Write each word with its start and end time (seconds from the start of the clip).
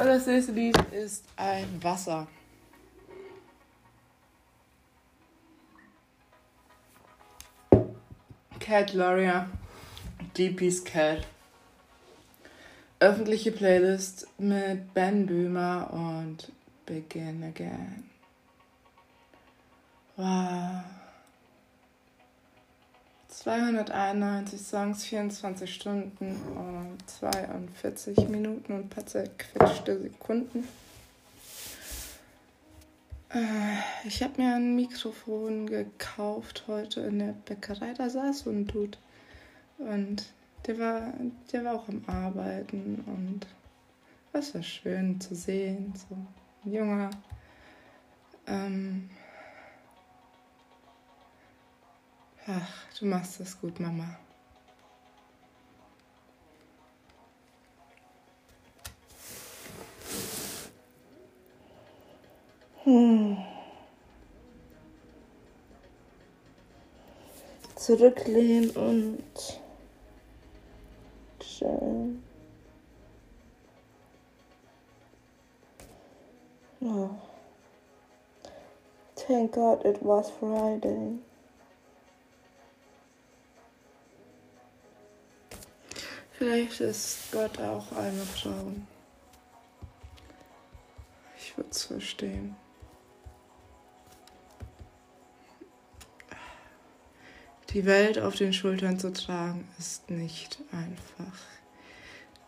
Und 0.00 0.06
das 0.06 0.26
nächste 0.26 0.52
Lied 0.52 0.78
ist 0.92 1.26
ein 1.36 1.82
Wasser. 1.82 2.26
Cat 8.58 8.94
Loria, 8.94 9.46
DP's 10.38 10.82
Cat. 10.82 11.26
Öffentliche 12.98 13.52
Playlist 13.52 14.26
mit 14.38 14.94
Ben 14.94 15.26
Böhmer 15.26 15.90
und 15.92 16.50
Begin 16.86 17.44
Again. 17.44 18.08
Wow. 20.16 20.99
291 23.42 24.60
Songs, 24.60 25.04
24 25.06 25.74
Stunden 25.74 26.36
und 26.54 26.98
42 27.06 28.28
Minuten 28.28 28.74
und 28.74 28.80
ein 28.80 28.88
paar 28.90 29.06
zerquetschte 29.06 29.98
Sekunden. 29.98 30.68
Äh, 33.30 33.78
ich 34.04 34.22
habe 34.22 34.42
mir 34.42 34.56
ein 34.56 34.76
Mikrofon 34.76 35.66
gekauft 35.66 36.64
heute 36.66 37.00
in 37.00 37.18
der 37.18 37.32
Bäckerei. 37.46 37.94
Da 37.94 38.10
saß 38.10 38.40
so 38.40 38.50
ein 38.50 38.66
Dude. 38.66 38.98
Und 39.78 40.26
der 40.66 40.78
war, 40.78 41.14
der 41.50 41.64
war 41.64 41.76
auch 41.76 41.88
am 41.88 42.04
Arbeiten. 42.08 43.02
Und 43.06 43.46
es 44.34 44.54
war 44.54 44.62
schön 44.62 45.18
zu 45.18 45.34
sehen. 45.34 45.94
So 45.96 46.14
ein 46.66 46.72
junger. 46.74 47.08
Ähm, 48.46 49.08
Ach, 52.46 52.98
du 52.98 53.06
machst 53.06 53.40
das 53.40 53.60
gut, 53.60 53.78
Mama. 53.78 54.16
Hm. 62.84 63.36
Zurücklehnen 67.76 68.70
und 68.70 69.60
schön. 71.42 72.22
Oh. 76.80 77.10
Thank 79.14 79.52
God 79.52 79.84
it 79.84 80.02
was 80.02 80.30
Friday. 80.30 81.18
Vielleicht 86.40 86.80
ist 86.80 87.32
Gott 87.32 87.58
auch 87.58 87.92
eine 87.92 88.22
Frau. 88.22 88.72
Ich 91.36 91.54
würde 91.54 91.68
es 91.68 91.84
verstehen. 91.84 92.56
Die 97.68 97.84
Welt 97.84 98.18
auf 98.18 98.36
den 98.36 98.54
Schultern 98.54 98.98
zu 98.98 99.12
tragen, 99.12 99.68
ist 99.78 100.08
nicht 100.08 100.60
einfach. 100.72 101.38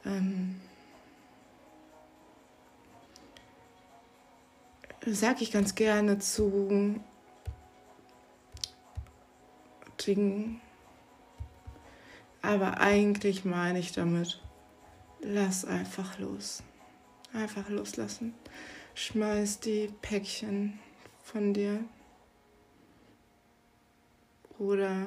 Ähm, 0.07 0.59
sag 5.05 5.43
ich 5.43 5.53
ganz 5.53 5.75
gerne 5.75 6.19
zu 6.19 6.99
Dingen, 10.07 10.62
aber 12.43 12.81
eigentlich 12.81 13.45
meine 13.45 13.79
ich 13.79 13.93
damit, 13.93 14.41
lass 15.21 15.65
einfach 15.65 16.19
los. 16.19 16.63
Einfach 17.33 17.69
loslassen. 17.71 18.35
Schmeiß 18.95 19.61
die 19.61 19.89
Päckchen 20.03 20.79
von 21.23 21.55
dir. 21.55 21.85
Oder 24.59 25.07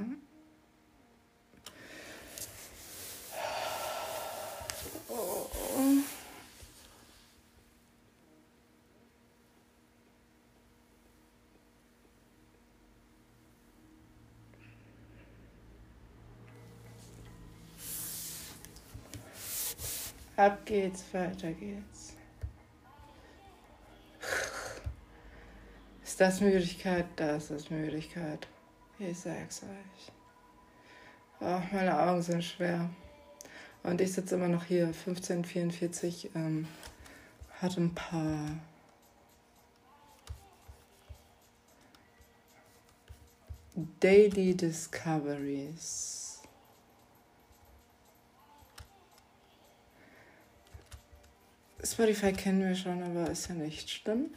Ab 20.37 20.65
geht's, 20.65 21.05
weiter 21.13 21.53
geht's. 21.53 22.13
Ist 26.03 26.19
das 26.19 26.41
Müdigkeit? 26.41 27.05
Das 27.15 27.51
ist 27.51 27.71
Müdigkeit. 27.71 28.45
Ich 28.99 29.17
sag's 29.17 29.63
euch. 29.63 30.11
Oh, 31.39 31.61
meine 31.71 31.97
Augen 31.97 32.21
sind 32.21 32.43
schwer. 32.43 32.89
Und 33.83 34.01
ich 34.01 34.11
sitze 34.11 34.35
immer 34.35 34.47
noch 34.47 34.65
hier. 34.65 34.87
1544 34.87 36.31
ähm, 36.35 36.67
hat 37.61 37.77
ein 37.77 37.93
paar 37.93 38.57
Daily 43.99 44.55
Discoveries. 44.55 46.24
Spotify 51.85 52.33
kennen 52.33 52.67
wir 52.67 52.75
schon, 52.75 53.03
aber 53.03 53.29
ist 53.29 53.47
ja 53.47 53.53
nicht 53.53 53.89
schlimm. 53.89 54.33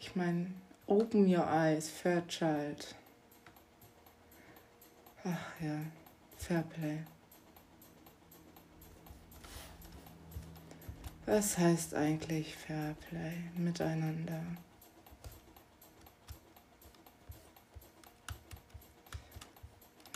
Ich 0.00 0.16
meine, 0.16 0.46
Open 0.86 1.26
Your 1.26 1.46
Eyes, 1.46 1.90
Fairchild. 1.90 2.94
Ach 5.24 5.60
ja, 5.60 5.80
Fairplay. 6.38 7.00
Was 11.26 11.58
heißt 11.58 11.94
eigentlich 11.94 12.56
Fairplay? 12.56 13.34
Miteinander. 13.56 14.40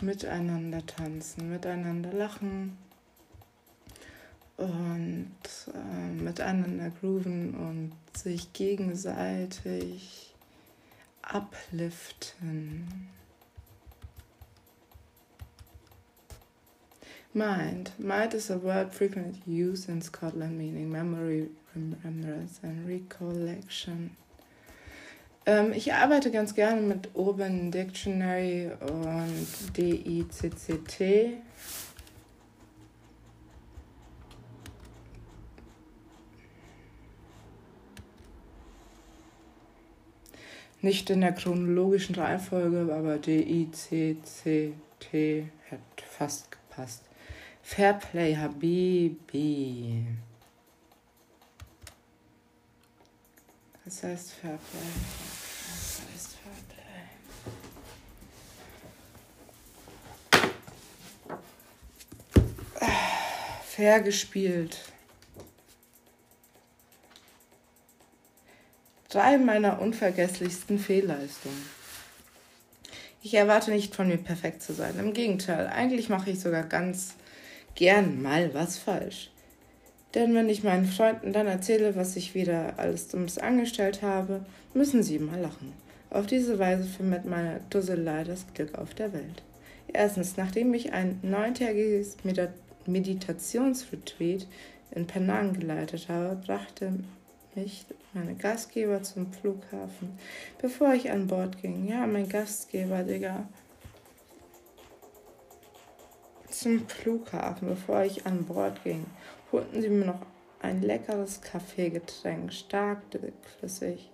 Miteinander 0.01 0.83
tanzen, 0.87 1.51
miteinander 1.51 2.11
lachen 2.13 2.77
und 4.57 5.31
äh, 5.73 6.21
miteinander 6.21 6.91
grooven 6.99 7.55
und 7.55 7.91
sich 8.17 8.53
gegenseitig 8.53 10.33
upliften. 11.23 13.09
Mind. 17.33 17.97
Mind 17.97 18.33
is 18.33 18.51
a 18.51 18.61
word 18.61 18.93
frequently 18.93 19.41
used 19.45 19.87
in 19.87 20.01
Scotland 20.01 20.57
meaning 20.57 20.91
memory, 20.91 21.49
remembrance 21.73 22.59
and 22.61 22.85
recollection. 22.85 24.17
Ähm, 25.45 25.71
ich 25.73 25.93
arbeite 25.93 26.29
ganz 26.29 26.53
gerne 26.53 26.81
mit 26.81 27.09
Urban 27.15 27.71
Dictionary 27.71 28.69
und 28.81 29.77
DICCT 29.77 31.37
Nicht 40.83 41.11
in 41.11 41.21
der 41.21 41.33
chronologischen 41.33 42.15
Reihenfolge, 42.15 42.91
aber 42.91 43.19
D, 43.19 43.39
I, 43.39 43.71
C, 43.71 44.17
C, 44.23 44.73
T 44.99 45.47
hätte 45.69 45.81
fast 46.09 46.49
gepasst. 46.51 47.03
Fairplay 47.61 48.35
Habibi. 48.35 50.07
Was 53.85 54.03
heißt 54.03 54.33
Fairplay? 54.33 54.59
Was 55.67 56.01
heißt 56.13 56.37
Fairplay? 56.37 56.81
Fair 63.67 64.01
gespielt. 64.01 64.90
Drei 69.11 69.37
meiner 69.37 69.81
unvergesslichsten 69.81 70.79
Fehlleistungen. 70.79 71.65
Ich 73.21 73.33
erwarte 73.33 73.71
nicht 73.71 73.93
von 73.93 74.07
mir 74.07 74.17
perfekt 74.17 74.63
zu 74.63 74.71
sein. 74.71 74.97
Im 74.97 75.11
Gegenteil, 75.11 75.67
eigentlich 75.67 76.07
mache 76.07 76.29
ich 76.29 76.39
sogar 76.39 76.63
ganz 76.63 77.15
gern 77.75 78.21
mal 78.21 78.53
was 78.53 78.77
falsch. 78.77 79.29
Denn 80.15 80.33
wenn 80.33 80.47
ich 80.47 80.63
meinen 80.63 80.85
Freunden 80.85 81.33
dann 81.33 81.47
erzähle, 81.47 81.97
was 81.97 82.15
ich 82.15 82.35
wieder 82.35 82.75
alles 82.77 83.09
Dummes 83.09 83.37
angestellt 83.37 84.01
habe, 84.01 84.45
müssen 84.73 85.03
sie 85.03 85.19
mal 85.19 85.41
lachen. 85.41 85.73
Auf 86.09 86.25
diese 86.25 86.57
Weise 86.57 86.85
vermittelt 86.85 87.25
meine 87.25 87.59
Dusselei 87.69 88.23
das 88.23 88.45
Glück 88.53 88.77
auf 88.77 88.93
der 88.93 89.11
Welt. 89.11 89.43
Erstens, 89.91 90.37
nachdem 90.37 90.73
ich 90.73 90.93
ein 90.93 91.19
neuntägiges 91.21 92.15
Meditationsretreat 92.85 94.47
in 94.91 95.05
Penang 95.05 95.51
geleitet 95.51 96.07
habe, 96.07 96.37
brachte 96.45 96.93
mich 97.55 97.85
meine 98.13 98.35
Gastgeber 98.35 99.01
zum 99.03 99.31
Flughafen, 99.31 100.17
bevor 100.61 100.93
ich 100.93 101.11
an 101.11 101.27
Bord 101.27 101.61
ging. 101.61 101.87
Ja, 101.87 102.05
mein 102.07 102.27
Gastgeber, 102.27 103.03
Digga. 103.03 103.47
Zum 106.49 106.87
Flughafen, 106.87 107.69
bevor 107.69 108.03
ich 108.03 108.25
an 108.25 108.45
Bord 108.45 108.83
ging, 108.83 109.05
holten 109.51 109.81
sie 109.81 109.89
mir 109.89 110.05
noch 110.05 110.25
ein 110.61 110.81
leckeres 110.81 111.41
Kaffeegetränk, 111.41 112.53
stark 112.53 113.09
dickflüssig 113.11 114.11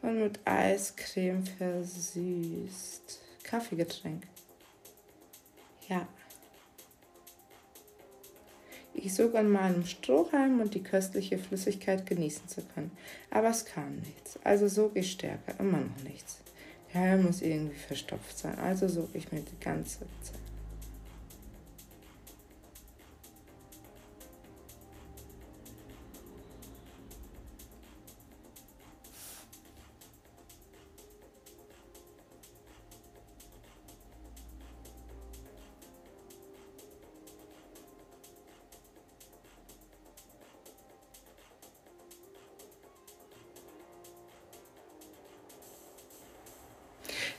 und 0.00 0.20
mit 0.20 0.40
Eiscreme 0.44 1.44
versüßt. 1.44 3.20
Kaffeegetränk. 3.42 4.26
Ja. 5.88 6.06
Ich 8.94 9.14
sog 9.14 9.34
an 9.34 9.50
meinem 9.50 9.84
Strohhalm 9.86 10.60
und 10.60 10.74
die 10.74 10.82
köstliche 10.82 11.38
Flüssigkeit 11.38 12.04
genießen 12.06 12.46
zu 12.48 12.62
können. 12.74 12.90
Aber 13.30 13.48
es 13.48 13.64
kam 13.64 13.96
nichts. 13.96 14.38
Also 14.44 14.68
sog 14.68 14.96
ich 14.96 15.12
stärker, 15.12 15.58
immer 15.58 15.78
noch 15.78 16.04
nichts. 16.04 16.38
Der 16.92 17.00
Halm 17.00 17.24
muss 17.24 17.40
irgendwie 17.40 17.78
verstopft 17.78 18.36
sein. 18.36 18.58
Also 18.58 18.88
sog 18.88 19.08
ich 19.14 19.32
mir 19.32 19.40
die 19.40 19.64
ganze 19.64 20.00
Zeit. 20.22 20.41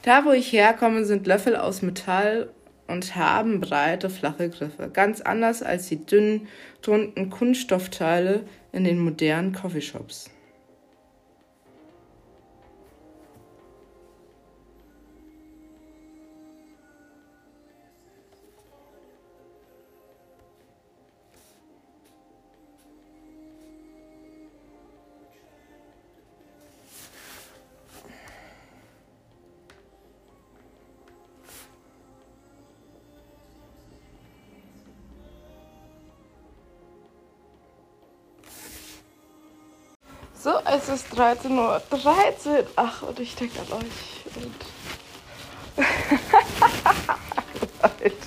Da, 0.03 0.25
wo 0.25 0.31
ich 0.31 0.51
herkomme, 0.51 1.05
sind 1.05 1.27
Löffel 1.27 1.55
aus 1.55 1.81
Metall 1.81 2.49
und 2.87 3.15
haben 3.15 3.61
breite, 3.61 4.09
flache 4.09 4.49
Griffe. 4.49 4.89
Ganz 4.91 5.21
anders 5.21 5.63
als 5.63 5.87
die 5.87 6.05
dünnen, 6.05 6.49
runden 6.85 7.29
Kunststoffteile 7.29 8.43
in 8.73 8.83
den 8.83 8.99
modernen 8.99 9.53
Coffeeshops. 9.53 10.29
Ist 40.93 41.13
13.13 41.13 41.57
Uhr. 41.57 41.81
13. 41.89 42.67
Ach, 42.75 43.01
und 43.03 43.19
ich 43.19 43.35
denke 43.35 43.59
an 43.59 43.79
euch. 43.79 44.25
Und 44.35 44.53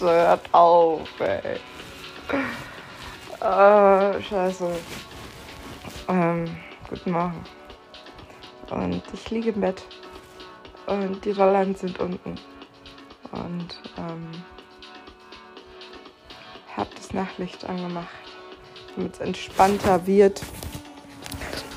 Leute, 0.01 0.29
hört 0.29 0.55
auf, 0.55 1.21
ey. 1.21 1.59
Äh, 3.41 4.23
scheiße. 4.23 4.71
Ähm, 6.09 6.57
guten 6.89 7.11
Morgen. 7.11 7.45
Und 8.71 9.03
ich 9.13 9.31
liege 9.31 9.51
im 9.51 9.61
Bett. 9.61 9.83
Und 10.87 11.25
die 11.25 11.33
Rollern 11.33 11.75
sind 11.75 11.99
unten. 11.99 12.37
Und, 13.33 13.81
ähm, 13.99 14.31
hab 16.77 16.95
das 16.95 17.13
Nachtlicht 17.13 17.65
angemacht, 17.65 18.09
damit 18.95 19.15
es 19.15 19.21
entspannter 19.21 20.07
wird. 20.07 20.43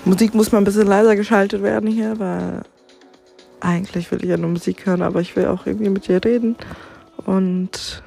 Musik 0.06 0.34
muss 0.34 0.52
mal 0.52 0.60
ein 0.60 0.64
bisschen 0.64 0.88
leiser 0.88 1.16
geschaltet 1.16 1.62
werden 1.62 1.90
hier, 1.90 2.20
weil 2.20 2.64
eigentlich 3.60 4.10
will 4.12 4.24
ich 4.24 4.30
ja 4.30 4.38
nur 4.38 4.50
Musik 4.50 4.86
hören, 4.86 5.02
aber 5.02 5.22
ich 5.22 5.36
will 5.36 5.48
auch 5.48 5.66
irgendwie 5.66 5.90
mit 5.90 6.08
dir 6.08 6.24
reden. 6.24 6.56
Und 7.26 8.02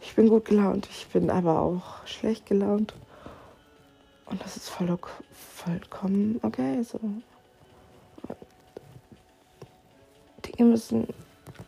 ich 0.00 0.14
bin 0.14 0.28
gut 0.28 0.46
gelaunt, 0.46 0.88
ich 0.90 1.06
bin 1.08 1.30
aber 1.30 1.60
auch 1.60 2.06
schlecht 2.06 2.46
gelaunt. 2.46 2.94
Und 4.24 4.42
das 4.42 4.56
ist 4.56 4.68
voll, 4.68 4.98
vollkommen 5.32 6.40
okay. 6.42 6.82
So. 6.82 6.98
Dinge 10.44 10.70
müssen 10.70 11.06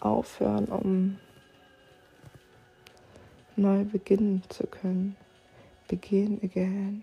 aufhören, 0.00 0.66
um 0.66 1.18
neu 3.56 3.84
beginnen 3.84 4.42
zu 4.48 4.66
können. 4.66 5.16
Begin 5.88 6.40
Again 6.42 7.02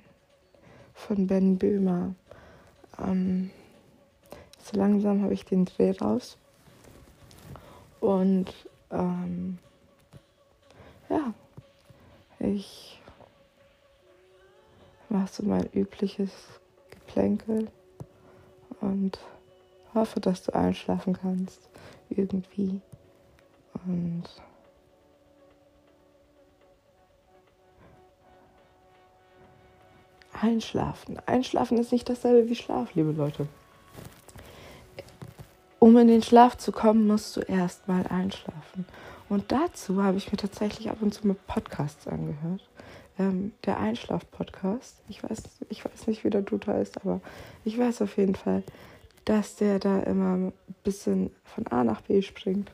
von 0.93 1.27
Ben 1.27 1.57
Böhmer. 1.57 2.15
Ähm, 2.99 3.51
so 4.63 4.77
langsam 4.77 5.21
habe 5.21 5.33
ich 5.33 5.43
den 5.43 5.65
Dreh 5.65 5.91
raus. 5.91 6.37
Und 7.99 8.53
ähm, 8.91 9.57
ja, 11.09 11.33
ich 12.39 13.01
mache 15.09 15.27
so 15.31 15.43
mein 15.43 15.67
übliches 15.73 16.31
Geplänkel 16.91 17.67
und 18.81 19.19
hoffe, 19.93 20.19
dass 20.19 20.43
du 20.43 20.53
einschlafen 20.53 21.13
kannst. 21.13 21.69
Irgendwie. 22.09 22.81
Und 23.85 24.23
Einschlafen. 30.41 31.17
Einschlafen 31.25 31.77
ist 31.77 31.91
nicht 31.91 32.09
dasselbe 32.09 32.49
wie 32.49 32.55
Schlaf, 32.55 32.93
liebe 32.95 33.11
Leute. 33.11 33.47
Um 35.79 35.97
in 35.97 36.07
den 36.07 36.23
Schlaf 36.23 36.57
zu 36.57 36.71
kommen, 36.71 37.07
musst 37.07 37.35
du 37.37 37.41
erst 37.41 37.87
mal 37.87 38.07
einschlafen. 38.07 38.85
Und 39.29 39.51
dazu 39.51 40.03
habe 40.03 40.17
ich 40.17 40.31
mir 40.31 40.37
tatsächlich 40.37 40.89
ab 40.89 40.97
und 41.01 41.13
zu 41.13 41.27
mit 41.27 41.45
Podcasts 41.47 42.07
angehört. 42.07 42.67
Ähm, 43.17 43.53
der 43.65 43.79
Einschlaf-Podcast. 43.79 45.01
Ich 45.09 45.23
weiß, 45.23 45.43
ich 45.69 45.85
weiß 45.85 46.07
nicht, 46.07 46.23
wie 46.23 46.29
der 46.29 46.41
Dude 46.41 46.67
heißt, 46.67 47.01
aber 47.01 47.21
ich 47.63 47.77
weiß 47.77 48.01
auf 48.01 48.17
jeden 48.17 48.35
Fall, 48.35 48.63
dass 49.25 49.55
der 49.55 49.79
da 49.79 49.99
immer 50.01 50.35
ein 50.35 50.53
bisschen 50.83 51.31
von 51.43 51.65
A 51.67 51.83
nach 51.83 52.01
B 52.01 52.21
springt 52.21 52.71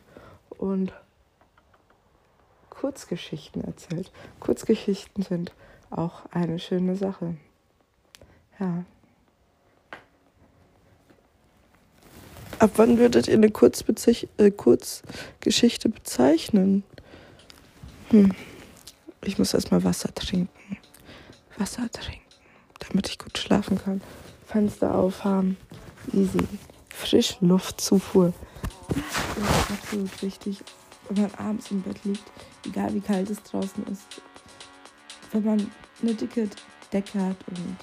und 0.50 0.94
Kurzgeschichten 2.70 3.64
erzählt. 3.64 4.12
Kurzgeschichten 4.40 5.24
sind 5.24 5.54
auch 5.92 6.24
eine 6.32 6.60
schöne 6.60 6.96
Sache. 6.96 7.36
Ja. 8.62 8.86
Ab 12.60 12.74
wann 12.76 13.00
würdet 13.00 13.28
ihr 13.28 13.34
eine 13.34 13.50
Kurzbezich 13.50 14.28
äh, 14.38 14.52
Kurzgeschichte 14.52 15.90
bezeichnen? 15.90 16.84
Hm. 18.10 18.36
Ich 19.24 19.40
muss 19.40 19.56
erstmal 19.56 19.84
Wasser 19.84 20.14
trinken. 20.14 20.78
Wasser 21.58 21.90
trinken, 21.92 22.22
damit 22.80 23.10
ich 23.10 23.18
gut 23.18 23.36
schlafen 23.36 23.80
kann. 23.80 24.00
Fenster 24.46 24.94
aufhaben. 24.94 25.58
Easy. 26.14 26.48
Frischluftzufuhr. 26.90 28.32
Das 28.90 28.98
ist 28.98 29.72
absolut 29.72 30.22
wichtig, 30.22 30.64
wenn 31.10 31.24
man 31.24 31.34
abends 31.36 31.72
im 31.72 31.82
Bett 31.82 32.04
liegt, 32.04 32.24
egal 32.68 32.94
wie 32.94 33.02
kalt 33.02 33.30
es 33.32 33.42
draußen 33.42 33.88
ist. 33.88 34.04
Wenn 35.32 35.46
man 35.46 35.72
eine 36.04 36.14
dicke 36.14 36.48
Decke 36.94 37.20
hat 37.20 37.38
und 37.48 37.78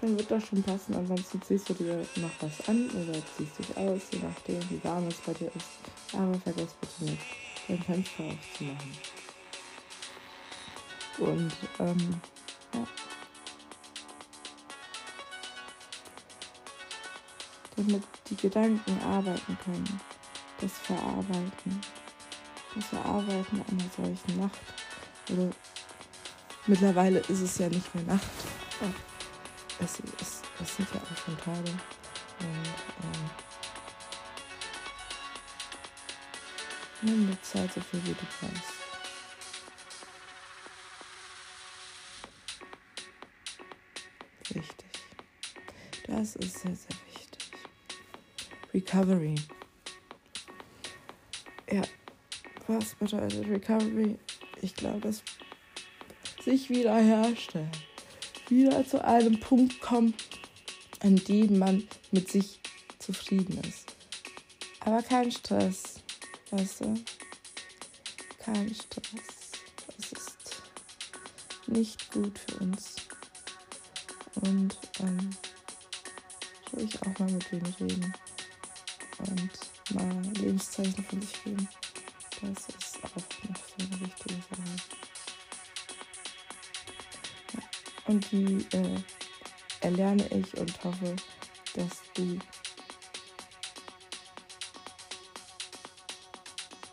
Dann 0.00 0.16
wird 0.16 0.30
das 0.30 0.46
schon 0.46 0.62
passen. 0.62 0.94
Ansonsten 0.94 1.42
ziehst 1.42 1.68
du 1.68 1.74
dir 1.74 2.06
noch 2.16 2.30
was 2.40 2.68
an 2.68 2.88
oder 2.90 3.12
ziehst 3.36 3.58
dich 3.58 3.76
aus, 3.76 4.02
je 4.12 4.20
nachdem, 4.20 4.70
wie 4.70 4.82
warm 4.84 5.06
es 5.08 5.16
bei 5.16 5.32
dir 5.34 5.50
ist. 5.54 6.14
Aber 6.14 6.34
vergiss 6.40 6.74
bitte 6.80 7.04
nicht, 7.04 7.26
dein 7.68 7.82
Fenster 7.82 8.24
aufzumachen. 8.24 8.96
Und, 11.18 11.52
ähm, 11.80 12.20
ja. 12.74 12.86
Damit 17.76 18.02
die 18.30 18.36
Gedanken 18.36 19.00
arbeiten 19.02 19.58
können. 19.64 20.00
Das 20.60 20.72
Verarbeiten. 20.78 21.80
Das 22.74 22.84
Verarbeiten 22.86 23.64
einer 23.68 23.90
solchen 23.96 24.40
Nacht. 24.40 24.87
Oder 25.30 25.50
mittlerweile 26.66 27.18
ist 27.20 27.40
es 27.40 27.58
ja 27.58 27.68
nicht 27.68 27.94
mehr 27.94 28.04
Nacht. 28.04 28.22
Es, 29.80 29.98
es, 30.20 30.42
es 30.60 30.76
sind 30.76 30.88
ja 30.92 31.00
auch 31.00 31.24
schon 31.24 31.36
Tage. 31.38 31.70
Und 32.40 32.66
ähm, 33.04 33.30
Nimm 37.00 37.28
dir 37.28 37.42
Zeit 37.42 37.72
so 37.72 37.80
viel 37.80 38.04
wie 38.06 38.12
du 38.12 38.26
kannst. 38.40 38.72
Wichtig. 44.50 44.90
Das 46.08 46.34
ist 46.36 46.58
sehr, 46.58 46.74
sehr 46.74 46.96
wichtig. 47.06 47.52
Recovery. 48.74 49.36
Ja, 51.70 51.82
was 52.66 52.94
bedeutet 52.96 53.46
Recovery? 53.46 54.18
Ich 54.62 54.74
glaube, 54.74 55.00
das 55.00 55.22
sich 56.44 56.70
wiederherstellen. 56.70 57.70
Wieder 58.48 58.86
zu 58.86 59.04
einem 59.04 59.38
Punkt 59.38 59.80
kommen, 59.80 60.14
an 61.00 61.16
dem 61.16 61.58
man 61.58 61.86
mit 62.10 62.30
sich 62.30 62.60
zufrieden 62.98 63.60
ist. 63.68 63.94
Aber 64.80 65.02
kein 65.02 65.30
Stress, 65.30 65.96
weißt 66.50 66.80
du? 66.80 66.94
Kein 68.38 68.74
Stress. 68.74 69.52
Das 69.98 70.12
ist 70.12 70.62
nicht 71.66 72.10
gut 72.12 72.38
für 72.38 72.56
uns. 72.60 72.96
Und 74.36 74.78
ähm, 75.00 75.30
ruhig 76.72 77.02
auch 77.02 77.18
mal 77.18 77.30
mit 77.30 77.52
wem 77.52 77.64
reden. 77.80 78.14
Und 79.18 79.94
mal 79.94 80.22
Lebenszeichen 80.38 81.04
von 81.04 81.20
sich 81.20 81.44
geben. 81.44 81.68
Das 82.40 82.68
ist 82.68 82.98
auch 83.02 83.16
noch 83.16 83.56
so 83.56 83.74
eine 83.80 84.00
wichtige 84.00 84.34
Sache. 84.36 84.76
Ja. 87.54 87.60
Und 88.06 88.30
die 88.30 88.66
äh, 88.76 89.00
erlerne 89.80 90.24
ich 90.28 90.56
und 90.56 90.84
hoffe, 90.84 91.16
dass 91.74 91.90
du 92.14 92.38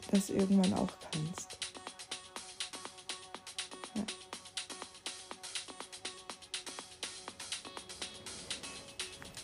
das 0.10 0.30
irgendwann 0.30 0.74
auch 0.74 0.90
kannst. 1.12 1.58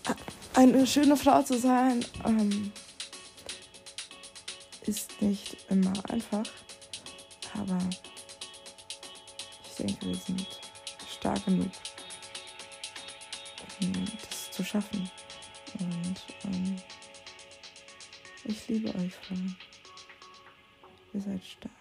Ja. 0.08 0.16
Eine 0.56 0.88
schöne 0.88 1.16
Frau 1.16 1.44
zu 1.44 1.60
sein 1.60 2.04
ähm, 2.26 2.72
nicht 5.22 5.58
immer 5.70 5.94
einfach, 6.10 6.46
aber 7.54 7.80
ich 9.66 9.76
denke, 9.76 10.08
wir 10.08 10.16
sind 10.16 10.48
stark 11.10 11.44
genug, 11.46 11.72
um 13.82 14.06
das 14.06 14.52
zu 14.52 14.64
schaffen. 14.64 15.10
Und 15.80 16.16
ähm, 16.46 16.82
ich 18.44 18.68
liebe 18.68 18.94
euch, 18.96 19.14
Frauen. 19.16 19.56
Ihr 21.14 21.22
seid 21.22 21.44
stark. 21.46 21.72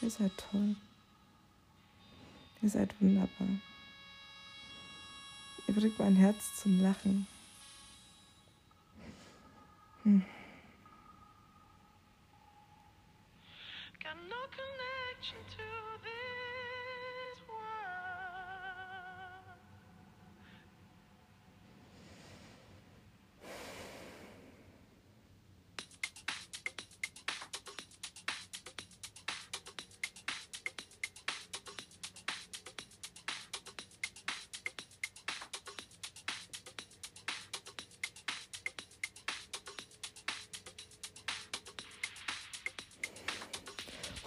Ihr 0.00 0.10
seid 0.10 0.32
toll. 0.50 0.76
Ihr 2.62 2.68
seid 2.68 2.94
wunderbar. 3.00 3.48
Ihr 5.66 5.74
bringt 5.74 5.98
mein 5.98 6.16
Herz 6.16 6.56
zum 6.62 6.80
Lachen. 6.82 7.26
Hm. 10.04 10.24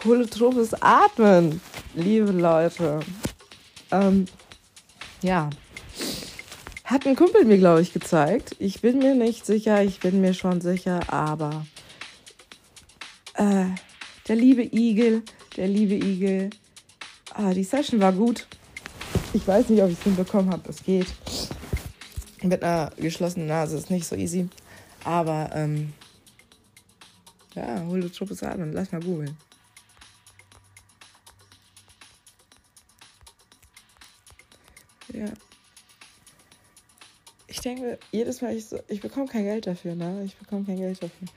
Holotropes 0.07 0.73
Atmen, 0.81 1.61
liebe 1.93 2.31
Leute. 2.31 3.01
Ähm, 3.91 4.25
ja. 5.21 5.49
Hat 6.85 7.05
ein 7.05 7.17
Kumpel 7.17 7.43
mir, 7.43 7.57
glaube 7.57 7.81
ich, 7.81 7.91
gezeigt. 7.91 8.55
Ich 8.59 8.81
bin 8.81 8.99
mir 8.99 9.13
nicht 9.13 9.45
sicher, 9.45 9.83
ich 9.83 9.99
bin 9.99 10.21
mir 10.21 10.33
schon 10.33 10.61
sicher, 10.61 11.01
aber 11.11 11.65
äh, 13.33 13.65
der 14.27 14.35
liebe 14.37 14.63
Igel, 14.63 15.23
der 15.57 15.67
liebe 15.67 15.95
Igel, 15.95 16.49
ah, 17.33 17.53
die 17.53 17.65
Session 17.65 17.99
war 17.99 18.13
gut. 18.13 18.47
Ich 19.33 19.45
weiß 19.45 19.69
nicht, 19.69 19.83
ob 19.83 19.89
ich 19.89 19.97
es 19.97 20.03
hinbekommen 20.03 20.51
habe. 20.51 20.69
Es 20.69 20.81
geht. 20.81 21.07
Mit 22.41 22.63
einer 22.63 22.91
geschlossenen 22.95 23.47
Nase 23.47 23.77
ist 23.77 23.91
nicht 23.91 24.07
so 24.07 24.15
easy. 24.15 24.47
Aber, 25.03 25.49
ähm, 25.53 25.91
ja, 27.55 27.83
holotropes 27.85 28.43
Atmen, 28.43 28.71
lass 28.71 28.91
mal 28.91 29.01
googeln. 29.01 29.35
Denke, 37.67 37.99
jedes 38.11 38.41
Mal, 38.41 38.55
ich, 38.55 38.65
so, 38.65 38.79
ich 38.87 39.01
bekomme 39.01 39.27
kein 39.27 39.43
Geld 39.43 39.67
dafür, 39.67 39.95
ne? 39.95 40.23
Ich 40.23 40.37
bekomme 40.37 40.65
kein 40.65 40.77
Geld 40.77 41.03
dafür. 41.03 41.27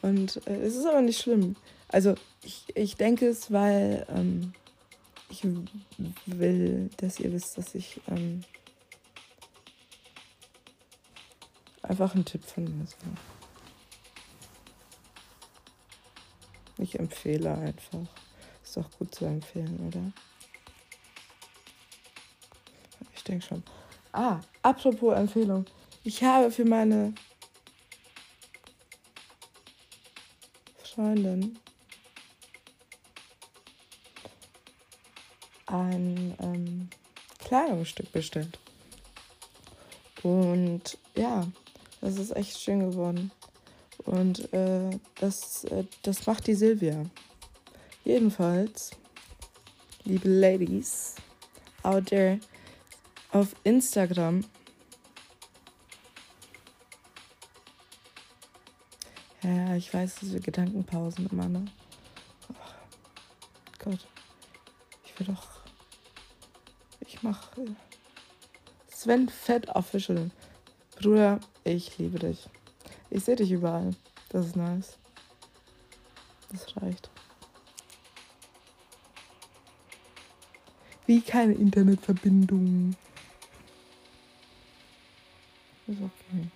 Und 0.00 0.46
äh, 0.46 0.56
es 0.62 0.76
ist 0.76 0.86
aber 0.86 1.02
nicht 1.02 1.20
schlimm. 1.20 1.56
Also, 1.88 2.14
ich, 2.42 2.64
ich 2.74 2.96
denke 2.96 3.26
es, 3.26 3.50
weil 3.50 4.06
ähm, 4.08 4.52
ich 5.28 5.44
will, 6.26 6.88
dass 6.98 7.18
ihr 7.18 7.32
wisst, 7.32 7.58
dass 7.58 7.74
ich 7.74 8.00
ähm, 8.08 8.44
einfach 11.82 12.14
ein 12.14 12.24
Tipp 12.24 12.44
von 12.44 12.64
mir 12.64 12.86
so. 12.86 12.96
Ich 16.78 16.98
empfehle 16.98 17.54
einfach. 17.56 18.06
Ist 18.62 18.76
doch 18.76 18.90
gut 18.98 19.14
zu 19.14 19.24
empfehlen, 19.24 19.78
oder? 19.88 20.12
Ich 23.14 23.24
denke 23.24 23.44
schon. 23.44 23.62
Ah, 24.12 24.40
apropos 24.62 25.16
Empfehlung. 25.16 25.64
Ich 26.04 26.22
habe 26.22 26.50
für 26.50 26.66
meine 26.66 27.14
Freundin 30.84 31.58
ein 35.66 36.34
ähm, 36.40 36.90
Kleidungsstück 37.38 38.12
bestellt. 38.12 38.58
Und 40.22 40.98
ja, 41.16 41.46
das 42.02 42.18
ist 42.18 42.36
echt 42.36 42.60
schön 42.60 42.80
geworden. 42.80 43.30
Und 44.04 44.52
äh, 44.52 44.90
das, 45.20 45.64
äh, 45.64 45.84
das 46.02 46.26
macht 46.26 46.46
die 46.46 46.54
Silvia. 46.54 47.06
Jedenfalls, 48.04 48.90
liebe 50.04 50.28
Ladies 50.28 51.14
out 51.82 52.06
there, 52.06 52.38
auf 53.32 53.54
Instagram. 53.64 54.44
Ja, 59.42 59.74
ich 59.74 59.92
weiß, 59.92 60.32
wir 60.32 60.40
Gedankenpausen 60.40 61.28
immer, 61.30 61.48
ne? 61.48 61.64
Oh 62.48 62.54
Gott. 63.80 64.06
Ich 65.04 65.18
will 65.18 65.26
doch. 65.26 65.46
Ich 67.00 67.22
mach. 67.22 67.56
Äh, 67.58 67.74
Sven 68.88 69.28
Fett 69.28 69.68
Official. 69.70 70.30
Bruder, 71.00 71.40
ich 71.64 71.98
liebe 71.98 72.20
dich. 72.20 72.48
Ich 73.10 73.24
sehe 73.24 73.34
dich 73.34 73.50
überall. 73.50 73.90
Das 74.28 74.46
ist 74.46 74.56
nice. 74.56 74.96
Das 76.50 76.76
reicht. 76.76 77.10
Wie 81.06 81.20
keine 81.20 81.54
Internetverbindung. 81.54 82.94
Ist 85.92 86.02
okay. 86.02 86.48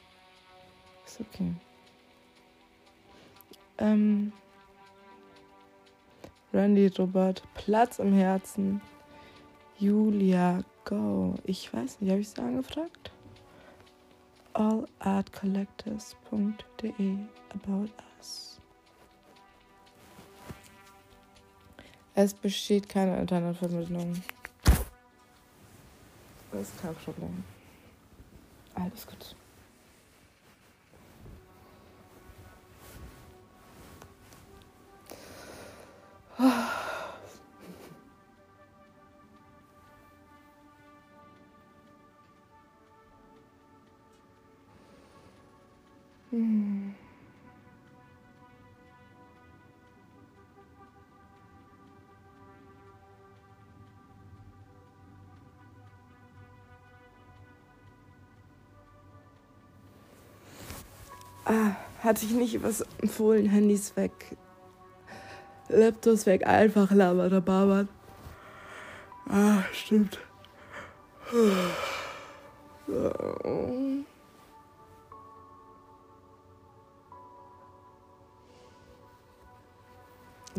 Ist 1.06 1.20
okay. 1.20 1.52
Ähm. 3.78 4.32
Randy 6.52 6.86
Robert, 6.98 7.42
Platz 7.54 7.98
im 7.98 8.14
Herzen. 8.14 8.80
Julia 9.78 10.64
Go. 10.84 11.34
Ich 11.44 11.72
weiß 11.72 12.00
nicht, 12.00 12.10
habe 12.10 12.20
ich 12.20 12.30
sie 12.30 12.40
angefragt? 12.40 13.12
allartcollectors.de 14.56 17.18
about 17.50 17.90
us. 18.18 18.58
Es 22.14 22.32
besteht 22.32 22.88
keine 22.88 23.18
Internetvermittlung. 23.18 24.22
Das 26.52 26.62
ist 26.62 26.80
kein 26.80 26.94
Problem. 26.94 27.44
Alles 28.76 29.06
gut. 29.06 29.35
Hatte 62.06 62.25
ich 62.25 62.32
nicht 62.32 62.62
was 62.62 62.82
empfohlen, 63.02 63.46
Handys 63.46 63.96
weg, 63.96 64.36
Laptops 65.68 66.25
weg, 66.25 66.46
einfach 66.46 66.92
labert 66.92 67.32
der 67.32 67.40
Barbart. 67.40 67.88
Ah, 69.28 69.62
stimmt. 69.72 70.20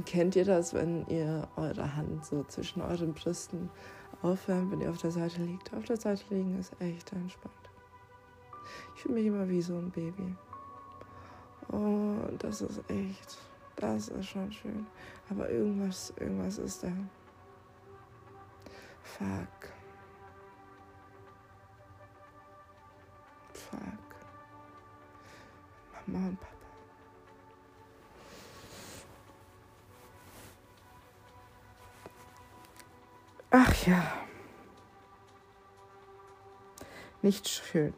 Kennt 0.06 0.36
ihr 0.36 0.44
das, 0.44 0.74
wenn 0.74 1.08
ihr 1.08 1.48
eure 1.56 1.96
Hand 1.96 2.26
so 2.26 2.44
zwischen 2.44 2.82
euren 2.82 3.14
Brüsten 3.14 3.70
aufwärmt, 4.22 4.74
wenn 4.74 4.82
ihr 4.82 4.90
auf 4.90 4.98
der 4.98 5.12
Seite 5.12 5.42
liegt? 5.42 5.74
Auf 5.74 5.86
der 5.86 5.98
Seite 5.98 6.24
liegen 6.30 6.60
ist 6.60 6.74
echt 6.80 7.14
entspannt. 7.14 7.54
Ich 8.96 9.04
fühle 9.04 9.16
mich 9.16 9.26
immer 9.26 9.48
wie 9.48 9.62
so 9.62 9.78
ein 9.78 9.92
Baby. 9.92 10.36
Oh, 11.72 12.16
das 12.40 12.62
ist 12.62 12.80
echt, 12.90 13.38
das 13.76 14.08
ist 14.08 14.28
schon 14.28 14.52
schön. 14.52 14.88
Aber 15.30 15.50
irgendwas, 15.50 16.14
irgendwas 16.18 16.58
ist 16.58 16.84
da. 16.84 16.92
Fuck. 19.04 19.70
Fuck. 23.54 23.82
Mama 26.06 26.28
und 26.28 26.40
Papa. 26.40 26.58
Ach 33.50 33.88
ja. 33.88 34.04
Nicht 37.22 37.48
schön. 37.48 37.94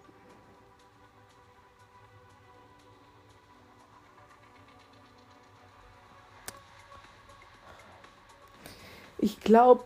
Ich 9.22 9.42
glaube, 9.42 9.84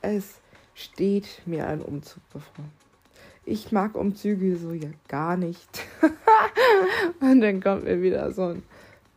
es 0.00 0.40
steht 0.74 1.42
mir 1.44 1.66
ein 1.66 1.82
Umzug 1.82 2.22
bevor. 2.32 2.64
Ich 3.44 3.72
mag 3.72 3.96
Umzüge 3.96 4.56
so 4.56 4.72
ja 4.72 4.90
gar 5.08 5.36
nicht. 5.36 5.86
Und 7.20 7.40
dann 7.40 7.60
kommt 7.60 7.84
mir 7.84 8.00
wieder 8.00 8.30
so 8.32 8.44
ein 8.44 8.62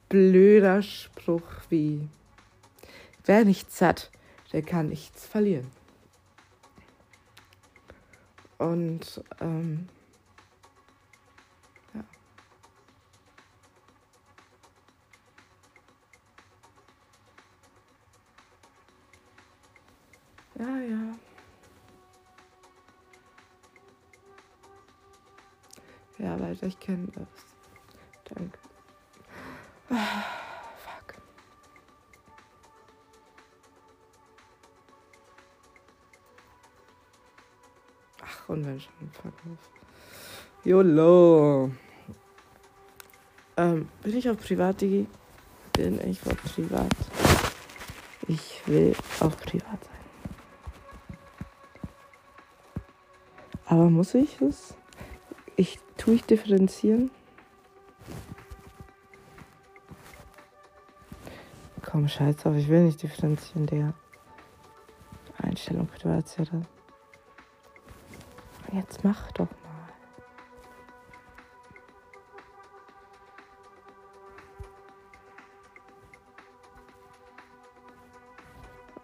blöder 0.10 0.82
Spruch 0.82 1.44
wie, 1.70 2.08
wer 3.26 3.46
nichts 3.46 3.82
hat, 3.82 4.10
der 4.52 4.64
kann 4.64 4.90
nichts 4.90 5.28
verlieren. 5.28 5.68
Und 8.58 9.24
ähm, 9.40 9.88
Ja, 20.63 20.78
ja. 20.78 21.15
Ja, 26.19 26.36
Leute, 26.38 26.67
ich 26.67 26.80
kenne 26.80 27.08
das. 27.08 27.28
Danke. 28.23 28.58
Ah, 29.89 30.23
fuck. 30.78 31.15
Ach, 38.21 38.49
und 38.49 38.65
wenn 38.65 38.80
schon, 38.80 39.12
fuck 39.12 39.34
off. 39.52 39.69
YOLO. 40.63 41.71
Ähm, 43.58 43.89
bin 44.02 44.17
ich 44.17 44.30
auf 44.30 44.38
privat, 44.38 44.80
Digi? 44.80 45.08
Bin 45.73 45.99
ich 46.08 46.26
auf 46.26 46.38
privat? 46.38 46.95
Ich 48.30 48.65
will 48.65 48.95
auf 49.19 49.36
privat 49.38 49.84
sein. 49.84 50.03
Aber 53.65 53.89
muss 53.89 54.13
ich 54.13 54.41
es? 54.41 54.76
Ich 55.56 55.80
tue 55.97 56.15
ich 56.15 56.23
differenzieren? 56.23 57.12
Komm, 61.82 62.08
scheiß 62.08 62.45
auf, 62.45 62.56
ich 62.56 62.69
will 62.69 62.84
nicht 62.84 63.04
differenzieren, 63.04 63.67
Digga. 63.67 63.93
Einstellung 65.38 65.88
Privatsphäre. 65.88 66.62
Jetzt 68.71 69.04
mach 69.04 69.32
doch 69.34 69.47
mal. 69.47 69.93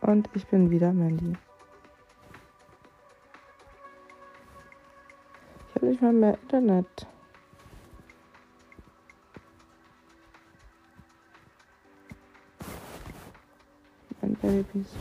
Und 0.01 0.29
ich 0.33 0.47
bin 0.47 0.71
wieder 0.71 0.91
Mandy. 0.91 1.37
Nicht 5.89 6.01
mal 6.03 6.13
mehr 6.13 6.37
Internet. 6.43 7.07
Mein 14.21 14.35
Babys. 14.35 14.93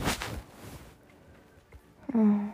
Oh. 2.13 2.48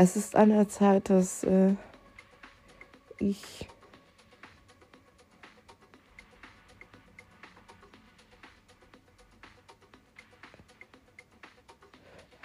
Es 0.00 0.14
ist 0.14 0.36
an 0.36 0.50
der 0.50 0.68
Zeit, 0.68 1.10
dass 1.10 1.42
äh, 1.42 1.74
ich 3.18 3.68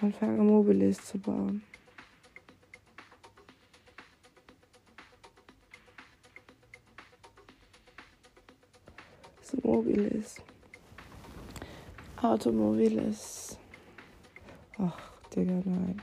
anfange, 0.01 0.41
Mobilis 0.41 1.05
zu 1.05 1.19
bauen. 1.19 1.61
So 9.43 9.57
Mobilis. 9.61 10.41
Automobilis. 12.19 13.59
Ach, 14.79 15.11
Digga, 15.35 15.61
nein. 15.63 16.01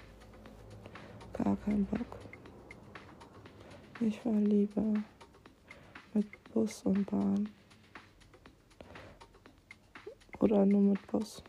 Gar 1.51 1.57
keinen 1.65 1.85
Bock. 1.87 2.21
Ich 3.99 4.21
fahr 4.21 4.33
lieber 4.35 5.03
mit 6.15 6.45
Bus 6.53 6.85
und 6.85 7.05
Bahn. 7.11 7.49
Oder 10.39 10.65
nur 10.65 10.81
mit 10.81 11.05
Bus. 11.09 11.43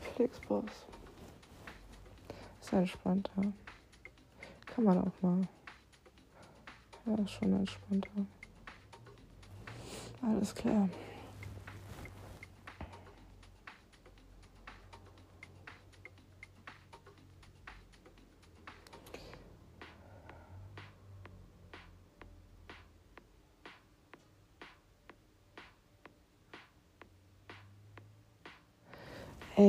Flixbus. 0.00 0.64
Ist 2.60 2.72
entspannter. 2.72 3.52
Kann 4.66 4.82
man 4.82 4.98
auch 4.98 5.22
mal. 5.22 5.46
Ja, 7.06 7.14
ist 7.22 7.30
schon 7.30 7.52
entspannter. 7.52 8.26
Alles 10.22 10.52
klar. 10.52 10.88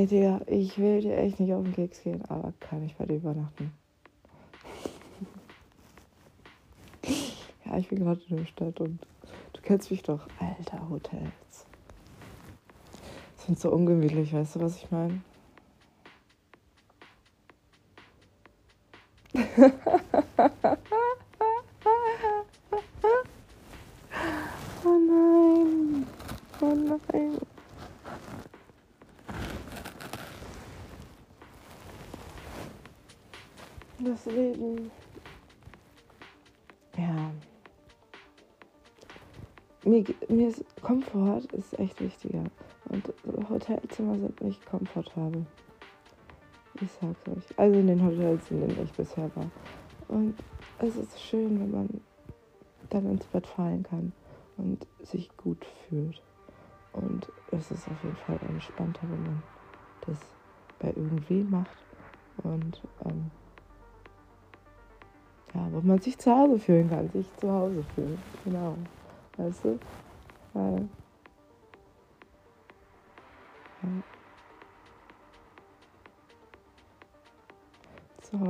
Ey, 0.04 0.08
Digga, 0.08 0.42
ich 0.48 0.76
will 0.76 1.00
dir 1.00 1.16
echt 1.16 1.40
nicht 1.40 1.54
auf 1.54 1.64
den 1.64 1.72
Keks 1.72 2.02
gehen, 2.02 2.22
aber 2.28 2.52
kann 2.60 2.84
ich 2.84 2.94
bei 2.94 3.06
dir 3.06 3.16
übernachten? 3.16 3.72
ja, 7.64 7.78
ich 7.78 7.88
bin 7.88 8.00
gerade 8.00 8.20
in 8.28 8.36
der 8.36 8.44
Stadt 8.44 8.82
und 8.82 9.00
du 9.54 9.62
kennst 9.62 9.90
mich 9.90 10.02
doch. 10.02 10.28
Alter, 10.38 10.90
Hotels. 10.90 11.64
Sind 13.46 13.58
so 13.58 13.70
ungemütlich, 13.70 14.34
weißt 14.34 14.56
du, 14.56 14.60
was 14.60 14.76
ich 14.76 14.90
meine? 14.90 15.22
Komfort 41.44 41.58
ist 41.58 41.78
echt 41.78 42.00
wichtiger. 42.00 42.44
Und 42.88 43.12
Hotelzimmer 43.48 44.18
sind 44.18 44.40
nicht 44.40 44.64
komfortabel. 44.66 45.46
Ich 46.80 46.90
sag's 47.00 47.28
euch. 47.28 47.58
Also 47.58 47.78
in 47.78 47.86
den 47.86 48.04
Hotels, 48.04 48.50
in 48.50 48.60
denen 48.60 48.84
ich 48.84 48.92
bisher 48.92 49.30
war. 49.36 49.50
Und 50.08 50.34
es 50.78 50.96
ist 50.96 51.20
schön, 51.20 51.60
wenn 51.60 51.70
man 51.70 52.00
dann 52.90 53.10
ins 53.10 53.24
Bett 53.26 53.46
fallen 53.46 53.82
kann 53.82 54.12
und 54.56 54.86
sich 55.02 55.34
gut 55.36 55.64
fühlt. 55.88 56.20
Und 56.92 57.30
es 57.50 57.70
ist 57.70 57.88
auf 57.88 58.02
jeden 58.02 58.16
Fall 58.16 58.38
entspannter, 58.48 59.02
wenn 59.02 59.22
man 59.22 59.42
das 60.06 60.18
bei 60.78 60.88
irgendwem 60.88 61.50
macht. 61.50 61.76
Und 62.42 62.80
ähm, 63.04 63.30
ja, 65.54 65.68
wo 65.70 65.80
man 65.80 66.00
sich 66.00 66.18
zu 66.18 66.30
Hause 66.30 66.58
fühlen 66.58 66.90
kann, 66.90 67.08
sich 67.10 67.26
zu 67.36 67.50
Hause 67.50 67.84
fühlen. 67.94 68.18
Genau. 68.44 68.76
Weißt 69.36 69.64
du? 69.64 69.78
Weil. 70.52 70.88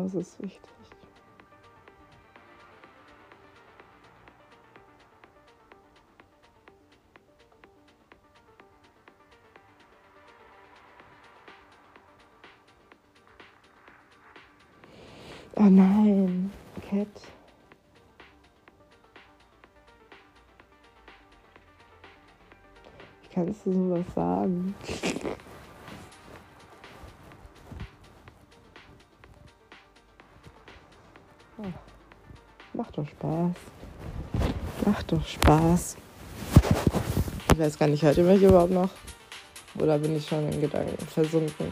Hause 0.05 0.21
ist 0.21 0.43
wichtig. 0.43 0.61
Oh 15.57 15.63
nein, 15.63 16.53
Cat. 16.87 17.09
Wie 23.23 23.29
kannst 23.33 23.65
du 23.65 23.73
sowas 23.73 24.05
sagen? 24.15 24.75
Spaß. 35.45 35.97
Ich 37.53 37.59
weiß 37.59 37.79
gar 37.79 37.87
nicht, 37.87 38.03
hört 38.03 38.17
ihr 38.17 38.25
mich 38.25 38.43
überhaupt 38.43 38.73
noch? 38.73 38.89
Oder 39.79 39.99
bin 39.99 40.17
ich 40.17 40.27
schon 40.27 40.51
in 40.51 40.59
Gedanken 40.59 40.97
versunken? 41.07 41.71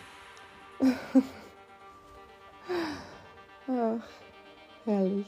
Herrlich. 4.84 5.26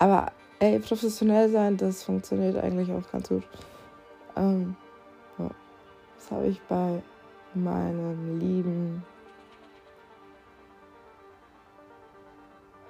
Aber 0.00 0.32
ey, 0.58 0.80
professionell 0.80 1.50
sein, 1.50 1.76
das 1.76 2.02
funktioniert 2.02 2.56
eigentlich 2.56 2.90
auch 2.90 3.08
ganz 3.12 3.28
gut. 3.28 3.44
Ähm, 4.34 4.74
ja. 5.38 5.50
Das 6.16 6.32
habe 6.32 6.48
ich 6.48 6.60
bei 6.62 7.00
meinem 7.54 8.40
lieben. 8.40 9.04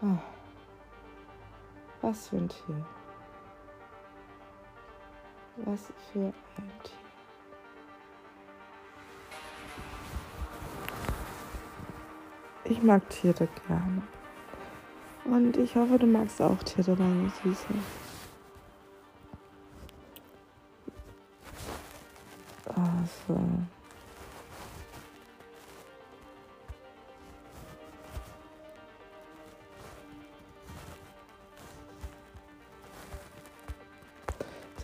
Ah. 0.01 0.17
Was 2.01 2.29
für 2.29 2.37
ein 2.37 2.49
Tier. 2.49 2.87
Was 5.71 5.93
für 6.11 6.21
ein 6.21 6.33
Tier. 6.83 6.95
Ich 12.65 12.83
mag 12.83 13.07
Tiere 13.11 13.47
gerne. 13.67 14.03
Und 15.27 15.59
ich 15.59 15.77
hoffe, 15.77 15.99
du 15.99 16.07
magst 16.07 16.41
auch 16.41 16.63
Tiere, 16.63 16.97
meine 16.97 17.31
Süße. 17.43 17.67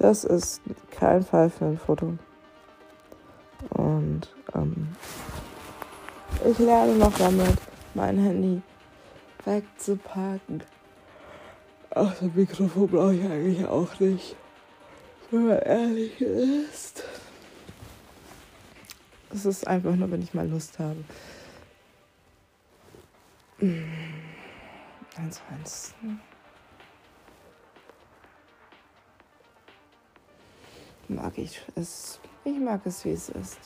Das 0.05 0.23
ist 0.23 0.61
kein 0.91 1.23
Fall 1.23 1.49
für 1.49 1.65
ein 1.65 1.79
Foto. 1.79 2.19
Und 3.71 4.29
ähm, 4.55 4.89
ich 6.47 6.59
lerne 6.59 6.95
noch 6.97 7.17
damit, 7.17 7.57
mein 7.95 8.19
Handy 8.19 8.61
wegzupacken. 9.47 10.63
Ach, 11.89 12.15
das 12.21 12.35
Mikrofon 12.35 12.89
brauche 12.89 13.15
ich 13.15 13.25
eigentlich 13.25 13.67
auch 13.67 13.99
nicht. 13.99 14.37
Wenn 15.31 15.49
man 15.49 15.59
ehrlich 15.61 16.21
ist. 16.21 17.03
Es 19.33 19.47
ist 19.47 19.67
einfach 19.67 19.97
nur, 19.97 20.11
wenn 20.11 20.21
ich 20.21 20.35
mal 20.35 20.47
Lust 20.47 20.79
habe. 20.79 21.03
Ich 32.75 32.77
mag 32.77 32.87
es, 32.87 33.05
wie 33.05 33.13
es 33.13 33.29
ist. 33.29 33.57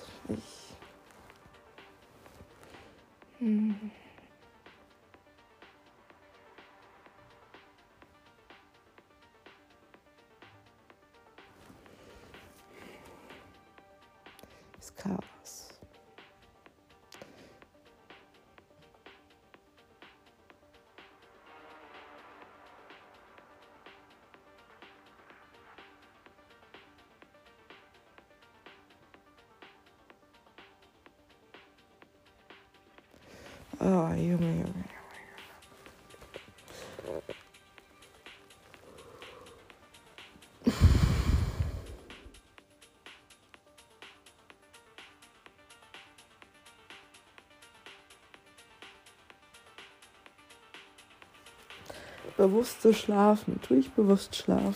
Bewusst 52.48 52.82
zu 52.82 52.94
schlafen. 52.94 53.60
Tue 53.62 53.78
ich 53.78 53.90
bewusst 53.90 54.34
schlafen. 54.34 54.74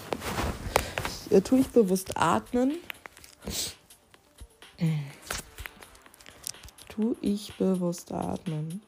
Äh, 1.30 1.40
tue 1.40 1.60
ich 1.60 1.68
bewusst 1.68 2.16
atmen. 2.16 2.76
Tue 6.88 7.16
ich 7.20 7.54
bewusst 7.54 8.12
atmen. 8.12 8.82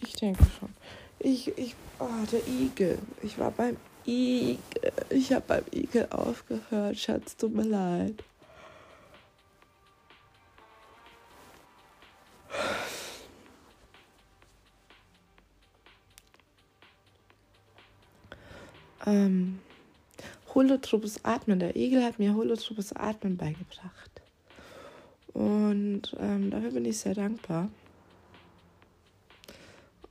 Ich 0.00 0.14
denke 0.14 0.44
schon. 0.58 0.70
Ich, 1.18 1.56
ich, 1.58 1.74
oh, 1.98 2.08
der 2.32 2.46
Igel. 2.48 2.98
Ich 3.22 3.38
war 3.38 3.50
beim 3.50 3.76
Igel. 4.06 4.58
Ich 5.10 5.32
habe 5.32 5.44
beim 5.46 5.64
Igel 5.70 6.08
aufgehört. 6.10 6.96
Schatz, 6.96 7.36
tut 7.36 7.54
mir 7.54 7.64
leid. 7.64 8.22
Holotropes 20.54 21.24
Atmen. 21.24 21.58
Der 21.58 21.76
Igel 21.76 22.02
hat 22.04 22.18
mir 22.18 22.34
holotropes 22.34 22.92
Atmen 22.92 23.36
beigebracht. 23.36 24.22
Und 25.32 26.14
ähm, 26.18 26.50
dafür 26.50 26.70
bin 26.70 26.84
ich 26.84 26.98
sehr 26.98 27.14
dankbar. 27.14 27.68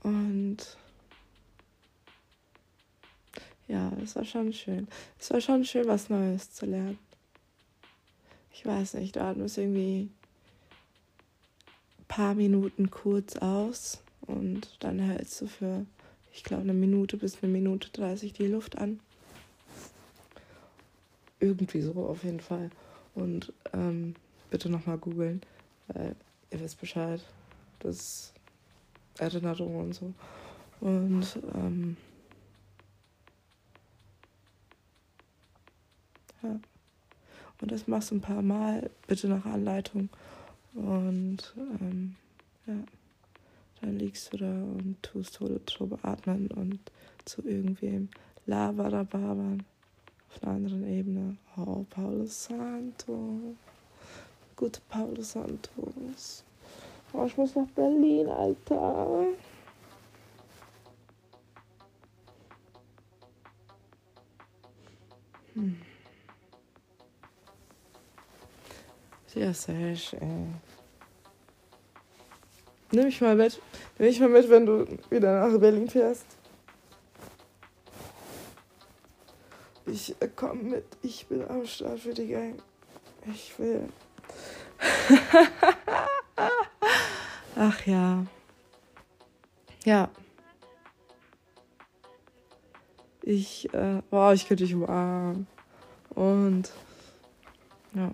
Und 0.04 0.58
ja, 3.68 3.92
es 4.04 4.16
war 4.16 4.26
schon 4.26 4.52
schön. 4.52 4.88
Es 5.18 5.32
war 5.32 5.40
schon 5.40 5.64
schön, 5.64 5.88
was 5.88 6.10
Neues 6.10 6.52
zu 6.52 6.66
lernen. 6.66 7.00
Ich 8.52 8.66
weiß 8.66 8.96
nicht, 8.96 9.16
du 9.16 9.22
atmest 9.22 9.58
irgendwie 9.58 10.10
ein 12.00 12.06
paar 12.08 12.36
Minuten 12.36 12.92
kurz 12.92 13.38
aus 13.38 14.04
Und 14.28 14.78
dann 14.80 15.00
hältst 15.00 15.42
du 15.42 15.48
für, 15.48 15.86
ich 16.32 16.44
glaube, 16.44 16.64
eine 16.64 16.74
Minute 16.74 17.18
bis 17.18 17.42
eine 17.42 17.52
Minute 17.52 17.90
30 17.92 18.34
die 18.34 18.48
Luft 18.48 18.78
an. 18.78 19.00
Irgendwie 21.44 21.82
so 21.82 21.94
auf 22.08 22.24
jeden 22.24 22.40
Fall. 22.40 22.70
Und 23.16 23.52
ähm, 23.74 24.16
bitte 24.50 24.70
nochmal 24.70 24.98
googeln, 24.98 25.42
weil 25.88 26.16
ihr 26.52 26.60
wisst 26.62 26.80
Bescheid. 26.80 27.20
Das 27.80 28.32
Erinnerung 29.18 29.76
und 29.76 29.94
so. 29.94 30.14
Und 30.80 31.38
ähm, 31.54 31.98
ja. 36.42 36.60
Und 37.60 37.72
das 37.72 37.88
machst 37.88 38.12
du 38.12 38.16
ein 38.16 38.22
paar 38.22 38.42
Mal, 38.42 38.90
bitte 39.08 39.28
nach 39.28 39.46
Anleitung. 39.46 40.08
Und 40.74 41.54
ähm, 41.82 42.16
ja, 42.68 42.76
dann 43.82 44.00
liegst 44.00 44.32
du 44.32 44.38
da 44.38 44.46
und 44.46 44.96
tust 45.02 45.42
holotrope 45.42 46.00
atmen 46.04 46.48
und 46.48 46.80
zu 47.26 47.46
irgendwem 47.46 48.08
labern 48.46 49.66
auf 50.34 50.44
einer 50.44 50.56
anderen 50.56 50.88
Ebene. 50.88 51.38
Oh, 51.58 51.86
Paulus 51.90 52.46
Santo. 52.46 53.56
Gute 54.56 54.82
Paulus 54.90 55.32
Santos. 55.34 56.44
Oh, 57.14 57.26
ich 57.26 57.38
muss 57.38 57.56
nach 57.56 57.68
Berlin, 57.68 58.28
Alter. 58.28 59.26
Hm. 65.54 65.78
Sehr, 69.28 69.54
sehr 69.54 69.96
schön. 69.96 70.56
Nimm 72.92 73.06
mich 73.06 73.22
mal 73.22 73.36
mit. 73.36 73.60
Nimm 73.98 74.08
mich 74.08 74.20
mal 74.20 74.30
mit, 74.30 74.50
wenn 74.50 74.66
du 74.66 74.86
wieder 75.10 75.48
nach 75.48 75.60
Berlin 75.60 75.90
fährst. 75.90 76.26
Ich 79.86 80.16
äh, 80.22 80.30
komm 80.34 80.70
mit. 80.70 80.86
Ich 81.02 81.28
bin 81.28 81.48
am 81.48 81.66
Start 81.66 82.00
für 82.00 82.14
die 82.14 82.28
Gang. 82.28 82.62
Ich 83.26 83.58
will. 83.60 83.90
Ach 87.56 87.86
ja. 87.86 88.26
Ja. 89.86 90.10
Ich, 93.22 93.74
äh, 93.74 94.02
wow, 94.10 94.34
ich 94.34 94.48
könnte 94.48 94.64
dich 94.64 94.74
umarmen. 94.74 95.48
Und, 96.10 96.72
ja. 97.94 98.12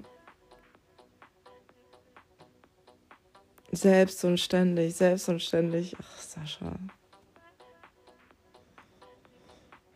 Selbst 3.71 4.23
und 4.25 4.39
ständig, 4.39 4.95
selbst 4.95 5.29
und 5.29 5.41
ständig. 5.41 5.95
Ach, 5.99 6.21
Sascha. 6.21 6.75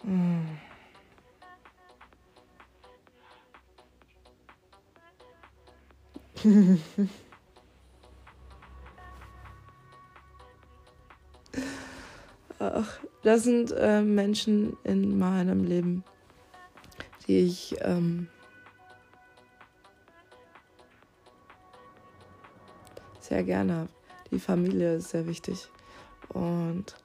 Hm. 0.01 0.59
Ach, 12.59 12.99
das 13.23 13.43
sind 13.43 13.71
äh, 13.71 14.01
Menschen 14.01 14.75
in 14.83 15.17
meinem 15.17 15.63
Leben, 15.63 16.03
die 17.27 17.39
ich 17.39 17.75
ähm, 17.81 18.27
sehr 23.21 23.43
gerne 23.43 23.73
habe. 23.73 23.89
Die 24.31 24.39
Familie 24.39 24.95
ist 24.95 25.11
sehr 25.11 25.25
wichtig. 25.27 25.69
Und 26.29 26.97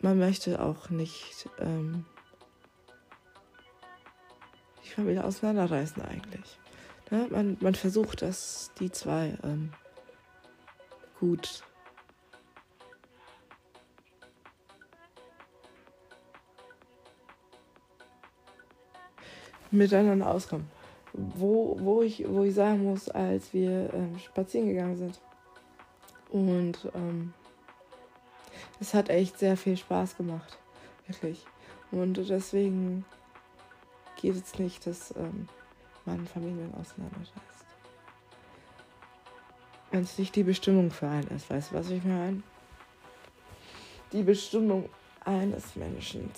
man 0.00 0.18
möchte 0.18 0.62
auch 0.62 0.90
nicht 0.90 1.48
ähm, 1.58 2.04
die 4.84 4.90
Familie 4.90 5.24
auseinanderreißen 5.24 6.02
eigentlich. 6.02 6.59
Ne? 7.10 7.26
Man, 7.30 7.56
man 7.60 7.74
versucht, 7.74 8.22
dass 8.22 8.70
die 8.78 8.90
zwei 8.90 9.36
ähm, 9.42 9.72
gut 11.18 11.62
miteinander 19.70 20.28
auskommen. 20.28 20.68
Wo, 21.12 21.76
wo, 21.80 22.02
ich, 22.02 22.24
wo 22.28 22.44
ich 22.44 22.54
sagen 22.54 22.84
muss, 22.84 23.08
als 23.08 23.52
wir 23.52 23.92
ähm, 23.92 24.18
spazieren 24.18 24.68
gegangen 24.68 24.96
sind. 24.96 25.20
Und 26.30 26.88
ähm, 26.94 27.34
es 28.78 28.94
hat 28.94 29.08
echt 29.08 29.38
sehr 29.38 29.56
viel 29.56 29.76
Spaß 29.76 30.16
gemacht. 30.16 30.58
Wirklich. 31.06 31.44
Und 31.90 32.16
deswegen 32.28 33.04
geht 34.20 34.36
es 34.36 34.58
nicht, 34.60 34.86
dass 34.86 35.14
ähm, 35.16 35.48
man 36.10 36.26
Familien 36.26 36.72
auseinanderreißt. 36.74 37.32
Wenn 39.90 40.02
es 40.02 40.18
nicht 40.18 40.36
die 40.36 40.42
Bestimmung 40.42 40.90
für 40.90 41.08
einen 41.08 41.28
ist, 41.28 41.50
weißt 41.50 41.70
du, 41.70 41.74
was 41.76 41.90
ich 41.90 42.04
meine? 42.04 42.42
Die 44.12 44.22
Bestimmung 44.22 44.88
eines 45.24 45.76
Menschen. 45.76 46.30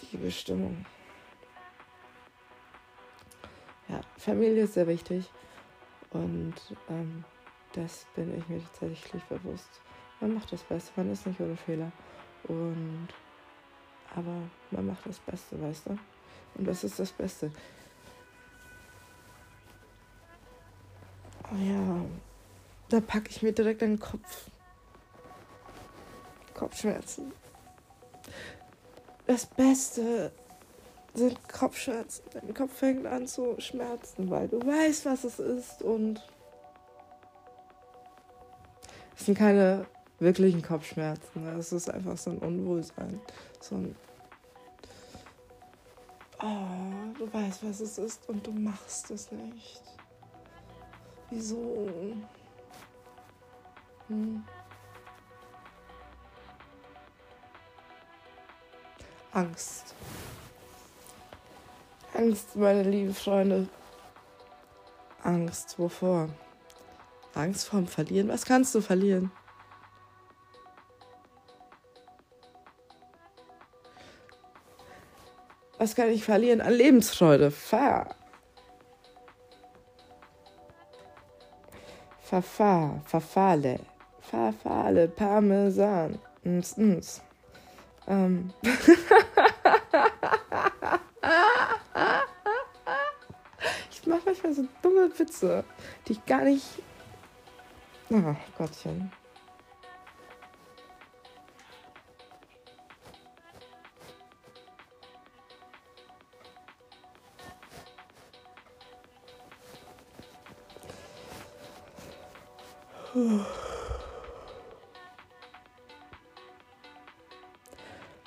Die 0.00 0.16
Bestimmung. 0.16 0.84
Ja, 3.88 4.00
Familie 4.16 4.64
ist 4.64 4.74
sehr 4.74 4.86
wichtig. 4.86 5.30
Und 6.10 6.54
ähm, 6.88 7.24
das 7.72 8.06
bin 8.14 8.36
ich 8.36 8.48
mir 8.48 8.62
tatsächlich 8.62 9.22
bewusst. 9.24 9.80
Man 10.20 10.34
macht 10.34 10.52
das 10.52 10.62
Beste, 10.62 10.92
man 10.96 11.12
ist 11.12 11.26
nicht 11.26 11.40
ohne 11.40 11.56
Fehler. 11.56 11.92
Und 12.44 13.08
aber 14.14 14.42
man 14.70 14.86
macht 14.86 15.06
das 15.06 15.18
Beste, 15.18 15.60
weißt 15.60 15.86
du? 15.86 15.98
Und 16.54 16.66
das 16.66 16.82
ist 16.84 16.98
das 16.98 17.12
Beste. 17.12 17.50
Ja, 21.56 22.04
da 22.88 23.00
packe 23.00 23.30
ich 23.30 23.42
mir 23.42 23.52
direkt 23.52 23.80
den 23.80 23.98
Kopf. 23.98 24.50
Kopfschmerzen. 26.54 27.32
Das 29.26 29.46
Beste 29.46 30.32
sind 31.14 31.48
Kopfschmerzen. 31.48 32.24
Dein 32.32 32.54
Kopf 32.54 32.72
fängt 32.72 33.06
an 33.06 33.26
zu 33.26 33.56
schmerzen, 33.58 34.30
weil 34.30 34.48
du 34.48 34.60
weißt, 34.60 35.06
was 35.06 35.24
es 35.24 35.38
ist 35.38 35.82
und 35.82 36.20
es 39.16 39.26
sind 39.26 39.36
keine 39.36 39.86
wirklichen 40.18 40.62
Kopfschmerzen. 40.62 41.44
Ne? 41.44 41.52
Es 41.58 41.72
ist 41.72 41.90
einfach 41.90 42.16
so 42.16 42.30
ein 42.30 42.38
Unwohlsein. 42.38 43.20
So 43.60 43.76
ein 43.76 43.96
Oh, 46.40 47.18
du 47.18 47.32
weißt, 47.32 47.64
was 47.64 47.80
es 47.80 47.98
ist 47.98 48.28
und 48.28 48.46
du 48.46 48.52
machst 48.52 49.10
es 49.10 49.32
nicht. 49.32 49.82
Wieso? 51.30 51.88
Hm. 54.08 54.44
Angst. 59.32 59.94
Angst, 62.14 62.56
meine 62.56 62.82
lieben 62.82 63.14
Freunde. 63.14 63.68
Angst, 65.22 65.78
wovor? 65.78 66.28
Angst 67.34 67.68
vorm 67.68 67.86
Verlieren? 67.86 68.28
Was 68.28 68.44
kannst 68.44 68.74
du 68.74 68.80
verlieren? 68.80 69.30
Was 75.76 75.94
kann 75.94 76.08
ich 76.08 76.24
verlieren 76.24 76.60
an 76.60 76.72
Lebensfreude? 76.72 77.52
Fahr. 77.52 78.17
Verfahr, 82.28 83.00
verfahle, 83.06 83.80
verfahle, 84.20 85.08
Parmesan. 85.08 86.18
Ns, 86.44 86.76
ns. 86.76 87.22
Ähm. 88.06 88.52
ich 93.90 94.06
mache 94.06 94.20
manchmal 94.26 94.52
so 94.52 94.64
dumme 94.82 95.10
Witze, 95.18 95.64
die 96.06 96.12
ich 96.12 96.26
gar 96.26 96.42
nicht. 96.42 96.66
Oh 98.10 98.36
Gottchen. 98.58 99.10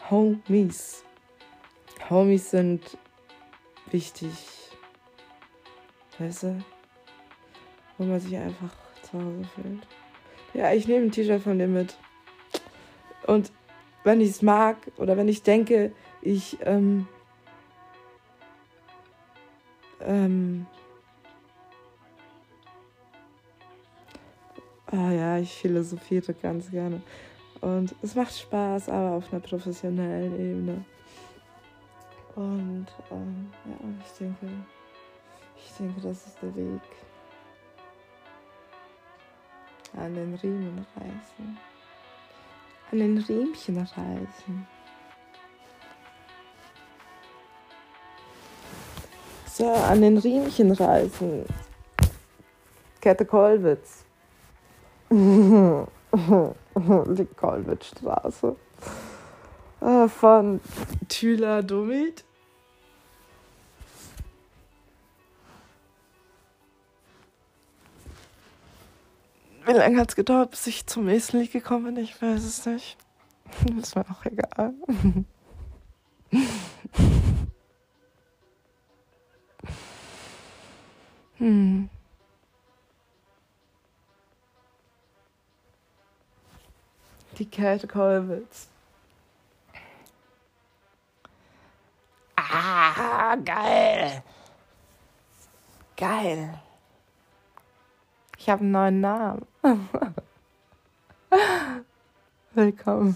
Homies. 0.10 1.04
Homies 2.10 2.52
sind 2.52 2.98
wichtig. 3.92 4.32
Weißt 6.20 6.44
du? 6.44 6.64
Wo 7.98 8.04
man 8.04 8.20
sich 8.20 8.36
einfach 8.36 8.72
zu 9.04 9.14
Hause 9.14 9.44
fühlt. 9.56 9.88
Ja, 10.54 10.74
ich 10.74 10.88
nehme 10.88 11.06
ein 11.06 11.12
T-Shirt 11.12 11.42
von 11.42 11.58
dir 11.58 11.68
mit. 11.68 11.96
Und 13.26 13.52
wenn 14.04 14.20
ich 14.20 14.32
es 14.32 14.42
mag 14.42 14.78
oder 14.98 15.16
wenn 15.16 15.30
ich 15.30 15.44
denke, 15.44 15.94
ich 16.22 16.58
ähm, 16.66 17.08
ähm, 20.02 20.66
ja, 25.22 25.38
ich 25.38 25.54
philosophiere 25.54 26.34
ganz 26.34 26.72
gerne. 26.72 27.00
Und 27.62 27.94
es 28.02 28.16
macht 28.16 28.36
Spaß, 28.36 28.90
aber 28.90 29.12
auf 29.18 29.32
einer 29.32 29.42
professionellen 29.42 30.34
Ebene. 30.34 30.86
Und 32.36 32.88
ähm, 33.12 33.52
ja, 33.66 33.76
ich 34.04 34.18
denke, 34.18 34.48
ich 35.56 35.72
denke, 35.78 36.02
das 36.02 36.26
ist 36.26 36.42
der 36.42 36.56
Weg. 36.56 36.82
An 39.96 40.16
den 40.16 40.34
Riemen 40.36 40.86
reißen. 40.96 41.58
An 42.92 42.98
den 42.98 43.18
Riemchen 43.20 43.78
reißen. 43.78 44.68
So, 49.46 49.70
an 49.70 50.02
den 50.02 50.18
Riemchen 50.18 50.72
reißen. 50.72 51.46
Kette 53.02 53.26
Kollwitz. 53.26 54.06
Die 55.12 55.86
Kollwitzstraße. 57.36 58.56
Äh, 59.82 60.08
von 60.08 60.62
Thüler 61.10 61.64
Domit. 61.64 62.24
Wie 69.66 69.74
lange 69.74 70.00
hat 70.00 70.12
es 70.12 70.16
gedauert, 70.16 70.52
bis 70.52 70.68
ich 70.68 70.88
zum 70.88 71.04
nächsten 71.06 71.46
gekommen 71.50 71.94
bin? 71.94 71.98
Ich 71.98 72.22
weiß 72.22 72.46
es 72.46 72.66
nicht. 72.66 72.96
ist 73.78 73.98
mir 73.98 74.06
auch 74.10 74.24
egal. 74.24 74.74
hm. 81.38 81.90
Die 87.38 87.50
Kälte 87.50 87.88
Kolwitz. 87.88 88.68
Ah, 92.36 93.36
geil. 93.38 94.24
Geil. 95.96 96.60
Ich 98.38 98.50
habe 98.50 98.62
einen 98.62 98.72
neuen 98.72 99.02
Namen. 99.02 99.48
Willkommen. 102.54 103.16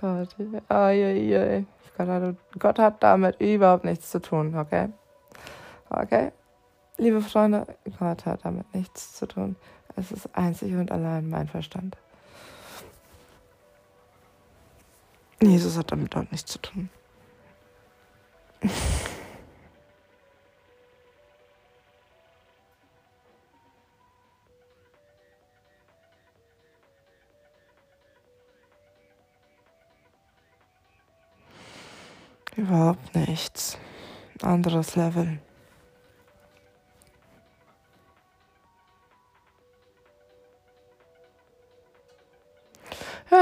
Gott, 0.00 0.34
ai, 0.68 1.66
Gott, 1.96 2.08
hat, 2.08 2.36
Gott 2.58 2.78
hat 2.78 3.02
damit 3.02 3.40
überhaupt 3.40 3.84
nichts 3.84 4.10
zu 4.10 4.20
tun, 4.20 4.56
okay? 4.56 4.88
Okay? 5.90 6.32
Liebe 6.98 7.20
Freunde, 7.20 7.66
Gott 7.98 8.26
hat 8.26 8.44
damit 8.44 8.72
nichts 8.74 9.14
zu 9.14 9.26
tun. 9.26 9.56
Es 9.96 10.12
ist 10.12 10.28
einzig 10.36 10.74
und 10.74 10.90
allein 10.90 11.28
mein 11.28 11.48
Verstand. 11.48 11.96
Jesus 15.40 15.76
hat 15.76 15.90
damit 15.90 16.16
auch 16.16 16.30
nichts 16.30 16.52
zu 16.52 16.58
tun. 16.60 16.88
Überhaupt 32.56 33.14
nichts. 33.14 33.76
Anderes 34.42 34.94
Level. 34.94 35.40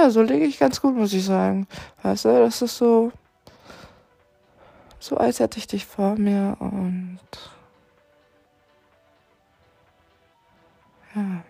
Ja, 0.01 0.09
so 0.09 0.23
lege 0.23 0.47
ich 0.47 0.59
ganz 0.59 0.81
gut, 0.81 0.97
muss 0.97 1.13
ich 1.13 1.27
sagen. 1.27 1.67
Weißt 2.03 2.25
du, 2.25 2.29
das 2.31 2.63
ist 2.63 2.79
so, 2.79 3.13
so 4.99 5.19
als 5.19 5.41
hätte 5.41 5.59
ich 5.59 5.67
dich 5.67 5.85
vor 5.85 6.17
mir 6.17 6.57
und 6.59 7.19
ja. 11.15 11.43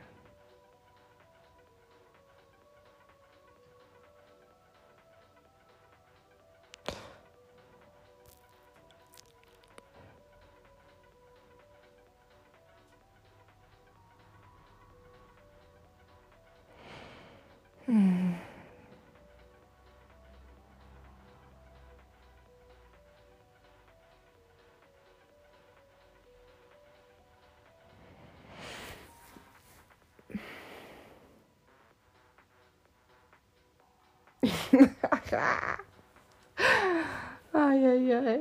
Eieiei. 37.53 38.41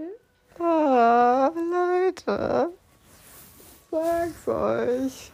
Ah, 0.60 1.52
Leute. 1.56 2.70
Sag's 3.92 4.48
euch. 4.48 5.32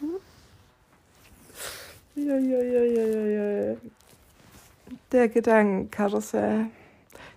Ja. 2.14 3.76
Der 5.12 5.28
Gedankenkarussell. 5.28 6.66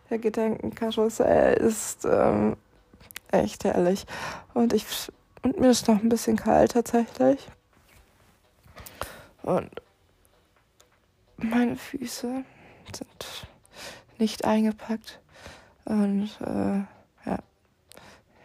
Der 0.09 0.17
Gedankenkarussell 0.17 1.57
ist 1.57 2.05
ähm, 2.05 2.55
echt 3.31 3.63
herrlich. 3.65 4.05
Und 4.53 4.73
ich 4.73 4.85
und 5.41 5.59
mir 5.59 5.69
ist 5.69 5.87
noch 5.87 6.01
ein 6.01 6.09
bisschen 6.09 6.37
kalt 6.37 6.71
tatsächlich. 6.73 7.47
Und 9.43 9.69
meine 11.37 11.75
Füße 11.75 12.43
sind 12.93 13.47
nicht 14.19 14.45
eingepackt. 14.45 15.19
Und 15.85 16.29
äh, 16.41 16.79
ja, 17.29 17.39